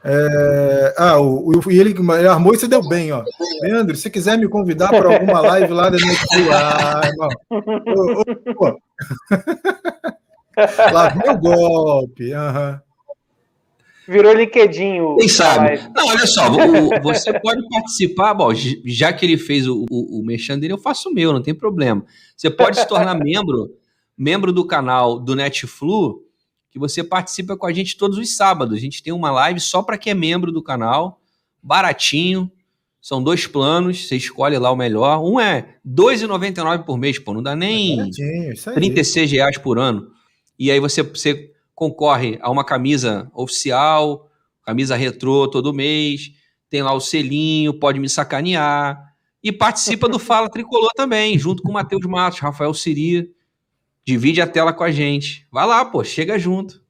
É, 0.03 0.93
ah, 0.97 1.19
o, 1.19 1.49
o, 1.49 1.71
ele, 1.71 1.91
ele 1.91 2.27
armou 2.27 2.53
e 2.53 2.57
você 2.57 2.67
deu 2.67 2.87
bem, 2.87 3.11
ó. 3.11 3.23
Leandro, 3.61 3.95
se 3.95 4.09
quiser 4.09 4.37
me 4.37 4.47
convidar 4.47 4.89
para 4.89 5.13
alguma 5.13 5.41
live 5.41 5.73
lá 5.73 5.89
da 5.89 5.97
Netflix, 5.97 6.49
ah, 6.51 7.01
irmão. 7.05 7.29
Ô, 7.49 8.65
ô, 8.65 8.67
ô. 8.67 8.77
Lá 10.91 11.09
vem 11.09 11.31
o 11.31 11.37
golpe. 11.37 12.33
Uhum. 12.33 12.88
Virou 14.09 14.33
LinkedIn. 14.33 14.97
Quem 15.19 15.27
sabe? 15.27 15.79
Não, 15.95 16.07
olha 16.07 16.25
só, 16.25 16.49
você 17.01 17.39
pode 17.39 17.61
participar, 17.69 18.33
bom, 18.33 18.49
já 18.85 19.13
que 19.13 19.25
ele 19.25 19.37
fez 19.37 19.67
o, 19.67 19.85
o, 19.89 20.19
o 20.19 20.25
dele, 20.25 20.73
eu 20.73 20.77
faço 20.77 21.09
o 21.09 21.13
meu, 21.13 21.31
não 21.31 21.43
tem 21.43 21.53
problema. 21.53 22.03
Você 22.35 22.49
pode 22.49 22.79
se 22.79 22.87
tornar 22.87 23.13
membro, 23.23 23.69
membro 24.17 24.51
do 24.51 24.65
canal 24.65 25.19
do 25.19 25.35
Netflu, 25.35 26.23
que 26.71 26.79
você 26.79 27.03
participa 27.03 27.55
com 27.55 27.67
a 27.67 27.71
gente 27.71 27.97
todos 27.97 28.17
os 28.17 28.35
sábados. 28.35 28.77
A 28.77 28.81
gente 28.81 29.03
tem 29.03 29.13
uma 29.13 29.29
live 29.29 29.59
só 29.59 29.83
para 29.83 29.97
quem 29.97 30.11
é 30.11 30.15
membro 30.15 30.51
do 30.51 30.63
canal, 30.63 31.21
baratinho. 31.61 32.51
São 33.01 33.23
dois 33.23 33.45
planos, 33.45 34.07
você 34.07 34.15
escolhe 34.15 34.57
lá 34.57 34.71
o 34.71 34.75
melhor. 34.75 35.23
Um 35.23 35.39
é 35.39 35.59
R$ 35.59 35.65
2,99 35.87 36.83
por 36.83 36.97
mês, 36.97 37.19
pô, 37.19 37.33
não 37.33 37.43
dá 37.43 37.55
nem 37.55 37.99
é 38.01 38.71
36 38.73 39.31
reais 39.31 39.57
por 39.57 39.77
ano 39.77 40.11
e 40.59 40.69
aí 40.69 40.79
você, 40.79 41.01
você 41.01 41.51
concorre 41.79 42.37
a 42.41 42.51
uma 42.51 42.65
camisa 42.65 43.31
oficial, 43.33 44.29
camisa 44.65 44.97
retrô 44.97 45.47
todo 45.47 45.73
mês, 45.73 46.33
tem 46.69 46.83
lá 46.83 46.93
o 46.93 46.99
selinho, 46.99 47.73
pode 47.73 48.01
me 48.01 48.09
sacanear. 48.09 49.01
E 49.41 49.49
participa 49.49 50.09
do 50.09 50.19
Fala 50.19 50.49
Tricolor 50.49 50.89
também, 50.93 51.39
junto 51.39 51.63
com 51.63 51.69
o 51.69 51.73
Matheus 51.73 52.05
Matos, 52.05 52.39
Rafael 52.39 52.73
Siri. 52.73 53.31
Divide 54.05 54.41
a 54.41 54.47
tela 54.47 54.73
com 54.73 54.83
a 54.83 54.91
gente. 54.91 55.47
Vai 55.49 55.65
lá, 55.65 55.85
pô, 55.85 56.03
chega 56.03 56.37
junto. 56.37 56.81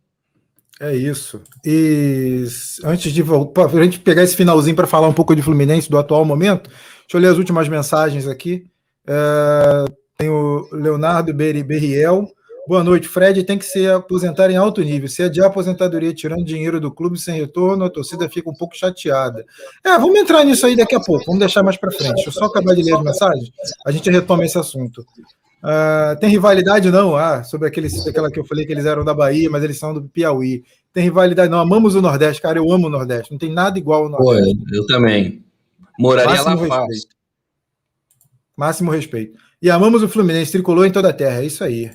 É 0.79 0.95
isso. 0.95 1.43
E 1.63 2.45
antes 2.83 3.13
de 3.13 3.21
voltar, 3.21 3.65
a 3.65 3.83
gente 3.83 3.99
pegar 3.99 4.23
esse 4.23 4.35
finalzinho 4.35 4.75
para 4.75 4.87
falar 4.87 5.07
um 5.07 5.13
pouco 5.13 5.35
de 5.35 5.43
Fluminense, 5.43 5.89
do 5.89 5.99
atual 5.99 6.25
momento, 6.25 6.67
deixa 6.69 7.13
eu 7.13 7.19
ler 7.19 7.27
as 7.27 7.37
últimas 7.37 7.69
mensagens 7.69 8.27
aqui. 8.27 8.65
É, 9.05 9.85
tem 10.17 10.29
o 10.29 10.67
Leonardo 10.71 11.31
Berriel. 11.31 12.27
Boa 12.69 12.83
noite. 12.83 13.07
Fred 13.07 13.43
tem 13.45 13.57
que 13.57 13.65
se 13.65 13.87
aposentar 13.87 14.51
em 14.51 14.55
alto 14.55 14.79
nível. 14.83 15.09
Se 15.09 15.23
adiar 15.23 15.47
a 15.47 15.49
aposentadoria 15.49 16.13
tirando 16.13 16.45
dinheiro 16.45 16.79
do 16.79 16.91
clube 16.91 17.19
sem 17.19 17.33
retorno, 17.33 17.83
a 17.83 17.89
torcida 17.89 18.29
fica 18.29 18.47
um 18.47 18.53
pouco 18.53 18.77
chateada. 18.77 19.43
É, 19.83 19.97
vamos 19.97 20.19
entrar 20.19 20.43
nisso 20.43 20.67
aí 20.67 20.75
daqui 20.75 20.93
a 20.93 20.99
pouco. 20.99 21.25
Vamos 21.25 21.39
deixar 21.39 21.63
mais 21.63 21.77
para 21.77 21.89
frente. 21.89 22.13
Deixa 22.13 22.29
eu 22.29 22.33
só 22.33 22.45
acabar 22.45 22.75
de 22.75 22.83
ler 22.83 22.93
as 22.93 23.01
mensagens. 23.01 23.49
A 23.83 23.91
gente 23.91 24.07
retoma 24.11 24.45
esse 24.45 24.55
assunto. 24.55 25.01
Uh, 25.01 26.19
tem 26.19 26.29
rivalidade, 26.29 26.91
não? 26.91 27.15
Ah, 27.15 27.43
sobre 27.43 27.67
aquele, 27.67 27.87
aquela 28.07 28.29
que 28.29 28.39
eu 28.39 28.45
falei 28.45 28.67
que 28.67 28.71
eles 28.71 28.85
eram 28.85 29.03
da 29.03 29.15
Bahia, 29.15 29.49
mas 29.49 29.63
eles 29.63 29.79
são 29.79 29.91
do 29.91 30.03
Piauí. 30.03 30.63
Tem 30.93 31.03
rivalidade, 31.03 31.49
não. 31.49 31.57
Amamos 31.57 31.95
o 31.95 32.03
Nordeste, 32.03 32.39
cara. 32.39 32.59
Eu 32.59 32.71
amo 32.71 32.85
o 32.85 32.91
Nordeste. 32.91 33.31
Não 33.31 33.39
tem 33.39 33.51
nada 33.51 33.79
igual 33.79 34.03
ao 34.03 34.09
Nordeste. 34.09 34.55
Pô, 34.55 34.75
eu 34.75 34.85
também. 34.85 35.43
Moraria 35.97 36.43
Máximo 36.43 36.67
lá 36.67 36.85
fácil. 36.85 37.09
Máximo 38.55 38.91
respeito. 38.91 39.39
E 39.59 39.71
amamos 39.71 40.03
o 40.03 40.07
Fluminense, 40.07 40.51
tricolor 40.51 40.85
em 40.85 40.91
toda 40.91 41.09
a 41.09 41.13
terra. 41.13 41.41
É 41.41 41.45
isso 41.47 41.63
aí. 41.63 41.89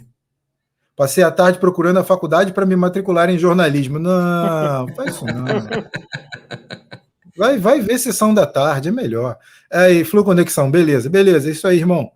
Passei 0.96 1.24
a 1.24 1.30
tarde 1.30 1.58
procurando 1.58 1.98
a 1.98 2.04
faculdade 2.04 2.52
para 2.52 2.66
me 2.66 2.76
matricular 2.76 3.28
em 3.28 3.38
jornalismo. 3.38 3.98
Não, 3.98 4.86
faz 4.94 5.14
isso 5.14 5.24
não. 5.24 5.44
Vai, 7.36 7.58
vai 7.58 7.80
ver 7.80 7.98
sessão 7.98 8.32
da 8.32 8.46
tarde, 8.46 8.88
é 8.88 8.92
melhor. 8.92 9.36
Aí, 9.70 10.04
Flu 10.04 10.22
Conexão, 10.22 10.70
beleza, 10.70 11.10
beleza, 11.10 11.48
é 11.48 11.52
isso 11.52 11.66
aí, 11.66 11.78
irmão. 11.78 12.10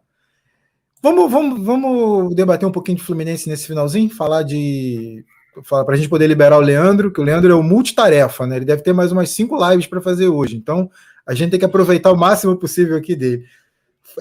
Vamos, 1.03 1.31
vamos, 1.31 1.65
vamos 1.65 2.35
debater 2.35 2.69
um 2.69 2.73
pouquinho 2.73 2.99
de 2.99 3.05
Fluminense 3.05 3.49
nesse 3.49 3.67
finalzinho, 3.67 4.11
falar 4.11 4.43
de. 4.43 5.25
Para 5.69 5.95
a 5.95 5.97
gente 5.97 6.09
poder 6.09 6.29
liberar 6.29 6.57
o 6.57 6.61
Leandro, 6.61 7.11
que 7.11 7.21
o 7.21 7.25
Leandro 7.25 7.51
é 7.51 7.55
o 7.55 7.63
multitarefa, 7.65 8.47
né? 8.47 8.57
Ele 8.57 8.65
deve 8.65 8.83
ter 8.83 8.93
mais 8.93 9.11
umas 9.11 9.31
cinco 9.31 9.57
lives 9.69 9.89
para 9.89 10.01
fazer 10.01 10.29
hoje. 10.29 10.57
Então, 10.57 10.89
a 11.27 11.35
gente 11.35 11.51
tem 11.51 11.59
que 11.59 11.65
aproveitar 11.65 12.13
o 12.13 12.17
máximo 12.17 12.57
possível 12.57 12.97
aqui 12.97 13.17
dele. 13.17 13.45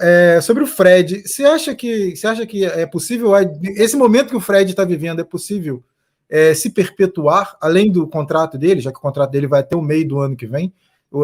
É, 0.00 0.40
sobre 0.40 0.62
o 0.62 0.66
Fred, 0.66 1.26
você 1.26 1.44
acha 1.44 1.74
que 1.74 2.16
você 2.16 2.26
acha 2.26 2.46
que 2.46 2.64
é 2.64 2.86
possível 2.86 3.32
esse 3.76 3.96
momento 3.96 4.30
que 4.30 4.36
o 4.36 4.40
Fred 4.40 4.70
está 4.70 4.84
vivendo 4.84 5.20
é 5.20 5.24
possível 5.24 5.82
é, 6.28 6.52
se 6.54 6.70
perpetuar 6.70 7.56
além 7.60 7.90
do 7.90 8.06
contrato 8.06 8.58
dele, 8.58 8.80
já 8.80 8.92
que 8.92 8.98
o 8.98 9.02
contrato 9.02 9.30
dele 9.30 9.46
vai 9.46 9.60
até 9.60 9.76
o 9.76 9.82
meio 9.82 10.06
do 10.06 10.18
ano 10.20 10.36
que 10.36 10.46
vem? 10.46 10.72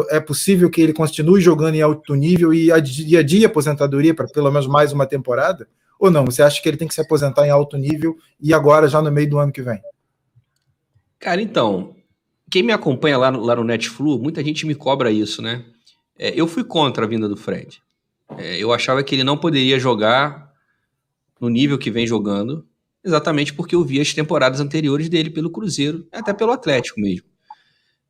É 0.09 0.19
possível 0.19 0.69
que 0.69 0.81
ele 0.81 0.93
continue 0.93 1.39
jogando 1.39 1.75
em 1.75 1.81
alto 1.81 2.15
nível 2.15 2.51
e 2.51 2.71
adie, 2.71 3.45
a 3.45 3.47
aposentadoria 3.47 4.15
para 4.15 4.27
pelo 4.27 4.51
menos 4.51 4.65
mais 4.65 4.91
uma 4.91 5.05
temporada? 5.05 5.67
Ou 5.99 6.09
não? 6.09 6.25
Você 6.25 6.41
acha 6.41 6.61
que 6.61 6.67
ele 6.67 6.77
tem 6.77 6.87
que 6.87 6.95
se 6.95 7.01
aposentar 7.01 7.45
em 7.45 7.51
alto 7.51 7.77
nível 7.77 8.17
e 8.41 8.53
agora 8.53 8.87
já 8.87 9.01
no 9.01 9.11
meio 9.11 9.29
do 9.29 9.37
ano 9.37 9.51
que 9.51 9.61
vem? 9.61 9.79
Cara, 11.19 11.39
então, 11.39 11.95
quem 12.49 12.63
me 12.63 12.73
acompanha 12.73 13.17
lá 13.17 13.29
no, 13.31 13.41
lá 13.41 13.55
no 13.55 13.63
Netflu, 13.63 14.19
muita 14.19 14.43
gente 14.43 14.65
me 14.65 14.73
cobra 14.73 15.11
isso, 15.11 15.41
né? 15.41 15.63
É, 16.17 16.33
eu 16.39 16.47
fui 16.47 16.63
contra 16.63 17.05
a 17.05 17.07
vinda 17.07 17.29
do 17.29 17.37
Fred. 17.37 17.81
É, 18.37 18.57
eu 18.57 18.73
achava 18.73 19.03
que 19.03 19.15
ele 19.15 19.23
não 19.23 19.37
poderia 19.37 19.79
jogar 19.79 20.51
no 21.39 21.49
nível 21.49 21.77
que 21.77 21.91
vem 21.91 22.07
jogando, 22.07 22.65
exatamente 23.03 23.53
porque 23.53 23.75
eu 23.75 23.83
vi 23.83 23.99
as 24.01 24.13
temporadas 24.13 24.59
anteriores 24.59 25.09
dele 25.09 25.29
pelo 25.29 25.51
Cruzeiro, 25.51 26.07
até 26.11 26.33
pelo 26.33 26.51
Atlético 26.51 26.99
mesmo. 26.99 27.27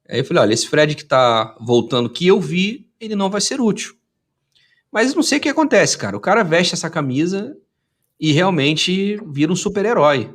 Aí 0.08 0.20
eu 0.20 0.26
falei: 0.26 0.44
olha, 0.44 0.54
esse 0.54 0.68
Fred 0.68 0.96
que 0.96 1.04
tá 1.04 1.56
voltando 1.60 2.10
que 2.10 2.26
eu 2.26 2.40
vi, 2.40 2.90
ele 3.00 3.16
não 3.16 3.30
vai 3.30 3.42
ser 3.42 3.60
útil. 3.60 3.96
Mas 4.92 5.14
não 5.14 5.24
sei 5.24 5.40
o 5.40 5.42
que 5.42 5.50
acontece, 5.50 5.98
cara. 5.98 6.16
O 6.16 6.22
cara 6.22 6.44
veste 6.44 6.74
essa 6.74 6.90
camisa 6.90 7.58
e 8.20 8.32
realmente 8.32 9.20
vira 9.28 9.52
um 9.52 9.56
super-herói. 9.56 10.34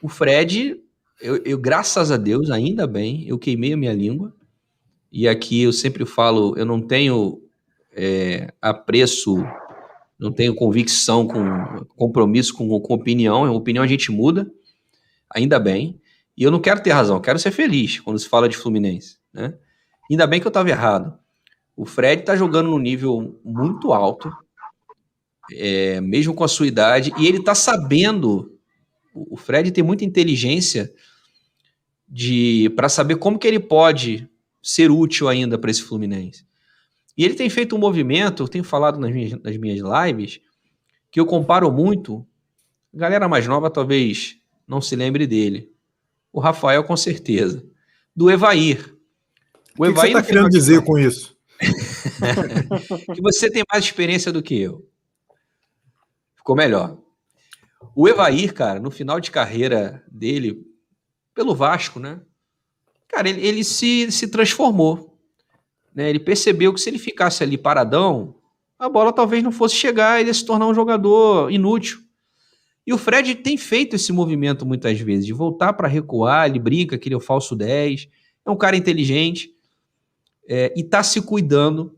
O 0.00 0.08
Fred, 0.08 0.80
eu, 1.20 1.36
eu, 1.44 1.58
graças 1.58 2.10
a 2.10 2.16
Deus, 2.16 2.50
ainda 2.50 2.86
bem, 2.86 3.28
eu 3.28 3.38
queimei 3.38 3.74
a 3.74 3.76
minha 3.76 3.92
língua. 3.92 4.34
E 5.12 5.28
aqui 5.28 5.62
eu 5.62 5.72
sempre 5.72 6.06
falo, 6.06 6.54
eu 6.56 6.64
não 6.64 6.80
tenho 6.80 7.43
é, 7.96 8.52
apreço, 8.60 9.36
não 10.18 10.32
tenho 10.32 10.54
convicção 10.54 11.26
com 11.26 11.84
compromisso 11.96 12.54
com, 12.54 12.80
com 12.80 12.94
opinião. 12.94 13.52
Opinião 13.54 13.84
a 13.84 13.86
gente 13.86 14.10
muda, 14.10 14.50
ainda 15.30 15.58
bem. 15.58 16.00
E 16.36 16.42
eu 16.42 16.50
não 16.50 16.60
quero 16.60 16.82
ter 16.82 16.90
razão, 16.90 17.20
quero 17.20 17.38
ser 17.38 17.52
feliz 17.52 18.00
quando 18.00 18.18
se 18.18 18.28
fala 18.28 18.48
de 18.48 18.56
Fluminense. 18.56 19.18
Né? 19.32 19.54
Ainda 20.10 20.26
bem 20.26 20.40
que 20.40 20.46
eu 20.46 20.50
estava 20.50 20.68
errado. 20.68 21.16
O 21.76 21.84
Fred 21.84 22.22
está 22.22 22.36
jogando 22.36 22.70
num 22.70 22.78
nível 22.78 23.40
muito 23.44 23.92
alto, 23.92 24.32
é, 25.52 26.00
mesmo 26.00 26.34
com 26.34 26.44
a 26.44 26.48
sua 26.48 26.66
idade, 26.66 27.12
e 27.18 27.26
ele 27.26 27.38
está 27.38 27.54
sabendo. 27.54 28.52
O 29.14 29.36
Fred 29.36 29.70
tem 29.70 29.82
muita 29.82 30.04
inteligência 30.04 30.92
de 32.08 32.70
para 32.76 32.88
saber 32.88 33.16
como 33.16 33.38
que 33.38 33.46
ele 33.46 33.60
pode 33.60 34.28
ser 34.62 34.90
útil 34.90 35.28
ainda 35.28 35.58
para 35.58 35.70
esse 35.70 35.82
Fluminense. 35.82 36.44
E 37.16 37.24
ele 37.24 37.34
tem 37.34 37.48
feito 37.48 37.76
um 37.76 37.78
movimento, 37.78 38.42
eu 38.42 38.48
tenho 38.48 38.64
falado 38.64 38.98
nas 38.98 39.12
minhas, 39.12 39.40
nas 39.42 39.56
minhas 39.56 39.80
lives, 39.80 40.40
que 41.10 41.20
eu 41.20 41.26
comparo 41.26 41.70
muito. 41.70 42.26
A 42.92 42.98
galera 42.98 43.28
mais 43.28 43.46
nova 43.46 43.70
talvez 43.70 44.38
não 44.66 44.80
se 44.80 44.96
lembre 44.96 45.26
dele. 45.26 45.72
O 46.32 46.40
Rafael, 46.40 46.82
com 46.82 46.96
certeza. 46.96 47.64
Do 48.14 48.30
Evair. 48.30 48.96
O, 49.78 49.84
o 49.84 49.86
que, 49.86 49.92
você 49.92 50.06
está 50.08 50.22
querendo 50.22 50.48
dizer 50.48 50.82
com 50.84 50.98
isso? 50.98 51.36
que 53.14 53.22
você 53.22 53.50
tem 53.50 53.62
mais 53.72 53.84
experiência 53.84 54.32
do 54.32 54.42
que 54.42 54.60
eu. 54.60 54.88
Ficou 56.36 56.56
melhor. 56.56 56.98
O 57.94 58.08
Evair, 58.08 58.52
cara, 58.52 58.80
no 58.80 58.90
final 58.90 59.20
de 59.20 59.30
carreira 59.30 60.04
dele, 60.10 60.66
pelo 61.32 61.54
Vasco, 61.54 62.00
né? 62.00 62.20
Cara, 63.06 63.28
ele, 63.28 63.46
ele 63.46 63.62
se, 63.62 64.10
se 64.10 64.26
transformou. 64.28 65.13
Né? 65.94 66.10
Ele 66.10 66.18
percebeu 66.18 66.72
que 66.74 66.80
se 66.80 66.90
ele 66.90 66.98
ficasse 66.98 67.42
ali 67.42 67.56
paradão, 67.56 68.34
a 68.78 68.88
bola 68.88 69.12
talvez 69.12 69.42
não 69.42 69.52
fosse 69.52 69.76
chegar 69.76 70.18
e 70.18 70.24
ele 70.24 70.34
se 70.34 70.44
tornar 70.44 70.66
um 70.66 70.74
jogador 70.74 71.50
inútil. 71.50 72.00
E 72.86 72.92
o 72.92 72.98
Fred 72.98 73.36
tem 73.36 73.56
feito 73.56 73.96
esse 73.96 74.12
movimento 74.12 74.66
muitas 74.66 75.00
vezes, 75.00 75.24
de 75.24 75.32
voltar 75.32 75.72
para 75.72 75.88
recuar, 75.88 76.48
ele 76.48 76.58
brinca 76.58 76.98
que 76.98 77.08
ele 77.08 77.14
é 77.14 77.18
o 77.18 77.20
falso 77.20 77.56
10, 77.56 78.08
é 78.44 78.50
um 78.50 78.56
cara 78.56 78.76
inteligente 78.76 79.54
é, 80.46 80.72
e 80.76 80.80
está 80.80 81.02
se 81.02 81.22
cuidando. 81.22 81.96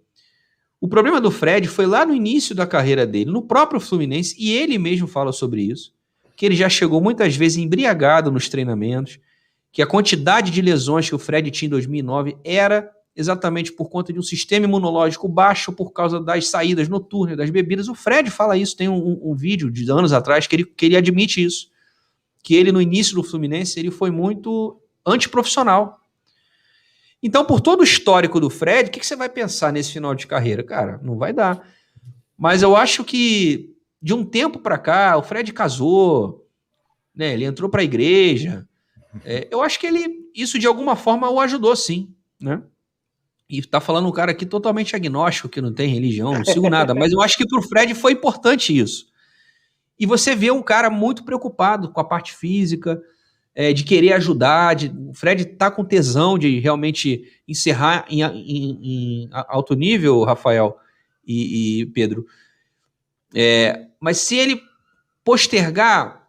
O 0.80 0.86
problema 0.86 1.20
do 1.20 1.30
Fred 1.30 1.66
foi 1.66 1.86
lá 1.86 2.06
no 2.06 2.14
início 2.14 2.54
da 2.54 2.66
carreira 2.66 3.04
dele, 3.04 3.30
no 3.30 3.42
próprio 3.42 3.80
Fluminense, 3.80 4.36
e 4.38 4.52
ele 4.52 4.78
mesmo 4.78 5.08
fala 5.08 5.32
sobre 5.32 5.62
isso, 5.62 5.92
que 6.36 6.46
ele 6.46 6.54
já 6.54 6.68
chegou 6.68 7.00
muitas 7.00 7.34
vezes 7.34 7.58
embriagado 7.58 8.30
nos 8.30 8.48
treinamentos, 8.48 9.18
que 9.72 9.82
a 9.82 9.86
quantidade 9.86 10.52
de 10.52 10.62
lesões 10.62 11.08
que 11.08 11.14
o 11.14 11.18
Fred 11.18 11.50
tinha 11.50 11.66
em 11.66 11.70
2009 11.70 12.36
era 12.44 12.90
exatamente 13.16 13.72
por 13.72 13.88
conta 13.88 14.12
de 14.12 14.18
um 14.18 14.22
sistema 14.22 14.66
imunológico 14.66 15.26
baixo 15.26 15.72
por 15.72 15.90
causa 15.92 16.20
das 16.20 16.48
saídas 16.48 16.86
noturnas, 16.86 17.36
das 17.36 17.48
bebidas. 17.48 17.88
O 17.88 17.94
Fred 17.94 18.30
fala 18.30 18.58
isso, 18.58 18.76
tem 18.76 18.88
um, 18.88 19.18
um, 19.22 19.34
vídeo 19.34 19.70
de 19.70 19.90
anos 19.90 20.12
atrás 20.12 20.46
que 20.46 20.54
ele, 20.54 20.64
que 20.64 20.84
ele 20.84 20.96
admite 20.96 21.42
isso. 21.42 21.70
Que 22.42 22.54
ele, 22.54 22.70
no 22.70 22.80
início 22.80 23.14
do 23.14 23.22
Fluminense, 23.22 23.80
ele 23.80 23.90
foi 23.90 24.10
muito 24.10 24.78
antiprofissional. 25.04 25.98
Então, 27.22 27.44
por 27.44 27.60
todo 27.60 27.80
o 27.80 27.84
histórico 27.84 28.38
do 28.38 28.50
Fred, 28.50 28.88
o 28.88 28.92
que, 28.92 29.00
que 29.00 29.06
você 29.06 29.16
vai 29.16 29.30
pensar 29.30 29.72
nesse 29.72 29.92
final 29.92 30.14
de 30.14 30.26
carreira? 30.26 30.62
Cara, 30.62 31.00
não 31.02 31.16
vai 31.16 31.32
dar. 31.32 31.66
Mas 32.36 32.60
eu 32.60 32.76
acho 32.76 33.02
que 33.02 33.74
de 34.00 34.12
um 34.12 34.24
tempo 34.24 34.58
para 34.58 34.76
cá, 34.76 35.16
o 35.16 35.22
Fred 35.22 35.52
casou, 35.54 36.46
né? 37.14 37.32
Ele 37.32 37.46
entrou 37.46 37.70
para 37.70 37.80
a 37.80 37.84
igreja. 37.84 38.68
É, 39.24 39.48
eu 39.50 39.62
acho 39.62 39.80
que 39.80 39.86
ele, 39.86 40.30
isso 40.34 40.58
de 40.58 40.66
alguma 40.66 40.94
forma 40.94 41.30
o 41.30 41.40
ajudou, 41.40 41.74
sim, 41.74 42.14
né? 42.38 42.62
E 43.48 43.62
tá 43.62 43.80
falando 43.80 44.08
um 44.08 44.12
cara 44.12 44.32
aqui 44.32 44.44
totalmente 44.44 44.96
agnóstico, 44.96 45.48
que 45.48 45.60
não 45.60 45.72
tem 45.72 45.88
religião, 45.88 46.32
não 46.32 46.44
sigo 46.44 46.68
nada. 46.68 46.94
Mas 46.94 47.12
eu 47.12 47.20
acho 47.20 47.36
que 47.36 47.46
pro 47.46 47.62
Fred 47.62 47.94
foi 47.94 48.12
importante 48.12 48.76
isso. 48.76 49.06
E 49.98 50.04
você 50.04 50.34
vê 50.34 50.50
um 50.50 50.62
cara 50.62 50.90
muito 50.90 51.24
preocupado 51.24 51.90
com 51.90 52.00
a 52.00 52.04
parte 52.04 52.34
física, 52.34 53.00
é, 53.54 53.72
de 53.72 53.84
querer 53.84 54.12
ajudar. 54.14 54.74
De, 54.74 54.92
o 55.08 55.14
Fred 55.14 55.44
tá 55.44 55.70
com 55.70 55.84
tesão 55.84 56.36
de 56.36 56.58
realmente 56.58 57.24
encerrar 57.46 58.04
em, 58.10 58.22
em, 58.22 58.78
em 58.82 59.28
alto 59.32 59.74
nível, 59.74 60.24
Rafael 60.24 60.76
e, 61.24 61.80
e 61.80 61.86
Pedro. 61.86 62.26
É, 63.32 63.86
mas 64.00 64.18
se 64.18 64.36
ele 64.36 64.60
postergar, 65.24 66.28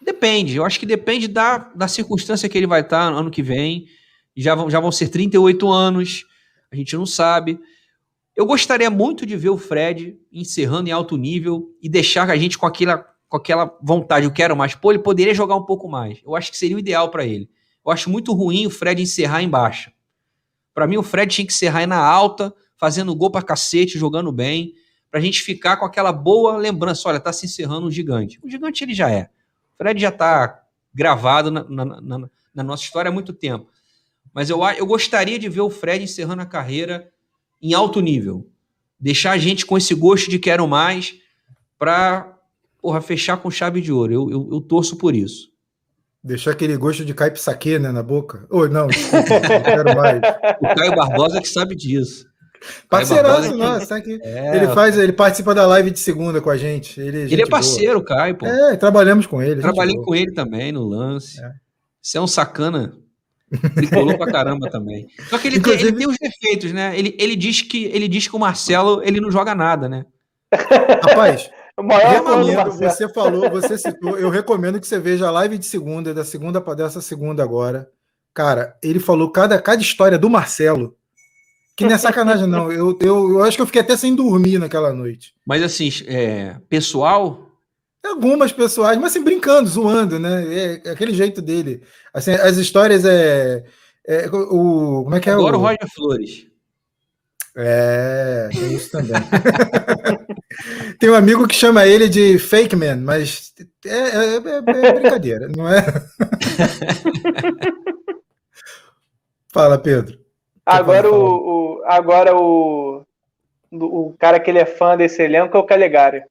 depende. 0.00 0.56
Eu 0.56 0.64
acho 0.64 0.80
que 0.80 0.86
depende 0.86 1.28
da, 1.28 1.58
da 1.58 1.88
circunstância 1.88 2.48
que 2.48 2.56
ele 2.56 2.66
vai 2.66 2.80
estar 2.80 3.10
tá 3.10 3.14
ano 3.16 3.30
que 3.30 3.42
vem. 3.42 3.86
Já 4.34 4.54
vão, 4.54 4.70
já 4.70 4.80
vão 4.80 4.90
ser 4.90 5.08
38 5.08 5.70
anos 5.70 6.24
a 6.74 6.76
gente 6.76 6.96
não 6.96 7.06
sabe. 7.06 7.58
Eu 8.36 8.46
gostaria 8.46 8.90
muito 8.90 9.24
de 9.24 9.36
ver 9.36 9.50
o 9.50 9.56
Fred 9.56 10.18
encerrando 10.32 10.88
em 10.88 10.92
alto 10.92 11.16
nível 11.16 11.70
e 11.80 11.88
deixar 11.88 12.28
a 12.28 12.36
gente 12.36 12.58
com 12.58 12.66
aquela, 12.66 12.98
com 13.28 13.36
aquela 13.36 13.78
vontade, 13.82 14.26
eu 14.26 14.32
quero 14.32 14.56
mais. 14.56 14.74
Pô, 14.74 14.90
ele 14.90 14.98
poderia 14.98 15.32
jogar 15.32 15.54
um 15.54 15.64
pouco 15.64 15.88
mais. 15.88 16.20
Eu 16.24 16.34
acho 16.34 16.50
que 16.50 16.58
seria 16.58 16.76
o 16.76 16.80
ideal 16.80 17.10
para 17.10 17.24
ele. 17.24 17.48
Eu 17.84 17.92
acho 17.92 18.10
muito 18.10 18.32
ruim 18.32 18.66
o 18.66 18.70
Fred 18.70 19.00
encerrar 19.02 19.42
em 19.42 19.48
baixa. 19.48 19.92
Para 20.72 20.86
mim, 20.86 20.96
o 20.96 21.02
Fred 21.02 21.32
tinha 21.32 21.46
que 21.46 21.68
aí 21.68 21.86
na 21.86 21.98
alta, 21.98 22.52
fazendo 22.76 23.14
gol 23.14 23.30
pra 23.30 23.42
cacete, 23.42 23.98
jogando 23.98 24.32
bem, 24.32 24.74
pra 25.10 25.20
gente 25.20 25.42
ficar 25.42 25.76
com 25.76 25.84
aquela 25.84 26.12
boa 26.12 26.56
lembrança. 26.56 27.08
Olha, 27.08 27.20
tá 27.20 27.32
se 27.32 27.46
encerrando 27.46 27.86
um 27.86 27.90
gigante. 27.90 28.40
O 28.42 28.50
gigante 28.50 28.82
ele 28.82 28.94
já 28.94 29.10
é. 29.10 29.30
O 29.74 29.76
Fred 29.76 30.00
já 30.00 30.10
tá 30.10 30.64
gravado 30.92 31.50
na, 31.50 31.62
na, 31.64 31.84
na, 31.84 32.30
na 32.54 32.62
nossa 32.62 32.82
história 32.82 33.08
há 33.08 33.12
muito 33.12 33.32
tempo. 33.32 33.68
Mas 34.34 34.50
eu, 34.50 34.60
eu 34.76 34.84
gostaria 34.84 35.38
de 35.38 35.48
ver 35.48 35.60
o 35.60 35.70
Fred 35.70 36.02
encerrando 36.02 36.42
a 36.42 36.46
carreira 36.46 37.08
em 37.62 37.72
alto 37.72 38.00
nível. 38.00 38.50
Deixar 38.98 39.32
a 39.32 39.38
gente 39.38 39.64
com 39.64 39.78
esse 39.78 39.94
gosto 39.94 40.28
de 40.28 40.38
quero 40.38 40.66
mais 40.66 41.14
para 41.78 42.36
fechar 43.02 43.36
com 43.36 43.50
chave 43.50 43.80
de 43.80 43.92
ouro. 43.92 44.12
Eu, 44.12 44.30
eu, 44.30 44.48
eu 44.52 44.60
torço 44.60 44.96
por 44.96 45.14
isso. 45.14 45.48
Deixar 46.22 46.52
aquele 46.52 46.76
gosto 46.76 47.04
de 47.04 47.14
caipsaque, 47.14 47.78
né, 47.78 47.92
na 47.92 48.02
boca. 48.02 48.46
Ou 48.50 48.62
oh, 48.62 48.68
não, 48.68 48.86
desculpa, 48.88 49.40
não 49.40 49.62
quero 49.62 49.96
mais. 49.96 50.20
O 50.60 50.74
Caio 50.74 50.96
Barbosa 50.96 51.40
que 51.40 51.48
sabe 51.48 51.76
disso. 51.76 52.26
Parceiraço, 52.88 53.54
nossa, 53.54 54.00
que... 54.00 54.18
é, 54.22 54.56
ele 54.56 54.68
faz, 54.68 54.96
ele 54.96 55.12
participa 55.12 55.54
da 55.54 55.66
live 55.66 55.90
de 55.90 55.98
segunda 55.98 56.40
com 56.40 56.48
a 56.48 56.56
gente. 56.56 56.98
Ele, 56.98 57.22
é 57.22 57.24
ele 57.24 57.42
é 57.42 57.46
parceiro, 57.46 58.02
boa. 58.02 58.04
Caio, 58.04 58.36
pô. 58.36 58.46
É, 58.46 58.74
trabalhamos 58.76 59.26
com 59.26 59.42
ele. 59.42 59.60
Trabalhei 59.60 59.96
com 59.96 60.14
ele 60.14 60.32
também 60.32 60.72
no 60.72 60.82
lance. 60.82 61.38
É. 61.38 61.52
Você 62.00 62.16
é 62.16 62.20
um 62.22 62.26
sacana. 62.26 62.96
Tricolou 63.74 64.16
pra 64.16 64.30
caramba 64.30 64.70
também. 64.70 65.06
Só 65.28 65.38
que 65.38 65.48
ele, 65.48 65.58
Inclusive... 65.58 65.82
tem, 65.82 65.88
ele 65.88 65.98
tem 65.98 66.08
os 66.08 66.16
defeitos, 66.18 66.72
né? 66.72 66.98
Ele, 66.98 67.16
ele, 67.18 67.36
diz 67.36 67.62
que, 67.62 67.84
ele 67.86 68.08
diz 68.08 68.28
que 68.28 68.36
o 68.36 68.38
Marcelo 68.38 69.02
ele 69.04 69.20
não 69.20 69.30
joga 69.30 69.54
nada, 69.54 69.88
né? 69.88 70.04
Rapaz, 71.02 71.50
recomendo, 71.76 72.70
você 72.72 73.08
falou, 73.08 73.50
você 73.50 73.76
citou, 73.76 74.18
eu 74.18 74.30
recomendo 74.30 74.80
que 74.80 74.86
você 74.86 74.98
veja 74.98 75.26
a 75.26 75.30
live 75.30 75.58
de 75.58 75.66
segunda, 75.66 76.14
da 76.14 76.24
segunda 76.24 76.60
para 76.60 76.74
dessa 76.74 77.00
segunda 77.00 77.42
agora. 77.42 77.88
Cara, 78.32 78.76
ele 78.82 78.98
falou 78.98 79.30
cada, 79.30 79.60
cada 79.60 79.82
história 79.82 80.18
do 80.18 80.30
Marcelo. 80.30 80.96
Que 81.76 81.84
não 81.84 81.92
é 81.92 81.98
sacanagem, 81.98 82.46
não. 82.46 82.70
Eu, 82.70 82.96
eu, 83.00 83.30
eu 83.30 83.42
acho 83.42 83.56
que 83.56 83.62
eu 83.62 83.66
fiquei 83.66 83.82
até 83.82 83.96
sem 83.96 84.14
dormir 84.14 84.58
naquela 84.58 84.92
noite. 84.92 85.34
Mas 85.44 85.62
assim, 85.62 85.90
é, 86.06 86.56
pessoal, 86.68 87.43
Algumas 88.04 88.52
pessoais, 88.52 88.98
mas 88.98 89.12
assim, 89.12 89.24
brincando, 89.24 89.66
zoando, 89.66 90.18
né? 90.18 90.44
É, 90.54 90.82
é, 90.84 90.90
aquele 90.90 91.14
jeito 91.14 91.40
dele. 91.40 91.82
Assim, 92.12 92.32
as 92.32 92.58
histórias 92.58 93.02
é. 93.06 93.64
é 94.06 94.26
o, 94.28 95.04
como 95.04 95.16
é 95.16 95.20
que 95.20 95.30
é? 95.30 95.32
Adoro 95.32 95.56
o 95.56 95.60
Roger 95.62 95.88
Flores. 95.94 96.46
É, 97.56 98.50
tem 98.52 98.74
isso 98.74 98.90
também. 98.90 99.14
tem 101.00 101.08
um 101.08 101.14
amigo 101.14 101.48
que 101.48 101.54
chama 101.54 101.86
ele 101.86 102.06
de 102.06 102.38
fake 102.38 102.76
man, 102.76 102.96
mas 102.96 103.54
é, 103.86 103.96
é, 103.96 104.34
é, 104.34 104.86
é 104.86 104.92
brincadeira, 104.92 105.48
não 105.48 105.66
é? 105.66 105.82
Fala, 109.50 109.78
Pedro. 109.78 110.18
Agora 110.66 111.10
o, 111.10 111.78
o, 111.78 111.82
agora 111.84 112.36
o, 112.36 113.02
o 113.70 114.14
cara 114.18 114.38
que 114.38 114.50
ele 114.50 114.58
é 114.58 114.66
fã 114.66 114.94
desse 114.94 115.22
elenco 115.22 115.56
é 115.56 115.60
o 115.60 115.64
Calegari 115.64 116.22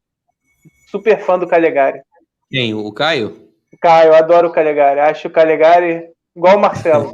super 0.94 1.20
fã 1.20 1.40
do 1.40 1.48
Calegari. 1.48 2.02
Quem? 2.52 2.76
O 2.76 2.92
Caio? 2.92 3.50
O 3.74 3.78
Caio, 3.82 4.14
adoro 4.14 4.50
o 4.50 4.52
Calegari. 4.52 5.00
Acho 5.00 5.28
o 5.28 5.32
Calegari 5.32 6.08
igual 6.36 6.58
o 6.58 6.62
Marcelo. 6.62 7.14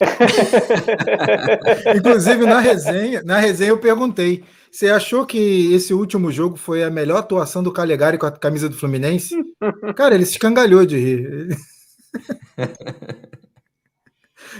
Inclusive, 1.96 2.46
na 2.46 2.60
resenha, 2.60 3.22
na 3.24 3.38
resenha 3.38 3.70
eu 3.70 3.78
perguntei: 3.78 4.44
você 4.70 4.88
achou 4.88 5.26
que 5.26 5.74
esse 5.74 5.92
último 5.92 6.30
jogo 6.30 6.56
foi 6.56 6.84
a 6.84 6.90
melhor 6.90 7.18
atuação 7.18 7.64
do 7.64 7.72
Calegari 7.72 8.16
com 8.16 8.26
a 8.26 8.30
camisa 8.30 8.68
do 8.68 8.76
Fluminense? 8.76 9.34
Cara, 9.96 10.14
ele 10.14 10.24
se 10.24 10.32
escangalhou 10.32 10.86
de 10.86 10.96
rir. 10.96 11.48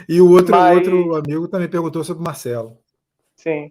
e 0.08 0.20
o 0.20 0.28
outro, 0.28 0.56
Mas... 0.56 0.76
outro 0.76 1.14
amigo 1.14 1.46
também 1.46 1.68
perguntou 1.68 2.02
sobre 2.02 2.20
o 2.20 2.24
Marcelo. 2.24 2.76
Sim. 3.36 3.70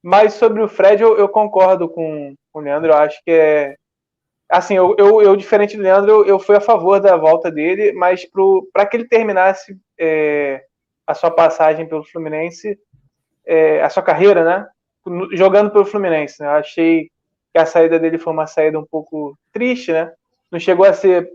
Mas 0.00 0.34
sobre 0.34 0.62
o 0.62 0.68
Fred, 0.68 1.02
eu, 1.02 1.18
eu 1.18 1.28
concordo 1.28 1.88
com, 1.88 2.34
com 2.52 2.60
o 2.60 2.62
Leandro. 2.62 2.90
Eu 2.90 2.96
acho 2.96 3.20
que 3.24 3.30
é, 3.30 3.76
assim, 4.52 4.74
eu, 4.74 4.94
eu, 4.98 5.22
eu, 5.22 5.34
diferente 5.34 5.78
do 5.78 5.82
Leandro, 5.82 6.10
eu, 6.10 6.26
eu 6.26 6.38
fui 6.38 6.54
a 6.54 6.60
favor 6.60 7.00
da 7.00 7.16
volta 7.16 7.50
dele, 7.50 7.92
mas 7.92 8.28
para 8.70 8.84
que 8.84 8.98
ele 8.98 9.08
terminasse 9.08 9.74
é, 9.98 10.62
a 11.06 11.14
sua 11.14 11.30
passagem 11.30 11.88
pelo 11.88 12.04
Fluminense, 12.04 12.78
é, 13.46 13.82
a 13.82 13.88
sua 13.88 14.02
carreira, 14.02 14.44
né? 14.44 14.68
Jogando 15.32 15.70
pelo 15.70 15.86
Fluminense. 15.86 16.40
Né? 16.40 16.46
Eu 16.46 16.50
achei 16.50 17.10
que 17.50 17.58
a 17.58 17.64
saída 17.64 17.98
dele 17.98 18.18
foi 18.18 18.30
uma 18.32 18.46
saída 18.46 18.78
um 18.78 18.84
pouco 18.84 19.34
triste, 19.50 19.90
né? 19.90 20.12
Não 20.50 20.60
chegou 20.60 20.84
a 20.84 20.92
ser 20.92 21.30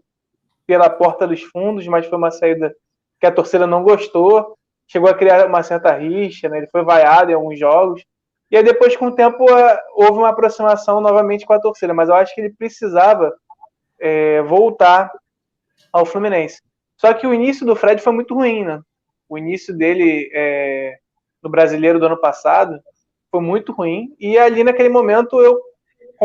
pela 0.67 0.87
porta 0.87 1.27
dos 1.27 1.41
fundos, 1.41 1.87
mas 1.87 2.05
foi 2.05 2.17
uma 2.19 2.29
saída 2.29 2.71
que 3.19 3.25
a 3.25 3.31
torcida 3.31 3.65
não 3.65 3.81
gostou. 3.81 4.55
Chegou 4.87 5.09
a 5.09 5.13
criar 5.15 5.47
uma 5.47 5.63
certa 5.63 5.91
rixa, 5.91 6.47
né? 6.49 6.59
Ele 6.59 6.67
foi 6.67 6.83
vaiado 6.83 7.31
em 7.31 7.33
alguns 7.33 7.57
jogos. 7.57 8.05
E 8.49 8.57
aí 8.57 8.63
depois, 8.63 8.95
com 8.95 9.07
o 9.07 9.15
tempo, 9.15 9.43
é, 9.49 9.79
houve 9.93 10.19
uma 10.19 10.29
aproximação 10.29 11.01
novamente 11.01 11.45
com 11.45 11.53
a 11.53 11.59
torcida, 11.59 11.93
mas 11.93 12.09
eu 12.09 12.15
acho 12.15 12.33
que 12.33 12.41
ele 12.41 12.53
precisava 12.53 13.35
é, 13.99 14.41
voltar 14.41 15.11
ao 15.91 16.05
Fluminense. 16.05 16.61
Só 16.95 17.13
que 17.13 17.27
o 17.27 17.33
início 17.33 17.65
do 17.65 17.75
Fred 17.75 18.01
foi 18.01 18.13
muito 18.13 18.33
ruim, 18.33 18.63
né? 18.63 18.81
O 19.29 19.37
início 19.37 19.75
dele 19.75 20.29
é, 20.33 20.97
no 21.43 21.49
Brasileiro 21.49 21.99
do 21.99 22.05
ano 22.05 22.19
passado 22.19 22.79
foi 23.29 23.41
muito 23.41 23.73
ruim. 23.73 24.15
E 24.19 24.37
ali 24.37 24.63
naquele 24.63 24.89
momento 24.89 25.41
eu 25.41 25.59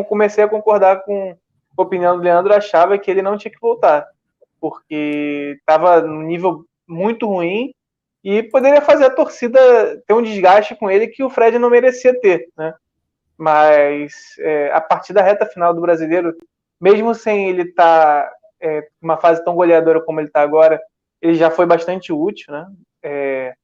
comecei 0.04 0.44
a 0.44 0.48
concordar 0.48 1.02
com 1.02 1.36
a 1.76 1.82
opinião 1.82 2.16
do 2.16 2.22
Leandro, 2.22 2.54
achava 2.54 2.96
que 2.98 3.10
ele 3.10 3.22
não 3.22 3.36
tinha 3.36 3.50
que 3.50 3.60
voltar, 3.60 4.06
porque 4.60 5.56
estava 5.58 6.00
num 6.00 6.22
nível 6.22 6.64
muito 6.86 7.26
ruim 7.26 7.72
e 8.24 8.42
poderia 8.42 8.80
fazer 8.80 9.06
a 9.06 9.14
torcida 9.14 9.58
ter 10.06 10.14
um 10.14 10.22
desgaste 10.22 10.76
com 10.76 10.90
ele 10.90 11.08
que 11.08 11.24
o 11.24 11.30
Fred 11.30 11.58
não 11.58 11.68
merecia 11.68 12.18
ter, 12.20 12.48
né? 12.56 12.72
Mas 13.36 14.36
é, 14.38 14.70
a 14.72 14.80
partir 14.80 15.12
da 15.12 15.22
reta 15.22 15.46
final 15.46 15.74
do 15.74 15.80
brasileiro, 15.80 16.36
mesmo 16.80 17.14
sem 17.14 17.48
ele 17.48 17.62
estar 17.62 18.22
tá, 18.22 18.32
é, 18.60 18.86
uma 19.00 19.16
fase 19.16 19.44
tão 19.44 19.56
goleadora 19.56 20.00
como 20.00 20.20
ele 20.20 20.28
está 20.28 20.40
agora, 20.40 20.80
ele 21.20 21.34
já 21.34 21.50
foi 21.50 21.66
bastante 21.66 22.12
útil, 22.12 22.52
né? 22.52 22.66
É, 23.02 23.54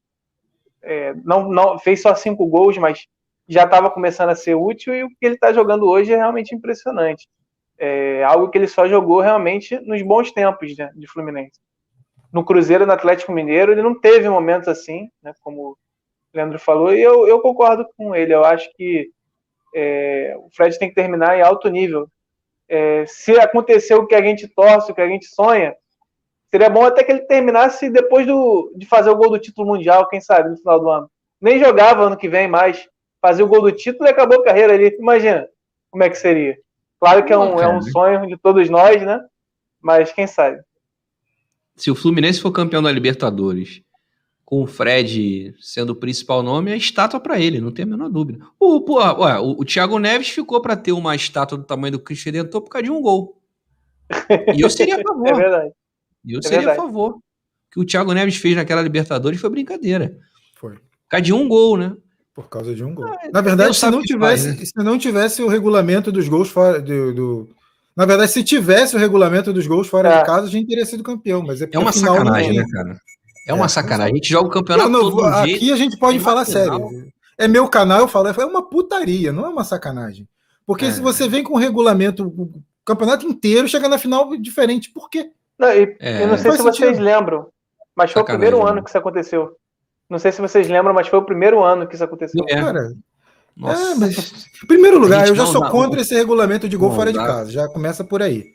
é 0.83 1.15
não, 1.25 1.49
não 1.49 1.79
fez 1.79 2.03
só 2.03 2.15
cinco 2.15 2.45
gols, 2.47 2.77
mas 2.79 3.07
já 3.49 3.65
estava 3.65 3.91
começando 3.91 4.31
a 4.31 4.37
ser 4.37 4.57
útil 4.57 4.95
e 4.95 5.05
o 5.05 5.09
que 5.09 5.17
ele 5.23 5.35
está 5.35 5.53
jogando 5.53 5.87
hoje 5.87 6.13
é 6.13 6.17
realmente 6.17 6.55
impressionante. 6.55 7.29
É 7.79 8.25
algo 8.25 8.51
que 8.51 8.59
ele 8.59 8.67
só 8.67 8.89
jogou 8.89 9.21
realmente 9.21 9.79
nos 9.81 10.03
bons 10.03 10.33
tempos 10.33 10.77
né, 10.77 10.91
de 10.97 11.07
Fluminense 11.07 11.61
no 12.33 12.45
Cruzeiro, 12.45 12.87
no 12.87 12.93
Atlético 12.93 13.33
Mineiro, 13.33 13.73
ele 13.73 13.83
não 13.83 13.99
teve 13.99 14.29
momentos 14.29 14.69
assim, 14.69 15.11
né, 15.23 15.33
como 15.43 15.71
o 15.71 15.77
Leandro 16.35 16.59
falou, 16.59 16.93
e 16.93 17.01
eu, 17.01 17.27
eu 17.27 17.41
concordo 17.41 17.87
com 17.97 18.15
ele. 18.15 18.35
Eu 18.35 18.45
acho 18.45 18.71
que 18.75 19.11
é, 19.75 20.35
o 20.39 20.49
Fred 20.55 20.79
tem 20.79 20.89
que 20.89 20.95
terminar 20.95 21.37
em 21.37 21.43
alto 21.43 21.69
nível. 21.69 22.09
É, 22.69 23.07
se 23.07 23.39
acontecer 23.39 23.95
o 23.95 24.07
que 24.07 24.15
a 24.15 24.23
gente 24.23 24.47
torce, 24.47 24.93
o 24.93 24.95
que 24.95 25.01
a 25.01 25.09
gente 25.09 25.27
sonha, 25.27 25.75
seria 26.51 26.69
bom 26.69 26.85
até 26.85 27.03
que 27.03 27.11
ele 27.11 27.23
terminasse 27.23 27.89
depois 27.89 28.27
do, 28.27 28.73
de 28.77 28.87
fazer 28.87 29.09
o 29.09 29.17
gol 29.17 29.31
do 29.31 29.39
título 29.39 29.67
mundial, 29.67 30.09
quem 30.09 30.21
sabe, 30.21 30.51
no 30.51 30.57
final 30.57 30.81
do 30.81 30.91
ano. 30.91 31.11
Nem 31.41 31.59
jogava 31.59 32.05
ano 32.05 32.17
que 32.17 32.29
vem 32.29 32.47
mais, 32.47 32.87
fazia 33.23 33.45
o 33.45 33.49
gol 33.49 33.63
do 33.63 33.73
título 33.73 34.07
e 34.07 34.11
acabou 34.11 34.41
a 34.41 34.45
carreira 34.45 34.75
ali. 34.75 34.95
Imagina 34.99 35.49
como 35.91 36.05
é 36.05 36.11
que 36.11 36.17
seria. 36.17 36.59
Claro 37.01 37.25
que 37.25 37.33
é 37.33 37.39
um, 37.39 37.61
é 37.61 37.69
um 37.69 37.81
sonho 37.81 38.27
de 38.27 38.37
todos 38.37 38.69
nós, 38.69 39.03
né? 39.03 39.25
Mas 39.81 40.13
quem 40.13 40.27
sabe 40.27 40.61
se 41.79 41.91
o 41.91 41.95
Fluminense 41.95 42.41
for 42.41 42.53
campeão 42.53 42.83
da 42.83 42.93
Libertadores, 42.93 43.83
com 44.45 44.63
o 44.63 44.67
Fred 44.67 45.55
sendo 45.61 45.91
o 45.91 45.97
principal 45.97 46.43
nome, 46.43 46.73
é 46.73 46.77
estátua 46.77 47.21
para 47.21 47.39
ele, 47.39 47.61
não 47.61 47.71
tem 47.71 47.85
a 47.85 47.87
menor 47.87 48.09
dúvida. 48.09 48.45
O, 48.59 48.95
ué, 48.95 49.39
o, 49.39 49.61
o 49.61 49.65
Thiago 49.65 49.99
Neves 49.99 50.29
ficou 50.31 50.61
para 50.61 50.77
ter 50.77 50.93
uma 50.93 51.15
estátua 51.15 51.57
do 51.59 51.65
tamanho 51.65 51.93
do 51.93 51.99
Cristo 51.99 52.27
Redentor 52.27 52.63
por 52.63 52.71
causa 52.71 52.85
de 52.85 52.91
um 52.91 53.01
gol. 53.01 53.41
E 54.55 54.61
eu 54.61 54.71
seria 54.71 54.97
a 54.97 55.03
favor. 55.07 55.29
é 55.29 55.35
verdade. 55.35 55.73
E 56.25 56.33
eu 56.33 56.39
é 56.39 56.43
seria 56.43 56.59
verdade. 56.61 56.79
a 56.79 56.83
favor. 56.83 57.17
O 57.17 57.23
que 57.71 57.81
o 57.81 57.85
Thiago 57.85 58.13
Neves 58.13 58.37
fez 58.37 58.57
naquela 58.57 58.83
Libertadores 58.83 59.41
foi 59.41 59.51
brincadeira. 59.51 60.19
Foi. 60.57 60.77
Por 60.77 60.81
causa 61.11 61.23
de 61.23 61.33
um 61.33 61.47
gol, 61.47 61.77
né? 61.77 61.95
Por 62.35 62.49
causa 62.49 62.75
de 62.75 62.83
um 62.83 62.95
gol. 62.95 63.05
Ah, 63.07 63.29
Na 63.33 63.41
verdade, 63.43 63.77
se 63.77 63.91
não, 63.91 64.01
tivesse, 64.01 64.45
faz, 64.47 64.59
né? 64.59 64.65
se 64.65 64.85
não 64.85 64.99
tivesse 64.99 65.43
o 65.43 65.49
regulamento 65.49 66.11
dos 66.11 66.27
gols 66.29 66.49
fora 66.49 66.81
do, 66.81 67.13
do 67.13 67.49
na 67.99 68.07
verdade, 68.07 68.31
se 68.31 68.45
tivesse 68.45 68.95
o 68.95 68.99
regulamento 68.99 69.53
dos 69.53 69.67
gols 69.67 69.89
fora 69.89 70.09
é. 70.09 70.19
de 70.19 70.25
casa, 70.25 70.47
a 70.47 70.51
gente 70.51 70.69
teria 70.69 70.87
sido 70.87 71.03
campeão. 71.03 71.43
Mas 71.43 71.61
é, 71.61 71.69
é 71.73 71.79
uma 71.81 71.91
sacanagem, 71.91 72.57
né, 72.57 72.65
cara? 72.73 72.97
É 73.45 73.53
uma 73.53 73.65
é, 73.65 73.69
sacanagem. 73.69 74.13
A 74.13 74.15
gente 74.15 74.29
joga 74.31 74.47
o 74.47 74.53
campeonato 74.53 74.89
não, 74.89 75.11
todo 75.11 75.25
Aqui 75.25 75.59
jeito, 75.59 75.75
a 75.75 75.77
gente 75.77 75.99
pode 75.99 76.21
falar 76.21 76.45
sério. 76.45 77.11
É 77.37 77.49
meu 77.49 77.67
canal, 77.69 77.99
eu 77.99 78.07
falo, 78.07 78.29
é 78.29 78.47
uma 78.47 78.63
putaria, 78.63 79.33
não 79.33 79.45
é 79.45 79.49
uma 79.49 79.65
sacanagem. 79.65 80.29
Porque 80.65 80.85
é. 80.85 80.93
se 80.93 81.01
você 81.01 81.29
vem 81.29 81.43
com 81.43 81.55
o 81.55 81.59
regulamento, 81.59 82.25
o 82.25 82.63
campeonato 82.85 83.27
inteiro 83.27 83.67
chega 83.67 83.89
na 83.89 83.99
final 83.99 84.37
diferente, 84.37 84.93
por 84.93 85.11
quê? 85.11 85.33
Não, 85.59 85.69
e, 85.73 85.97
é. 85.99 86.23
Eu 86.23 86.29
não 86.29 86.39
sei 86.39 86.53
se 86.53 86.63
vocês 86.63 87.01
lembram, 87.01 87.49
mas 87.97 88.13
foi 88.13 88.23
sacanagem, 88.23 88.23
o 88.23 88.39
primeiro 88.39 88.65
ano 88.65 88.85
que 88.85 88.91
isso 88.91 88.99
aconteceu. 88.99 89.57
Não 90.09 90.21
sei 90.21 90.31
se 90.31 90.41
vocês 90.41 90.69
lembram, 90.69 90.95
mas 90.95 91.09
foi 91.09 91.19
o 91.19 91.25
primeiro 91.25 91.65
ano 91.65 91.85
que 91.89 91.97
isso 91.97 92.05
aconteceu. 92.05 92.45
É. 92.49 92.55
Cara, 92.61 92.93
nossa. 93.59 93.93
É, 93.93 93.95
mas, 93.97 94.47
em 94.63 94.67
primeiro 94.67 94.99
lugar, 94.99 95.27
eu 95.27 95.35
já 95.35 95.45
sou 95.47 95.61
dá, 95.61 95.71
contra 95.71 96.01
esse 96.01 96.15
regulamento 96.15 96.69
de 96.69 96.77
gol 96.77 96.95
fora 96.95 97.13
de 97.13 97.19
casa. 97.19 97.51
Já 97.51 97.69
começa 97.69 98.05
por 98.05 98.23
aí. 98.23 98.47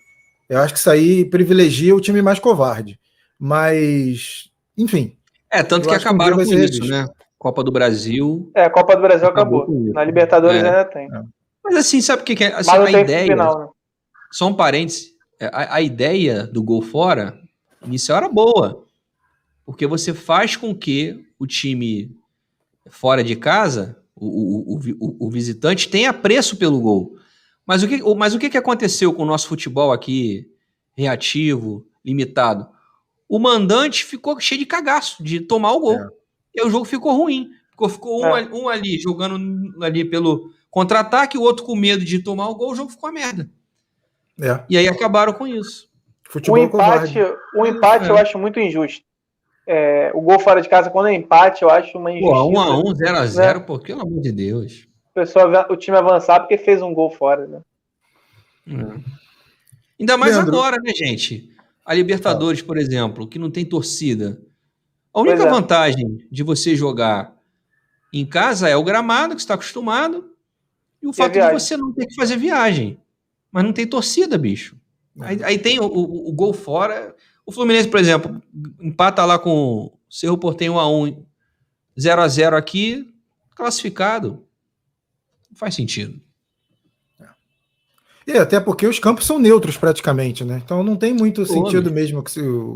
Eu 0.50 0.60
acho 0.60 0.74
que 0.74 0.80
isso 0.80 0.90
aí 0.90 1.26
privilegia 1.26 1.96
o 1.96 2.02
time 2.02 2.22
mais 2.22 2.40
covarde. 2.40 3.00
Mas, 3.38 4.50
enfim. 4.78 5.18
É, 5.52 5.62
tanto 5.62 5.88
que 5.88 5.94
acabaram 5.94 6.38
que 6.38 6.46
com 6.46 6.54
isso, 6.54 6.86
né? 6.86 7.06
Copa 7.38 7.62
do 7.62 7.72
Brasil. 7.72 8.50
É, 8.56 8.64
a 8.64 8.70
Copa 8.70 8.96
do 8.96 9.02
Brasil 9.02 9.28
acabou. 9.28 9.64
acabou. 9.64 9.94
Na 9.94 10.04
Libertadores 10.04 10.64
é. 10.64 10.66
ainda 10.66 10.86
tem. 10.86 11.06
É. 11.14 11.24
Mas 11.64 11.76
assim, 11.76 12.02
sabe 12.02 12.22
o 12.22 12.26
que, 12.26 12.36
que 12.36 12.46
é? 12.46 12.54
Assim, 12.54 12.72
a 12.72 13.02
ideia. 13.02 13.28
Final, 13.28 13.60
né? 13.60 13.68
Só 14.32 14.48
um 14.48 14.54
parênteses. 14.54 15.10
É, 15.40 15.48
a, 15.48 15.76
a, 15.76 15.82
ideia 15.82 16.48
do 16.48 16.64
gol 16.64 16.82
fora 16.82 17.38
inicial 17.86 18.20
era 18.20 18.30
boa. 18.30 18.86
Porque 19.66 19.86
você 19.86 20.14
faz 20.14 20.56
com 20.56 20.74
que 20.74 21.26
o 21.38 21.46
time 21.46 22.16
fora 22.90 23.24
de 23.24 23.36
casa, 23.36 23.98
o, 24.26 24.76
o, 24.76 24.80
o, 25.00 25.28
o 25.28 25.30
visitante, 25.30 25.90
tenha 25.90 26.14
preço 26.14 26.58
pelo 26.58 26.80
gol. 26.80 27.18
Mas 27.66 27.84
o, 27.84 27.88
que, 27.88 28.02
mas 28.16 28.34
o 28.34 28.40
que, 28.40 28.50
que 28.50 28.58
aconteceu 28.58 29.14
com 29.14 29.24
o 29.24 29.26
nosso 29.26 29.48
futebol 29.48 29.92
aqui, 29.92 30.50
reativo, 30.96 31.86
limitado? 32.04 32.68
O 33.28 33.40
mandante 33.40 34.04
ficou 34.04 34.40
cheio 34.40 34.60
de 34.60 34.66
cagaço 34.66 35.24
de 35.24 35.40
tomar 35.40 35.72
o 35.74 35.80
gol. 35.80 35.96
É. 35.96 36.08
E 36.56 36.64
o 36.64 36.70
jogo 36.70 36.86
ficou 36.86 37.16
ruim. 37.16 37.50
Ficou, 37.72 37.90
ficou 37.90 38.26
é. 38.38 38.44
um, 38.44 38.64
um, 38.64 38.70
ali 38.70 39.00
jogando 39.00 39.84
ali 39.84 40.06
pelo 40.06 40.52
contra-ataque, 40.70 41.38
o 41.38 41.42
outro 41.42 41.66
com 41.66 41.76
medo 41.76 42.04
de 42.04 42.20
tomar 42.20 42.50
o 42.50 42.56
gol, 42.56 42.72
o 42.72 42.76
jogo 42.76 42.92
ficou 42.92 43.10
uma 43.10 43.14
merda. 43.14 43.50
É. 44.40 44.64
E 44.70 44.78
aí 44.78 44.88
acabaram 44.88 45.34
com 45.34 45.48
isso. 45.48 45.90
Futebol 46.30 46.60
o 46.60 46.64
empate, 46.64 47.20
o 47.56 47.66
empate 47.66 48.06
é. 48.06 48.10
eu 48.10 48.18
acho 48.18 48.38
muito 48.38 48.60
injusto. 48.60 49.06
É, 49.66 50.12
o 50.14 50.22
gol 50.22 50.40
fora 50.40 50.62
de 50.62 50.68
casa, 50.68 50.90
quando 50.90 51.08
é 51.08 51.14
empate, 51.14 51.64
eu 51.64 51.70
acho 51.70 51.98
uma 51.98 52.12
injustiça. 52.12 52.34
Pô, 52.34 52.52
1x1, 52.52 52.94
0x0, 52.94 53.36
né? 53.36 53.60
pô, 53.60 53.80
pelo 53.80 54.02
amor 54.02 54.22
de 54.22 54.32
Deus. 54.32 54.88
O, 55.12 55.14
pessoal, 55.14 55.50
o 55.70 55.78
time 55.78 55.98
avançar 55.98 56.40
porque 56.40 56.58
fez 56.58 56.82
um 56.82 56.94
gol 56.94 57.10
fora, 57.10 57.48
né? 57.48 57.62
É. 58.68 59.00
Ainda 60.00 60.18
mais 60.18 60.36
Leandro. 60.36 60.56
agora, 60.56 60.78
né, 60.78 60.92
gente? 60.94 61.50
A 61.86 61.94
Libertadores, 61.94 62.62
por 62.62 62.78
exemplo, 62.78 63.28
que 63.28 63.40
não 63.40 63.52
tem 63.52 63.66
torcida. 63.66 64.42
A 65.14 65.22
única 65.22 65.44
é. 65.44 65.50
vantagem 65.50 66.26
de 66.32 66.44
você 66.44 66.76
jogar 66.76 67.34
em 68.12 68.26
casa 68.26 68.70
é 68.70 68.76
o 68.76 68.84
gramado, 68.84 69.36
que 69.36 69.42
você 69.42 69.46
está 69.46 69.54
acostumado, 69.54 70.32
e 71.02 71.08
o 71.08 71.12
e 71.12 71.14
fato 71.14 71.34
de 71.34 71.52
você 71.52 71.78
não 71.78 71.92
ter 71.92 72.06
que 72.06 72.16
fazer 72.16 72.38
viagem. 72.38 73.00
Mas 73.52 73.64
não 73.64 73.74
tem 73.74 73.86
torcida, 73.86 74.38
bicho. 74.38 74.76
É. 75.22 75.26
Aí, 75.26 75.44
aí, 75.44 75.60
tem 75.60 75.80
o, 75.80 75.86
o, 75.86 76.30
o, 76.30 76.34
gol 76.34 76.54
fora. 76.54 77.16
O 77.46 77.52
Fluminense, 77.52 77.90
por 77.90 78.00
exemplo, 78.00 78.42
empata 78.80 79.26
lá 79.26 79.38
com 79.38 79.52
o 79.52 80.00
Cerro 80.10 80.38
Portenho 80.38 80.74
1x1, 80.74 81.26
0x0 81.98 82.54
aqui, 82.54 83.14
classificado. 83.56 84.46
Não 85.50 85.58
faz 85.58 85.76
sentido. 85.76 86.22
E 88.26 88.32
até 88.38 88.60
porque 88.60 88.88
os 88.88 89.00
campos 89.00 89.26
são 89.26 89.38
neutros 89.38 89.76
praticamente, 89.76 90.46
né? 90.46 90.62
Então 90.64 90.82
não 90.82 90.96
tem 90.96 91.14
muito 91.14 91.46
sentido 91.46 91.92
mesmo 91.92 92.24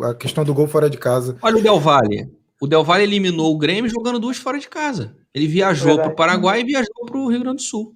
a 0.04 0.14
questão 0.14 0.44
do 0.44 0.54
gol 0.54 0.68
fora 0.68 0.90
de 0.90 0.98
casa. 0.98 1.38
Olha 1.42 1.58
o 1.58 1.62
Del 1.62 1.80
Valle. 1.80 2.30
O 2.60 2.68
Del 2.68 2.84
Valle 2.84 3.04
eliminou 3.04 3.54
o 3.54 3.58
Grêmio 3.58 3.90
jogando 3.90 4.20
duas 4.20 4.38
fora 4.38 4.60
de 4.60 4.68
casa. 4.68 5.16
Ele 5.34 5.48
viajou 5.48 5.96
para 5.98 6.10
o 6.10 6.16
Paraguai 6.16 6.62
e 6.62 6.66
viajou 6.66 7.06
para 7.06 7.18
o 7.18 7.30
Rio 7.30 7.40
Grande 7.40 7.58
do 7.58 7.62
Sul. 7.62 7.96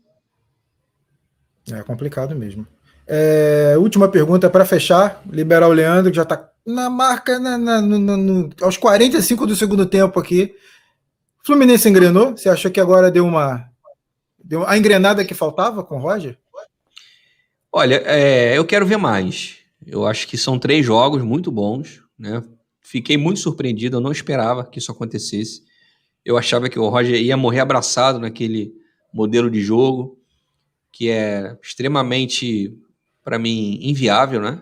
É 1.70 1.84
complicado 1.84 2.36
mesmo. 2.36 2.66
É, 3.06 3.76
última 3.78 4.08
pergunta 4.08 4.50
para 4.50 4.64
fechar. 4.64 5.22
Liberar 5.30 5.68
o 5.68 5.74
Leandro, 5.74 6.10
que 6.10 6.16
já 6.16 6.24
está 6.24 6.51
na 6.66 6.90
marca, 6.90 7.40
na, 7.40 7.58
na, 7.58 7.82
no, 7.82 8.00
no, 8.00 8.50
aos 8.62 8.78
45 8.78 9.48
do 9.48 9.56
segundo 9.56 9.86
tempo 9.86 10.20
aqui. 10.20 10.56
Fluminense 11.44 11.90
engrenou? 11.90 12.32
Você 12.32 12.50
achou 12.50 12.72
que 12.72 12.80
agora 12.80 13.12
deu 13.12 13.26
uma. 13.26 13.70
Deu 14.44 14.68
a 14.68 14.78
engrenada 14.78 15.26
que 15.26 15.34
faltava 15.34 15.84
com 15.84 15.96
o 15.96 16.00
Roger? 16.00 16.38
Olha, 17.72 18.02
é, 18.06 18.58
eu 18.58 18.66
quero 18.66 18.86
ver 18.86 18.98
mais. 18.98 19.58
Eu 19.86 20.06
acho 20.06 20.28
que 20.28 20.38
são 20.38 20.60
três 20.60 20.86
jogos 20.86 21.24
muito 21.24 21.52
bons, 21.52 22.04
né? 22.18 22.44
Fiquei 22.82 23.18
muito 23.18 23.40
surpreendido, 23.40 23.98
eu 23.98 24.02
não 24.02 24.12
esperava 24.12 24.66
que 24.66 24.78
isso 24.78 24.92
acontecesse. 24.92 25.64
Eu 26.24 26.38
achava 26.38 26.70
que 26.70 26.78
o 26.78 26.90
Roger 26.90 27.20
ia 27.20 27.38
morrer 27.38 27.62
abraçado 27.62 28.20
naquele 28.20 28.74
modelo 29.14 29.50
de 29.50 29.62
jogo, 29.62 30.20
que 30.92 31.10
é 31.10 31.58
extremamente, 31.64 32.78
para 33.24 33.40
mim, 33.40 33.80
inviável, 33.82 34.42
né? 34.42 34.62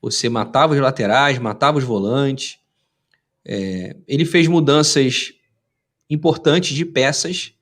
Você 0.00 0.28
matava 0.28 0.74
os 0.74 0.80
laterais, 0.80 1.38
matava 1.38 1.78
os 1.78 1.84
volantes. 1.84 2.58
É, 3.44 3.96
ele 4.06 4.24
fez 4.24 4.46
mudanças 4.46 5.32
importantes 6.08 6.74
de 6.74 6.84
peças 6.84 7.54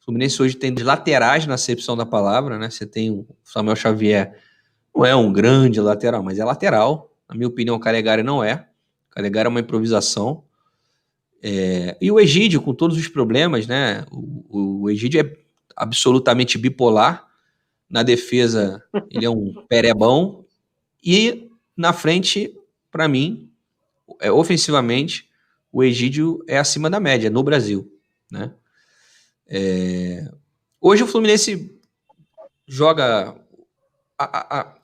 o 0.00 0.04
Fluminense 0.04 0.42
hoje 0.42 0.56
tem 0.56 0.74
laterais 0.74 1.46
na 1.46 1.54
acepção 1.54 1.94
da 1.94 2.06
palavra, 2.06 2.58
né? 2.58 2.70
Você 2.70 2.86
tem 2.86 3.10
o 3.10 3.26
Samuel 3.44 3.76
Xavier, 3.76 4.34
não 4.94 5.04
é 5.04 5.14
um 5.14 5.30
grande 5.30 5.78
lateral, 5.78 6.22
mas 6.22 6.38
é 6.38 6.44
lateral. 6.44 7.12
Na 7.28 7.34
minha 7.34 7.46
opinião, 7.46 7.76
o 7.76 7.80
Calegari 7.80 8.22
não 8.22 8.42
é. 8.42 8.66
O 9.10 9.14
Calegari 9.14 9.46
é 9.46 9.50
uma 9.50 9.60
improvisação. 9.60 10.42
É... 11.42 11.96
e 12.00 12.10
o 12.10 12.18
Egídio, 12.18 12.60
com 12.60 12.74
todos 12.74 12.96
os 12.96 13.08
problemas, 13.08 13.66
né? 13.66 14.06
O, 14.10 14.84
o 14.84 14.90
Egídio 14.90 15.20
é 15.20 15.36
absolutamente 15.76 16.56
bipolar. 16.56 17.26
Na 17.88 18.02
defesa, 18.02 18.82
ele 19.10 19.26
é 19.26 19.30
um 19.30 19.52
perebão. 19.68 20.46
E 21.04 21.49
na 21.80 21.94
frente, 21.94 22.54
para 22.90 23.08
mim, 23.08 23.50
é, 24.20 24.30
ofensivamente, 24.30 25.30
o 25.72 25.82
Egídio 25.82 26.44
é 26.46 26.58
acima 26.58 26.90
da 26.90 27.00
média 27.00 27.30
no 27.30 27.42
Brasil, 27.42 27.90
né? 28.30 28.52
É... 29.48 30.30
Hoje 30.78 31.02
o 31.02 31.06
Fluminense 31.06 31.74
joga. 32.68 33.34
A, 34.18 34.24
a, 34.24 34.60
a... 34.60 34.74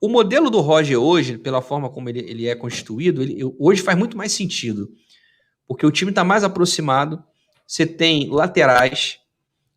O 0.00 0.08
modelo 0.08 0.50
do 0.50 0.60
Roger 0.60 1.00
hoje, 1.00 1.38
pela 1.38 1.62
forma 1.62 1.88
como 1.88 2.10
ele, 2.10 2.20
ele 2.20 2.46
é 2.46 2.54
constituído, 2.54 3.22
ele, 3.22 3.40
hoje 3.58 3.80
faz 3.80 3.96
muito 3.96 4.16
mais 4.16 4.32
sentido. 4.32 4.92
Porque 5.66 5.86
o 5.86 5.90
time 5.90 6.10
está 6.10 6.22
mais 6.22 6.44
aproximado. 6.44 7.24
Você 7.66 7.86
tem 7.86 8.28
laterais 8.28 9.18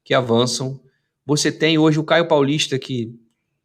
que 0.04 0.14
avançam. 0.14 0.82
Você 1.26 1.50
tem 1.50 1.78
hoje 1.78 1.98
o 1.98 2.04
Caio 2.04 2.28
Paulista 2.28 2.78
que 2.78 3.18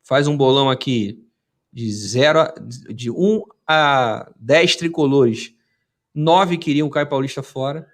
faz 0.05 0.29
um 0.29 0.37
bolão 0.37 0.71
aqui 0.71 1.27
de 1.73 1.91
0 1.91 2.53
de 2.95 3.11
1 3.11 3.15
um 3.17 3.43
a 3.67 4.31
10 4.37 4.77
tricolores. 4.77 5.55
Nove 6.15 6.59
queriam 6.59 6.87
o 6.87 6.91
Caio 6.91 7.09
Paulista 7.09 7.43
fora 7.43 7.87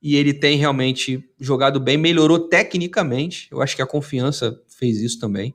e 0.00 0.14
ele 0.14 0.32
tem 0.32 0.56
realmente 0.56 1.28
jogado 1.40 1.80
bem, 1.80 1.96
melhorou 1.96 2.38
tecnicamente. 2.38 3.48
Eu 3.50 3.60
acho 3.60 3.74
que 3.74 3.82
a 3.82 3.86
confiança 3.86 4.60
fez 4.68 5.00
isso 5.00 5.18
também. 5.18 5.54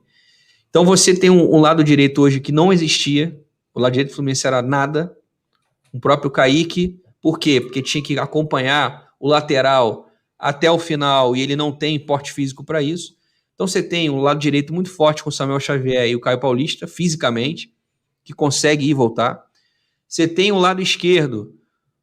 Então 0.68 0.84
você 0.84 1.14
tem 1.14 1.30
um, 1.30 1.54
um 1.54 1.60
lado 1.60 1.82
direito 1.82 2.20
hoje 2.20 2.40
que 2.40 2.52
não 2.52 2.72
existia. 2.72 3.40
O 3.72 3.80
lado 3.80 3.92
direito 3.92 4.10
do 4.10 4.14
Fluminense 4.14 4.46
era 4.46 4.60
nada. 4.60 5.16
O 5.92 5.98
próprio 5.98 6.30
Kaique. 6.30 7.00
Por 7.20 7.38
quê? 7.38 7.60
Porque 7.60 7.80
tinha 7.80 8.02
que 8.02 8.18
acompanhar 8.18 9.10
o 9.18 9.28
lateral 9.28 10.10
até 10.38 10.70
o 10.70 10.78
final 10.78 11.36
e 11.36 11.40
ele 11.40 11.54
não 11.54 11.70
tem 11.70 11.98
porte 11.98 12.32
físico 12.32 12.64
para 12.64 12.82
isso. 12.82 13.14
Então 13.62 13.68
você 13.68 13.80
tem 13.80 14.10
um 14.10 14.20
lado 14.20 14.40
direito 14.40 14.74
muito 14.74 14.90
forte 14.90 15.22
com 15.22 15.28
o 15.28 15.32
Samuel 15.32 15.60
Xavier 15.60 16.08
e 16.08 16.16
o 16.16 16.20
Caio 16.20 16.40
Paulista, 16.40 16.88
fisicamente, 16.88 17.72
que 18.24 18.32
consegue 18.32 18.86
ir 18.86 18.90
e 18.90 18.94
voltar. 18.94 19.40
Você 20.08 20.26
tem 20.26 20.50
o 20.50 20.58
lado 20.58 20.82
esquerdo 20.82 21.54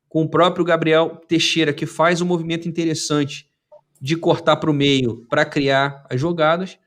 com 0.08 0.22
o 0.22 0.30
próprio 0.30 0.64
Gabriel 0.64 1.22
Teixeira, 1.28 1.74
que 1.74 1.86
faz 1.86 2.22
um 2.22 2.26
movimento 2.26 2.70
interessante 2.70 3.52
de 4.00 4.16
cortar 4.16 4.56
para 4.56 4.72
o 4.72 4.74
meio 4.74 5.26
para 5.30 5.44
criar 5.44 6.08
as 6.10 6.18
jogadas. 6.18 6.80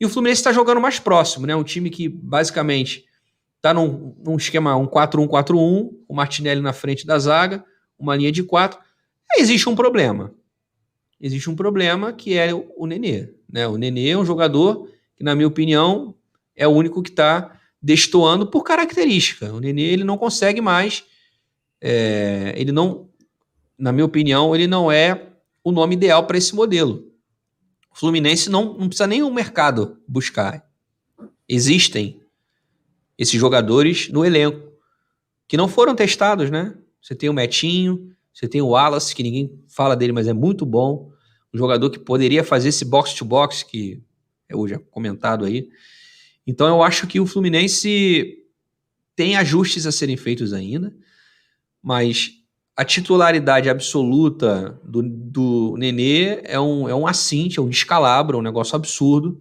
E 0.00 0.04
o 0.04 0.08
Fluminense 0.08 0.40
está 0.40 0.52
jogando 0.52 0.80
mais 0.80 0.98
próximo, 0.98 1.46
né? 1.46 1.54
Um 1.54 1.62
time 1.62 1.88
que 1.88 2.08
basicamente 2.08 3.04
está 3.58 3.72
num, 3.72 4.16
num, 4.26 4.34
esquema 4.34 4.74
um 4.74 4.88
4-1-4-1, 4.88 5.90
o 6.08 6.14
Martinelli 6.16 6.60
na 6.60 6.72
frente 6.72 7.06
da 7.06 7.16
zaga, 7.16 7.64
uma 7.96 8.16
linha 8.16 8.32
de 8.32 8.42
quatro. 8.42 8.76
Existe 9.38 9.68
um 9.68 9.76
problema. 9.76 10.34
Existe 11.20 11.48
um 11.48 11.54
problema 11.54 12.12
que 12.12 12.36
é 12.36 12.52
o, 12.52 12.68
o 12.76 12.86
Nenê. 12.88 13.32
Né? 13.54 13.68
O 13.68 13.76
Nenê 13.76 14.08
é 14.08 14.18
um 14.18 14.24
jogador 14.24 14.88
que, 15.14 15.22
na 15.22 15.36
minha 15.36 15.46
opinião, 15.46 16.12
é 16.56 16.66
o 16.66 16.72
único 16.72 17.00
que 17.04 17.10
está 17.10 17.56
destoando 17.80 18.48
por 18.48 18.64
característica. 18.64 19.52
O 19.52 19.60
Nenê 19.60 19.82
ele 19.82 20.02
não 20.02 20.18
consegue 20.18 20.60
mais 20.60 21.04
é, 21.80 22.52
ele 22.56 22.72
não, 22.72 23.08
na 23.78 23.92
minha 23.92 24.04
opinião, 24.04 24.56
ele 24.56 24.66
não 24.66 24.90
é 24.90 25.28
o 25.62 25.70
nome 25.70 25.94
ideal 25.94 26.26
para 26.26 26.36
esse 26.36 26.52
modelo. 26.54 27.12
O 27.92 27.96
Fluminense 27.96 28.50
não, 28.50 28.76
não 28.76 28.88
precisa 28.88 29.06
nem 29.06 29.22
o 29.22 29.32
mercado 29.32 29.98
buscar. 30.08 30.66
Existem 31.48 32.20
esses 33.16 33.38
jogadores 33.38 34.08
no 34.08 34.24
elenco 34.24 34.72
que 35.46 35.56
não 35.56 35.68
foram 35.68 35.94
testados, 35.94 36.50
né? 36.50 36.74
Você 37.00 37.14
tem 37.14 37.28
o 37.28 37.34
Metinho, 37.34 38.16
você 38.32 38.48
tem 38.48 38.60
o 38.60 38.68
Wallace, 38.68 39.14
que 39.14 39.22
ninguém 39.22 39.62
fala 39.68 39.94
dele, 39.94 40.12
mas 40.12 40.26
é 40.26 40.32
muito 40.32 40.66
bom. 40.66 41.12
Um 41.54 41.58
jogador 41.58 41.88
que 41.88 41.98
poderia 41.98 42.42
fazer 42.42 42.70
esse 42.70 42.84
box-to-box, 42.84 43.62
-box, 43.62 43.70
que 43.70 44.02
é 44.48 44.56
hoje 44.56 44.76
comentado 44.90 45.44
aí. 45.44 45.68
Então 46.46 46.66
eu 46.66 46.82
acho 46.82 47.06
que 47.06 47.20
o 47.20 47.26
Fluminense 47.26 48.38
tem 49.14 49.36
ajustes 49.36 49.86
a 49.86 49.92
serem 49.92 50.16
feitos 50.16 50.52
ainda 50.52 50.92
mas 51.84 52.30
a 52.74 52.82
titularidade 52.82 53.68
absoluta 53.68 54.80
do, 54.82 55.02
do 55.02 55.74
Nenê 55.76 56.40
é 56.44 56.58
um, 56.58 56.88
é 56.88 56.94
um 56.94 57.06
assinte, 57.06 57.58
é 57.58 57.62
um 57.62 57.68
descalabro, 57.68 58.38
é 58.38 58.40
um 58.40 58.42
negócio 58.42 58.74
absurdo, 58.74 59.38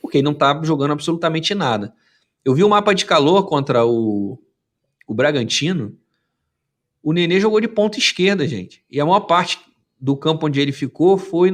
porque 0.00 0.16
ele 0.16 0.24
não 0.24 0.32
tá 0.32 0.58
jogando 0.64 0.92
absolutamente 0.92 1.54
nada. 1.54 1.94
Eu 2.42 2.54
vi 2.54 2.64
o 2.64 2.68
mapa 2.68 2.94
de 2.94 3.04
calor 3.04 3.44
contra 3.44 3.84
o, 3.84 4.42
o 5.06 5.14
Bragantino, 5.14 5.94
o 7.02 7.12
Nenê 7.12 7.38
jogou 7.38 7.60
de 7.60 7.68
ponta 7.68 7.98
esquerda, 7.98 8.48
gente. 8.48 8.82
E 8.90 8.98
a 8.98 9.04
maior 9.04 9.20
parte 9.20 9.60
do 10.02 10.16
campo 10.16 10.48
onde 10.48 10.60
ele 10.60 10.72
ficou 10.72 11.16
foi 11.16 11.52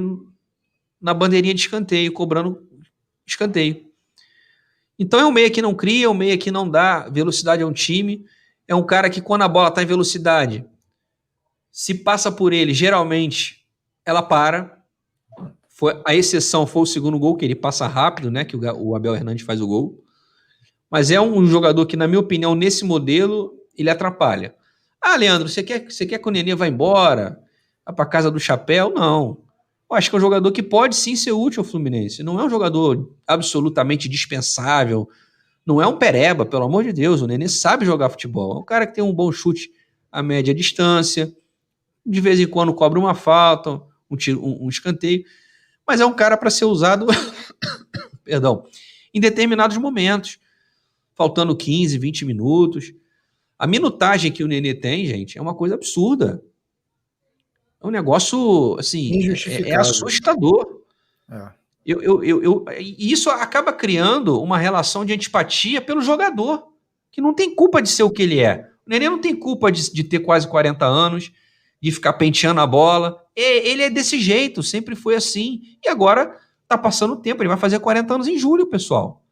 na 0.99 1.13
bandeirinha 1.13 1.53
de 1.53 1.61
escanteio, 1.61 2.11
cobrando 2.11 2.67
escanteio. 3.27 3.87
Então 4.99 5.21
é 5.21 5.27
um 5.27 5.31
meia 5.31 5.51
que 5.51 5.61
não 5.61 5.75
cria, 5.75 6.07
é 6.07 6.09
um 6.09 6.15
meia 6.15 6.39
que 6.39 6.51
não 6.51 6.69
dá 6.69 7.11
velocidade 7.11 7.63
a 7.63 7.67
um 7.67 7.73
time, 7.75 8.25
é 8.67 8.75
um 8.75 8.83
cara 8.83 9.11
que 9.11 9.21
quando 9.21 9.43
a 9.43 9.49
bola 9.49 9.69
está 9.69 9.83
em 9.83 9.87
velocidade, 9.87 10.65
se 11.71 11.95
passa 11.95 12.33
por 12.33 12.55
ele, 12.55 12.73
geralmente 12.73 13.67
ela 14.05 14.23
para. 14.23 14.83
Foi, 15.69 16.03
a 16.07 16.15
exceção 16.15 16.67
foi 16.67 16.83
o 16.83 16.87
segundo 16.87 17.19
gol, 17.19 17.37
que 17.37 17.45
ele 17.45 17.55
passa 17.55 17.87
rápido, 17.87 18.31
né? 18.31 18.47
Que 18.47 18.57
o, 18.57 18.61
o 18.79 18.97
Abel 18.97 19.15
Hernandes 19.15 19.45
faz 19.45 19.61
o 19.61 19.67
gol. 19.67 20.03
Mas 20.91 21.11
é 21.11 21.21
um 21.21 21.47
jogador 21.47 21.85
que, 21.85 21.97
na 21.97 22.09
minha 22.09 22.19
opinião, 22.19 22.55
nesse 22.55 22.85
modelo, 22.85 23.53
ele 23.77 23.91
atrapalha. 23.91 24.55
Ah, 25.01 25.17
Leandro, 25.17 25.49
você 25.49 25.63
quer, 25.63 25.85
você 25.85 26.07
quer 26.07 26.19
que 26.19 26.27
o 26.27 26.33
Nenê 26.33 26.55
vá 26.55 26.67
embora? 26.67 27.47
Vá 27.89 27.95
para 27.95 28.05
casa 28.05 28.31
do 28.31 28.39
chapéu? 28.39 28.93
Não. 28.95 29.39
Eu 29.91 29.97
acho 29.97 30.11
que 30.11 30.17
é 30.17 30.19
um 30.19 30.21
jogador 30.21 30.53
que 30.53 30.63
pode 30.63 30.95
sim 30.95 31.17
ser 31.17 31.33
útil 31.33 31.63
ao 31.63 31.65
Fluminense. 31.65 32.23
Não 32.23 32.39
é 32.39 32.45
um 32.45 32.51
jogador 32.51 33.17
absolutamente 33.27 34.11
dispensável. 34.11 35.09
Não 35.65 35.81
é 35.81 35.87
um 35.87 35.97
pereba, 35.97 36.45
pelo 36.45 36.65
amor 36.65 36.85
de 36.85 36.93
Deus. 36.93 37.23
O 37.23 37.27
Nenê 37.27 37.49
sabe 37.49 37.87
jogar 37.87 38.11
futebol. 38.11 38.57
É 38.57 38.59
um 38.59 38.65
cara 38.65 38.87
que 38.87 38.95
tem 38.95 39.03
um 39.03 39.13
bom 39.13 39.33
chute 39.33 39.71
a 40.13 40.23
média 40.23 40.55
distância. 40.55 41.35
De 42.05 42.21
vez 42.21 42.39
em 42.39 42.47
quando 42.47 42.75
cobra 42.75 42.99
uma 42.99 43.15
falta, 43.15 43.81
um, 44.11 44.17
tiro, 44.17 44.45
um, 44.45 44.67
um 44.67 44.69
escanteio. 44.69 45.25
Mas 45.87 45.99
é 45.99 46.05
um 46.05 46.13
cara 46.13 46.37
para 46.37 46.51
ser 46.51 46.67
usado, 46.67 47.07
perdão, 48.23 48.67
em 49.15 49.21
determinados 49.21 49.79
momentos. 49.79 50.39
Faltando 51.15 51.57
15, 51.57 51.97
20 51.97 52.27
minutos. 52.27 52.93
A 53.59 53.67
minutagem 53.67 54.31
que 54.31 54.45
o 54.45 54.47
Nenê 54.47 54.75
tem, 54.75 55.07
gente, 55.07 55.39
é 55.39 55.41
uma 55.41 55.55
coisa 55.55 55.75
absurda. 55.75 56.43
É 57.81 57.87
um 57.87 57.91
negócio, 57.91 58.77
assim, 58.79 59.33
é, 59.47 59.71
é 59.71 59.77
assustador. 59.77 60.83
É. 61.31 61.51
Eu, 61.87 62.03
eu, 62.03 62.25
eu, 62.25 62.43
eu, 62.43 62.65
e 62.79 63.11
isso 63.11 63.31
acaba 63.31 63.73
criando 63.73 64.43
uma 64.43 64.59
relação 64.59 65.05
de 65.05 65.13
antipatia 65.13 65.81
pelo 65.81 66.03
jogador, 66.03 66.67
que 67.11 67.21
não 67.21 67.33
tem 67.33 67.55
culpa 67.55 67.81
de 67.81 67.89
ser 67.89 68.03
o 68.03 68.11
que 68.11 68.23
ele 68.23 68.41
é. 68.41 68.69
O 68.87 68.91
Nenê 68.91 69.09
não 69.09 69.19
tem 69.19 69.35
culpa 69.35 69.73
de, 69.73 69.91
de 69.93 70.05
ter 70.05 70.19
quase 70.19 70.47
40 70.47 70.85
anos, 70.85 71.33
de 71.81 71.91
ficar 71.91 72.13
penteando 72.15 72.61
a 72.61 72.67
bola. 72.67 73.25
Ele 73.35 73.83
é 73.83 73.89
desse 73.89 74.21
jeito, 74.21 74.63
sempre 74.63 74.95
foi 74.95 75.15
assim. 75.15 75.63
E 75.83 75.89
agora 75.89 76.37
tá 76.67 76.77
passando 76.77 77.15
o 77.15 77.17
tempo, 77.17 77.41
ele 77.43 77.49
vai 77.49 77.57
fazer 77.57 77.79
40 77.79 78.15
anos 78.15 78.29
em 78.29 78.37
julho, 78.37 78.67
pessoal. 78.67 79.25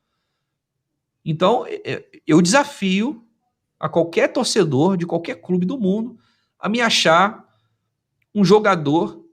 Então, 1.22 1.66
eu 2.26 2.40
desafio 2.40 3.22
a 3.78 3.88
qualquer 3.88 4.28
torcedor 4.28 4.96
de 4.96 5.04
qualquer 5.04 5.42
clube 5.42 5.66
do 5.66 5.78
mundo 5.78 6.16
a 6.58 6.68
me 6.68 6.80
achar 6.80 7.45
um 8.36 8.44
jogador 8.44 9.24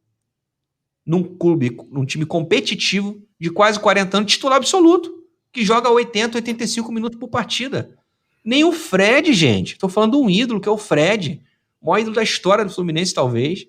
num 1.05 1.21
clube, 1.21 1.77
num 1.91 2.05
time 2.05 2.25
competitivo 2.25 3.21
de 3.37 3.49
quase 3.49 3.77
40 3.77 4.17
anos, 4.17 4.31
titular 4.31 4.55
absoluto, 4.55 5.13
que 5.51 5.65
joga 5.65 5.89
80, 5.89 6.37
85 6.37 6.89
minutos 6.89 7.19
por 7.19 7.27
partida. 7.27 7.97
Nem 8.45 8.63
o 8.63 8.71
Fred, 8.71 9.33
gente. 9.33 9.73
Estou 9.73 9.89
falando 9.89 10.11
de 10.11 10.17
um 10.17 10.29
ídolo, 10.29 10.61
que 10.61 10.69
é 10.69 10.71
o 10.71 10.77
Fred. 10.77 11.41
O 11.81 11.87
maior 11.87 11.99
ídolo 11.99 12.15
da 12.15 12.23
história 12.23 12.63
do 12.63 12.71
Fluminense, 12.71 13.13
talvez. 13.13 13.67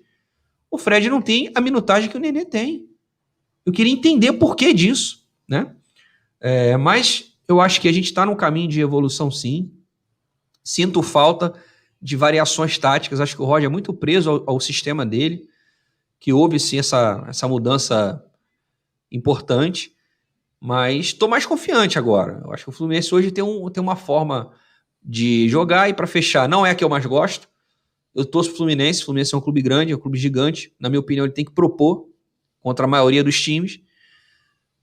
O 0.71 0.77
Fred 0.77 1.09
não 1.09 1.21
tem 1.21 1.51
a 1.53 1.59
minutagem 1.59 2.09
que 2.09 2.15
o 2.15 2.19
Nenê 2.19 2.45
tem. 2.45 2.87
Eu 3.65 3.73
queria 3.73 3.91
entender 3.91 4.31
por 4.33 4.55
que 4.55 4.73
disso, 4.73 5.27
né? 5.45 5.75
É, 6.39 6.77
mas 6.77 7.37
eu 7.45 7.59
acho 7.59 7.81
que 7.81 7.89
a 7.89 7.91
gente 7.91 8.05
está 8.05 8.25
num 8.25 8.35
caminho 8.35 8.69
de 8.69 8.79
evolução, 8.79 9.29
sim. 9.29 9.69
Sinto 10.63 11.03
falta 11.03 11.53
de 12.01 12.15
variações 12.15 12.77
táticas. 12.77 13.19
Acho 13.19 13.35
que 13.35 13.41
o 13.41 13.45
Roger 13.45 13.65
é 13.65 13.71
muito 13.71 13.93
preso 13.93 14.29
ao, 14.29 14.43
ao 14.51 14.59
sistema 14.59 15.05
dele, 15.05 15.47
que 16.19 16.33
houve 16.33 16.59
sim 16.59 16.79
essa, 16.79 17.25
essa 17.27 17.47
mudança 17.47 18.23
importante, 19.11 19.93
mas 20.59 21.07
estou 21.07 21.29
mais 21.29 21.45
confiante 21.45 21.97
agora. 21.97 22.41
Eu 22.43 22.51
acho 22.51 22.63
que 22.63 22.69
o 22.69 22.73
Fluminense 22.73 23.13
hoje 23.13 23.31
tem, 23.31 23.43
um, 23.43 23.69
tem 23.69 23.81
uma 23.81 23.95
forma 23.95 24.51
de 25.03 25.47
jogar 25.49 25.89
e 25.89 25.93
para 25.93 26.07
fechar, 26.07 26.49
não 26.49 26.65
é 26.65 26.71
a 26.71 26.75
que 26.75 26.83
eu 26.83 26.89
mais 26.89 27.05
gosto. 27.05 27.47
Eu 28.13 28.25
torço 28.25 28.55
Fluminense, 28.55 29.01
o 29.01 29.05
Fluminense 29.05 29.35
é 29.35 29.37
um 29.37 29.41
clube 29.41 29.61
grande, 29.61 29.91
é 29.91 29.95
um 29.95 29.99
clube 29.99 30.17
gigante. 30.17 30.73
Na 30.79 30.89
minha 30.89 31.01
opinião, 31.01 31.25
ele 31.25 31.33
tem 31.33 31.43
que 31.43 31.51
propor 31.51 32.07
contra 32.61 32.85
a 32.85 32.87
maioria 32.87 33.23
dos 33.23 33.39
times. 33.39 33.81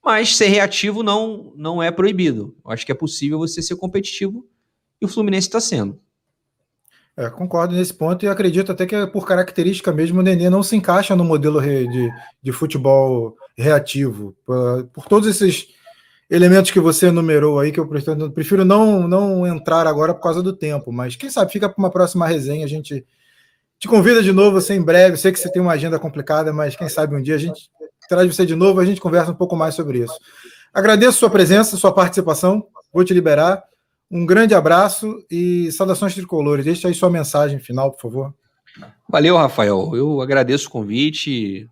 Mas 0.05 0.37
ser 0.37 0.49
reativo 0.49 1.03
não, 1.03 1.53
não 1.57 1.83
é 1.83 1.91
proibido. 1.91 2.55
Eu 2.65 2.71
acho 2.71 2.85
que 2.85 2.93
é 2.93 2.95
possível 2.95 3.39
você 3.39 3.63
ser 3.63 3.77
competitivo 3.77 4.47
e 5.01 5.05
o 5.05 5.09
Fluminense 5.09 5.49
está 5.49 5.61
sendo. 5.61 5.99
É, 7.17 7.29
concordo 7.29 7.75
nesse 7.75 7.93
ponto 7.93 8.25
e 8.25 8.29
acredito 8.29 8.73
até 8.73 8.87
que 8.87 8.95
é 8.95 9.07
por 9.07 9.27
característica 9.27 9.93
mesmo 9.93 10.21
o 10.21 10.23
Nenê 10.23 10.49
não 10.49 10.63
se 10.63 10.75
encaixa 10.75 11.15
no 11.15 11.25
modelo 11.25 11.61
de, 11.61 12.11
de 12.43 12.53
futebol 12.53 13.37
reativo. 13.57 14.35
Por, 14.47 14.85
por, 14.85 15.05
todos 15.07 15.29
esses 15.29 15.69
elementos 16.31 16.71
que 16.71 16.81
você 16.81 17.09
enumerou 17.09 17.61
aí, 17.61 17.71
que 17.71 17.79
eu 17.79 17.87
prefiro 17.87 18.65
não, 18.65 19.07
não 19.07 19.47
entrar 19.47 19.87
agora 19.87 20.15
por 20.15 20.23
causa 20.23 20.43
do 20.43 20.55
tempo, 20.55 20.91
mas 20.91 21.15
quem 21.15 21.29
sabe 21.29 21.53
fica 21.53 21.69
para 21.69 21.79
uma 21.79 21.91
próxima 21.91 22.27
resenha, 22.27 22.65
a 22.65 22.69
gente 22.69 23.05
te 23.79 23.87
convida 23.89 24.23
de 24.23 24.33
novo, 24.33 24.59
você 24.59 24.75
em 24.75 24.83
breve, 24.83 25.19
sei 25.19 25.33
que 25.33 25.39
você 25.39 25.53
tem 25.53 25.61
uma 25.61 25.73
agenda 25.73 25.99
complicada, 25.99 26.51
mas 26.51 26.77
quem 26.77 26.89
sabe 26.89 27.15
um 27.15 27.23
dia 27.23 27.35
a 27.35 27.39
gente 27.39 27.69
traz 28.09 28.35
você 28.35 28.47
de 28.47 28.55
novo, 28.55 28.81
a 28.81 28.87
gente 28.87 29.01
conversa 29.01 29.33
um 29.33 29.35
pouco 29.35 29.55
mais 29.55 29.75
sobre 29.75 29.99
isso. 29.99 30.15
Agradeço 30.73 31.19
sua 31.19 31.29
presença, 31.29 31.77
sua 31.77 31.93
participação, 31.93 32.67
vou 32.91 33.05
te 33.05 33.13
liberar. 33.13 33.63
Um 34.13 34.27
grande 34.27 34.55
abraço 34.55 35.25
e 35.31 35.73
saudações 35.73 36.15
tricolores. 36.15 36.67
Deixe 36.67 36.87
aí 36.87 36.93
sua 36.93 37.09
mensagem 37.09 37.59
final, 37.59 37.91
por 37.93 38.03
favor. 38.03 38.35
Valeu, 39.09 39.39
Rafael. 39.39 39.97
Eu 39.97 40.21
agradeço 40.21 40.69
o 40.69 40.71
convite, 40.71 41.67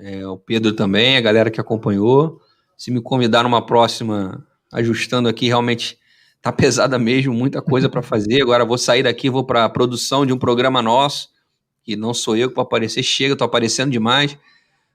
é, 0.00 0.26
o 0.26 0.36
Pedro 0.36 0.72
também, 0.72 1.16
a 1.16 1.20
galera 1.20 1.52
que 1.52 1.60
acompanhou. 1.60 2.40
Se 2.76 2.90
me 2.90 3.00
convidar 3.00 3.44
numa 3.44 3.64
próxima, 3.64 4.44
ajustando 4.72 5.28
aqui, 5.28 5.46
realmente 5.46 5.96
tá 6.42 6.50
pesada 6.52 6.98
mesmo, 6.98 7.32
muita 7.32 7.62
coisa 7.62 7.88
para 7.88 8.02
fazer. 8.02 8.42
Agora 8.42 8.64
vou 8.64 8.76
sair 8.76 9.04
daqui, 9.04 9.30
vou 9.30 9.44
para 9.44 9.64
a 9.64 9.68
produção 9.68 10.26
de 10.26 10.32
um 10.32 10.38
programa 10.38 10.82
nosso, 10.82 11.28
que 11.84 11.94
não 11.94 12.12
sou 12.12 12.36
eu 12.36 12.48
que 12.48 12.56
vou 12.56 12.62
aparecer, 12.62 13.04
chega, 13.04 13.36
tô 13.36 13.44
aparecendo 13.44 13.92
demais. 13.92 14.36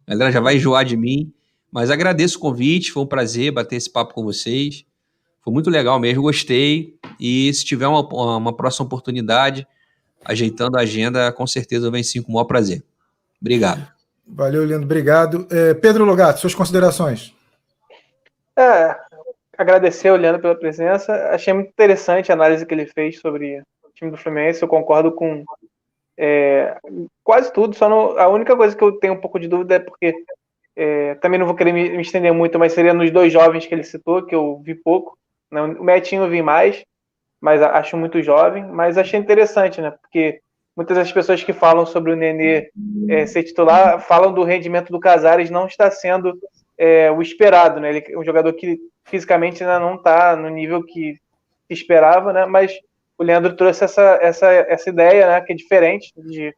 A 0.06 0.12
galera 0.12 0.34
já 0.34 0.42
vai 0.42 0.58
enjoar 0.58 0.84
de 0.84 0.98
mim. 0.98 1.32
Mas 1.72 1.90
agradeço 1.90 2.40
o 2.40 2.42
convite, 2.42 2.92
foi 2.92 3.04
um 3.04 3.08
prazer 3.08 3.54
bater 3.54 3.78
esse 3.78 3.90
papo 3.90 4.14
com 4.14 4.24
vocês. 4.24 4.84
Foi 5.50 5.54
muito 5.56 5.70
legal 5.72 6.00
mesmo, 6.00 6.22
gostei. 6.22 6.94
E 7.20 7.52
se 7.56 7.66
tiver 7.66 7.88
uma, 7.88 8.02
uma 8.38 8.56
próxima 8.56 8.86
oportunidade, 8.86 9.68
ajeitando 10.24 10.78
a 10.78 10.82
agenda, 10.82 11.32
com 11.32 11.48
certeza 11.48 11.90
vem 11.90 12.04
sim 12.04 12.22
com 12.22 12.32
o 12.32 12.36
maior 12.36 12.46
prazer. 12.46 12.84
Obrigado. 13.42 13.92
Valeu, 14.28 14.64
Leandro, 14.64 14.86
obrigado. 14.86 15.48
É, 15.50 15.74
Pedro 15.74 16.06
Logato, 16.06 16.40
suas 16.40 16.54
considerações. 16.54 17.34
É, 18.56 18.96
agradecer 19.58 20.10
ao 20.10 20.18
Leandro 20.18 20.40
pela 20.40 20.54
presença. 20.54 21.12
Achei 21.32 21.52
muito 21.52 21.70
interessante 21.70 22.32
a 22.32 22.36
análise 22.36 22.64
que 22.64 22.74
ele 22.76 22.86
fez 22.86 23.20
sobre 23.20 23.60
o 23.84 23.90
time 23.96 24.12
do 24.12 24.18
Fluminense. 24.18 24.62
Eu 24.62 24.68
concordo 24.68 25.12
com 25.14 25.44
é, 26.16 26.78
quase 27.24 27.52
tudo. 27.52 27.76
Só 27.76 27.88
a 28.20 28.28
única 28.28 28.56
coisa 28.56 28.76
que 28.76 28.84
eu 28.84 28.92
tenho 29.00 29.16
um 29.16 29.20
pouco 29.20 29.40
de 29.40 29.48
dúvida 29.48 29.78
é 29.78 29.80
porque 29.80 30.14
é, 30.76 31.16
também 31.16 31.40
não 31.40 31.48
vou 31.48 31.56
querer 31.56 31.74
me, 31.74 31.90
me, 31.90 32.04
estender 32.04 32.32
muito, 32.32 32.60
mas 32.60 32.74
seria 32.74 32.94
nos 32.94 33.10
dois 33.10 33.34
jovens 33.34 33.66
que 33.66 33.74
ele 33.74 33.84
citou, 33.84 34.24
que 34.24 34.36
eu 34.36 34.62
vi 34.64 34.76
pouco. 34.76 35.18
O 35.52 35.84
Metinho 35.84 36.24
eu 36.24 36.30
vi 36.30 36.42
mais, 36.42 36.84
mas 37.42 37.62
acho 37.62 37.98
muito 37.98 38.22
jovem. 38.22 38.66
Mas 38.66 38.98
achei 38.98 39.20
interessante, 39.20 39.82
né? 39.82 39.92
Porque 39.92 40.42
muitas 40.76 40.98
das 40.98 41.12
pessoas 41.12 41.44
que 41.44 41.54
falam 41.54 41.86
sobre 41.86 42.12
o 42.12 42.16
Nenê 42.16 42.70
é, 43.10 43.26
ser 43.26 43.44
titular 43.44 44.00
falam 44.02 44.34
do 44.34 44.44
rendimento 44.44 44.92
do 44.92 45.00
Casares 45.00 45.50
não 45.50 45.68
está 45.68 45.90
sendo 45.90 46.38
é, 46.78 47.12
o 47.12 47.22
esperado, 47.22 47.80
né? 47.80 47.90
Ele 47.90 48.06
é 48.08 48.18
um 48.18 48.24
jogador 48.24 48.54
que 48.54 48.80
fisicamente 49.04 49.64
ainda 49.64 49.80
não 49.80 49.96
está 49.96 50.36
no 50.36 50.50
nível 50.50 50.84
que 50.84 51.18
esperava, 51.70 52.32
né? 52.32 52.46
Mas 52.46 52.74
o 53.18 53.24
Leandro 53.24 53.56
trouxe 53.56 53.84
essa, 53.84 54.18
essa, 54.22 54.48
essa 54.48 54.90
ideia, 54.90 55.28
né? 55.28 55.42
Que 55.42 55.54
é 55.54 55.56
diferente 55.56 56.14
de 56.16 56.54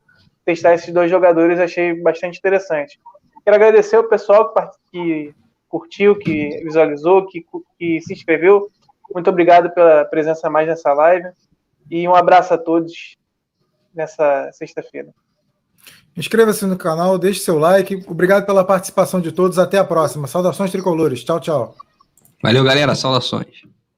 testar 0.46 0.74
esses 0.74 0.94
dois 0.94 1.10
jogadores, 1.10 1.60
achei 1.60 1.94
bastante 2.02 2.38
interessante. 2.38 3.00
Quero 3.44 3.56
agradecer 3.56 3.98
o 3.98 4.08
pessoal 4.08 4.54
que 4.92 5.34
curtiu, 5.68 6.16
que 6.16 6.62
visualizou, 6.64 7.26
que, 7.28 7.44
que 7.80 8.02
se 8.02 8.14
inscreveu. 8.14 8.70
Muito 9.14 9.30
obrigado 9.30 9.70
pela 9.72 10.06
presença 10.06 10.50
mais 10.50 10.68
nessa 10.68 10.94
live 10.94 11.30
e 11.90 12.08
um 12.08 12.16
abraço 12.16 12.54
a 12.54 12.58
todos 12.58 13.18
nessa 13.94 14.50
sexta-feira. 14.54 15.10
Inscreva-se 16.16 16.66
no 16.66 16.78
canal, 16.78 17.18
deixe 17.18 17.40
seu 17.40 17.58
like. 17.58 18.04
Obrigado 18.08 18.46
pela 18.46 18.64
participação 18.64 19.22
de 19.22 19.32
todos. 19.32 19.58
Até 19.58 19.78
a 19.78 19.84
próxima. 19.84 20.28
Saudações 20.28 20.72
tricolores. 20.72 21.24
Tchau, 21.24 21.40
tchau. 21.40 21.76
Valeu, 22.44 22.64
galera. 22.64 22.96
Saudações. 22.96 23.64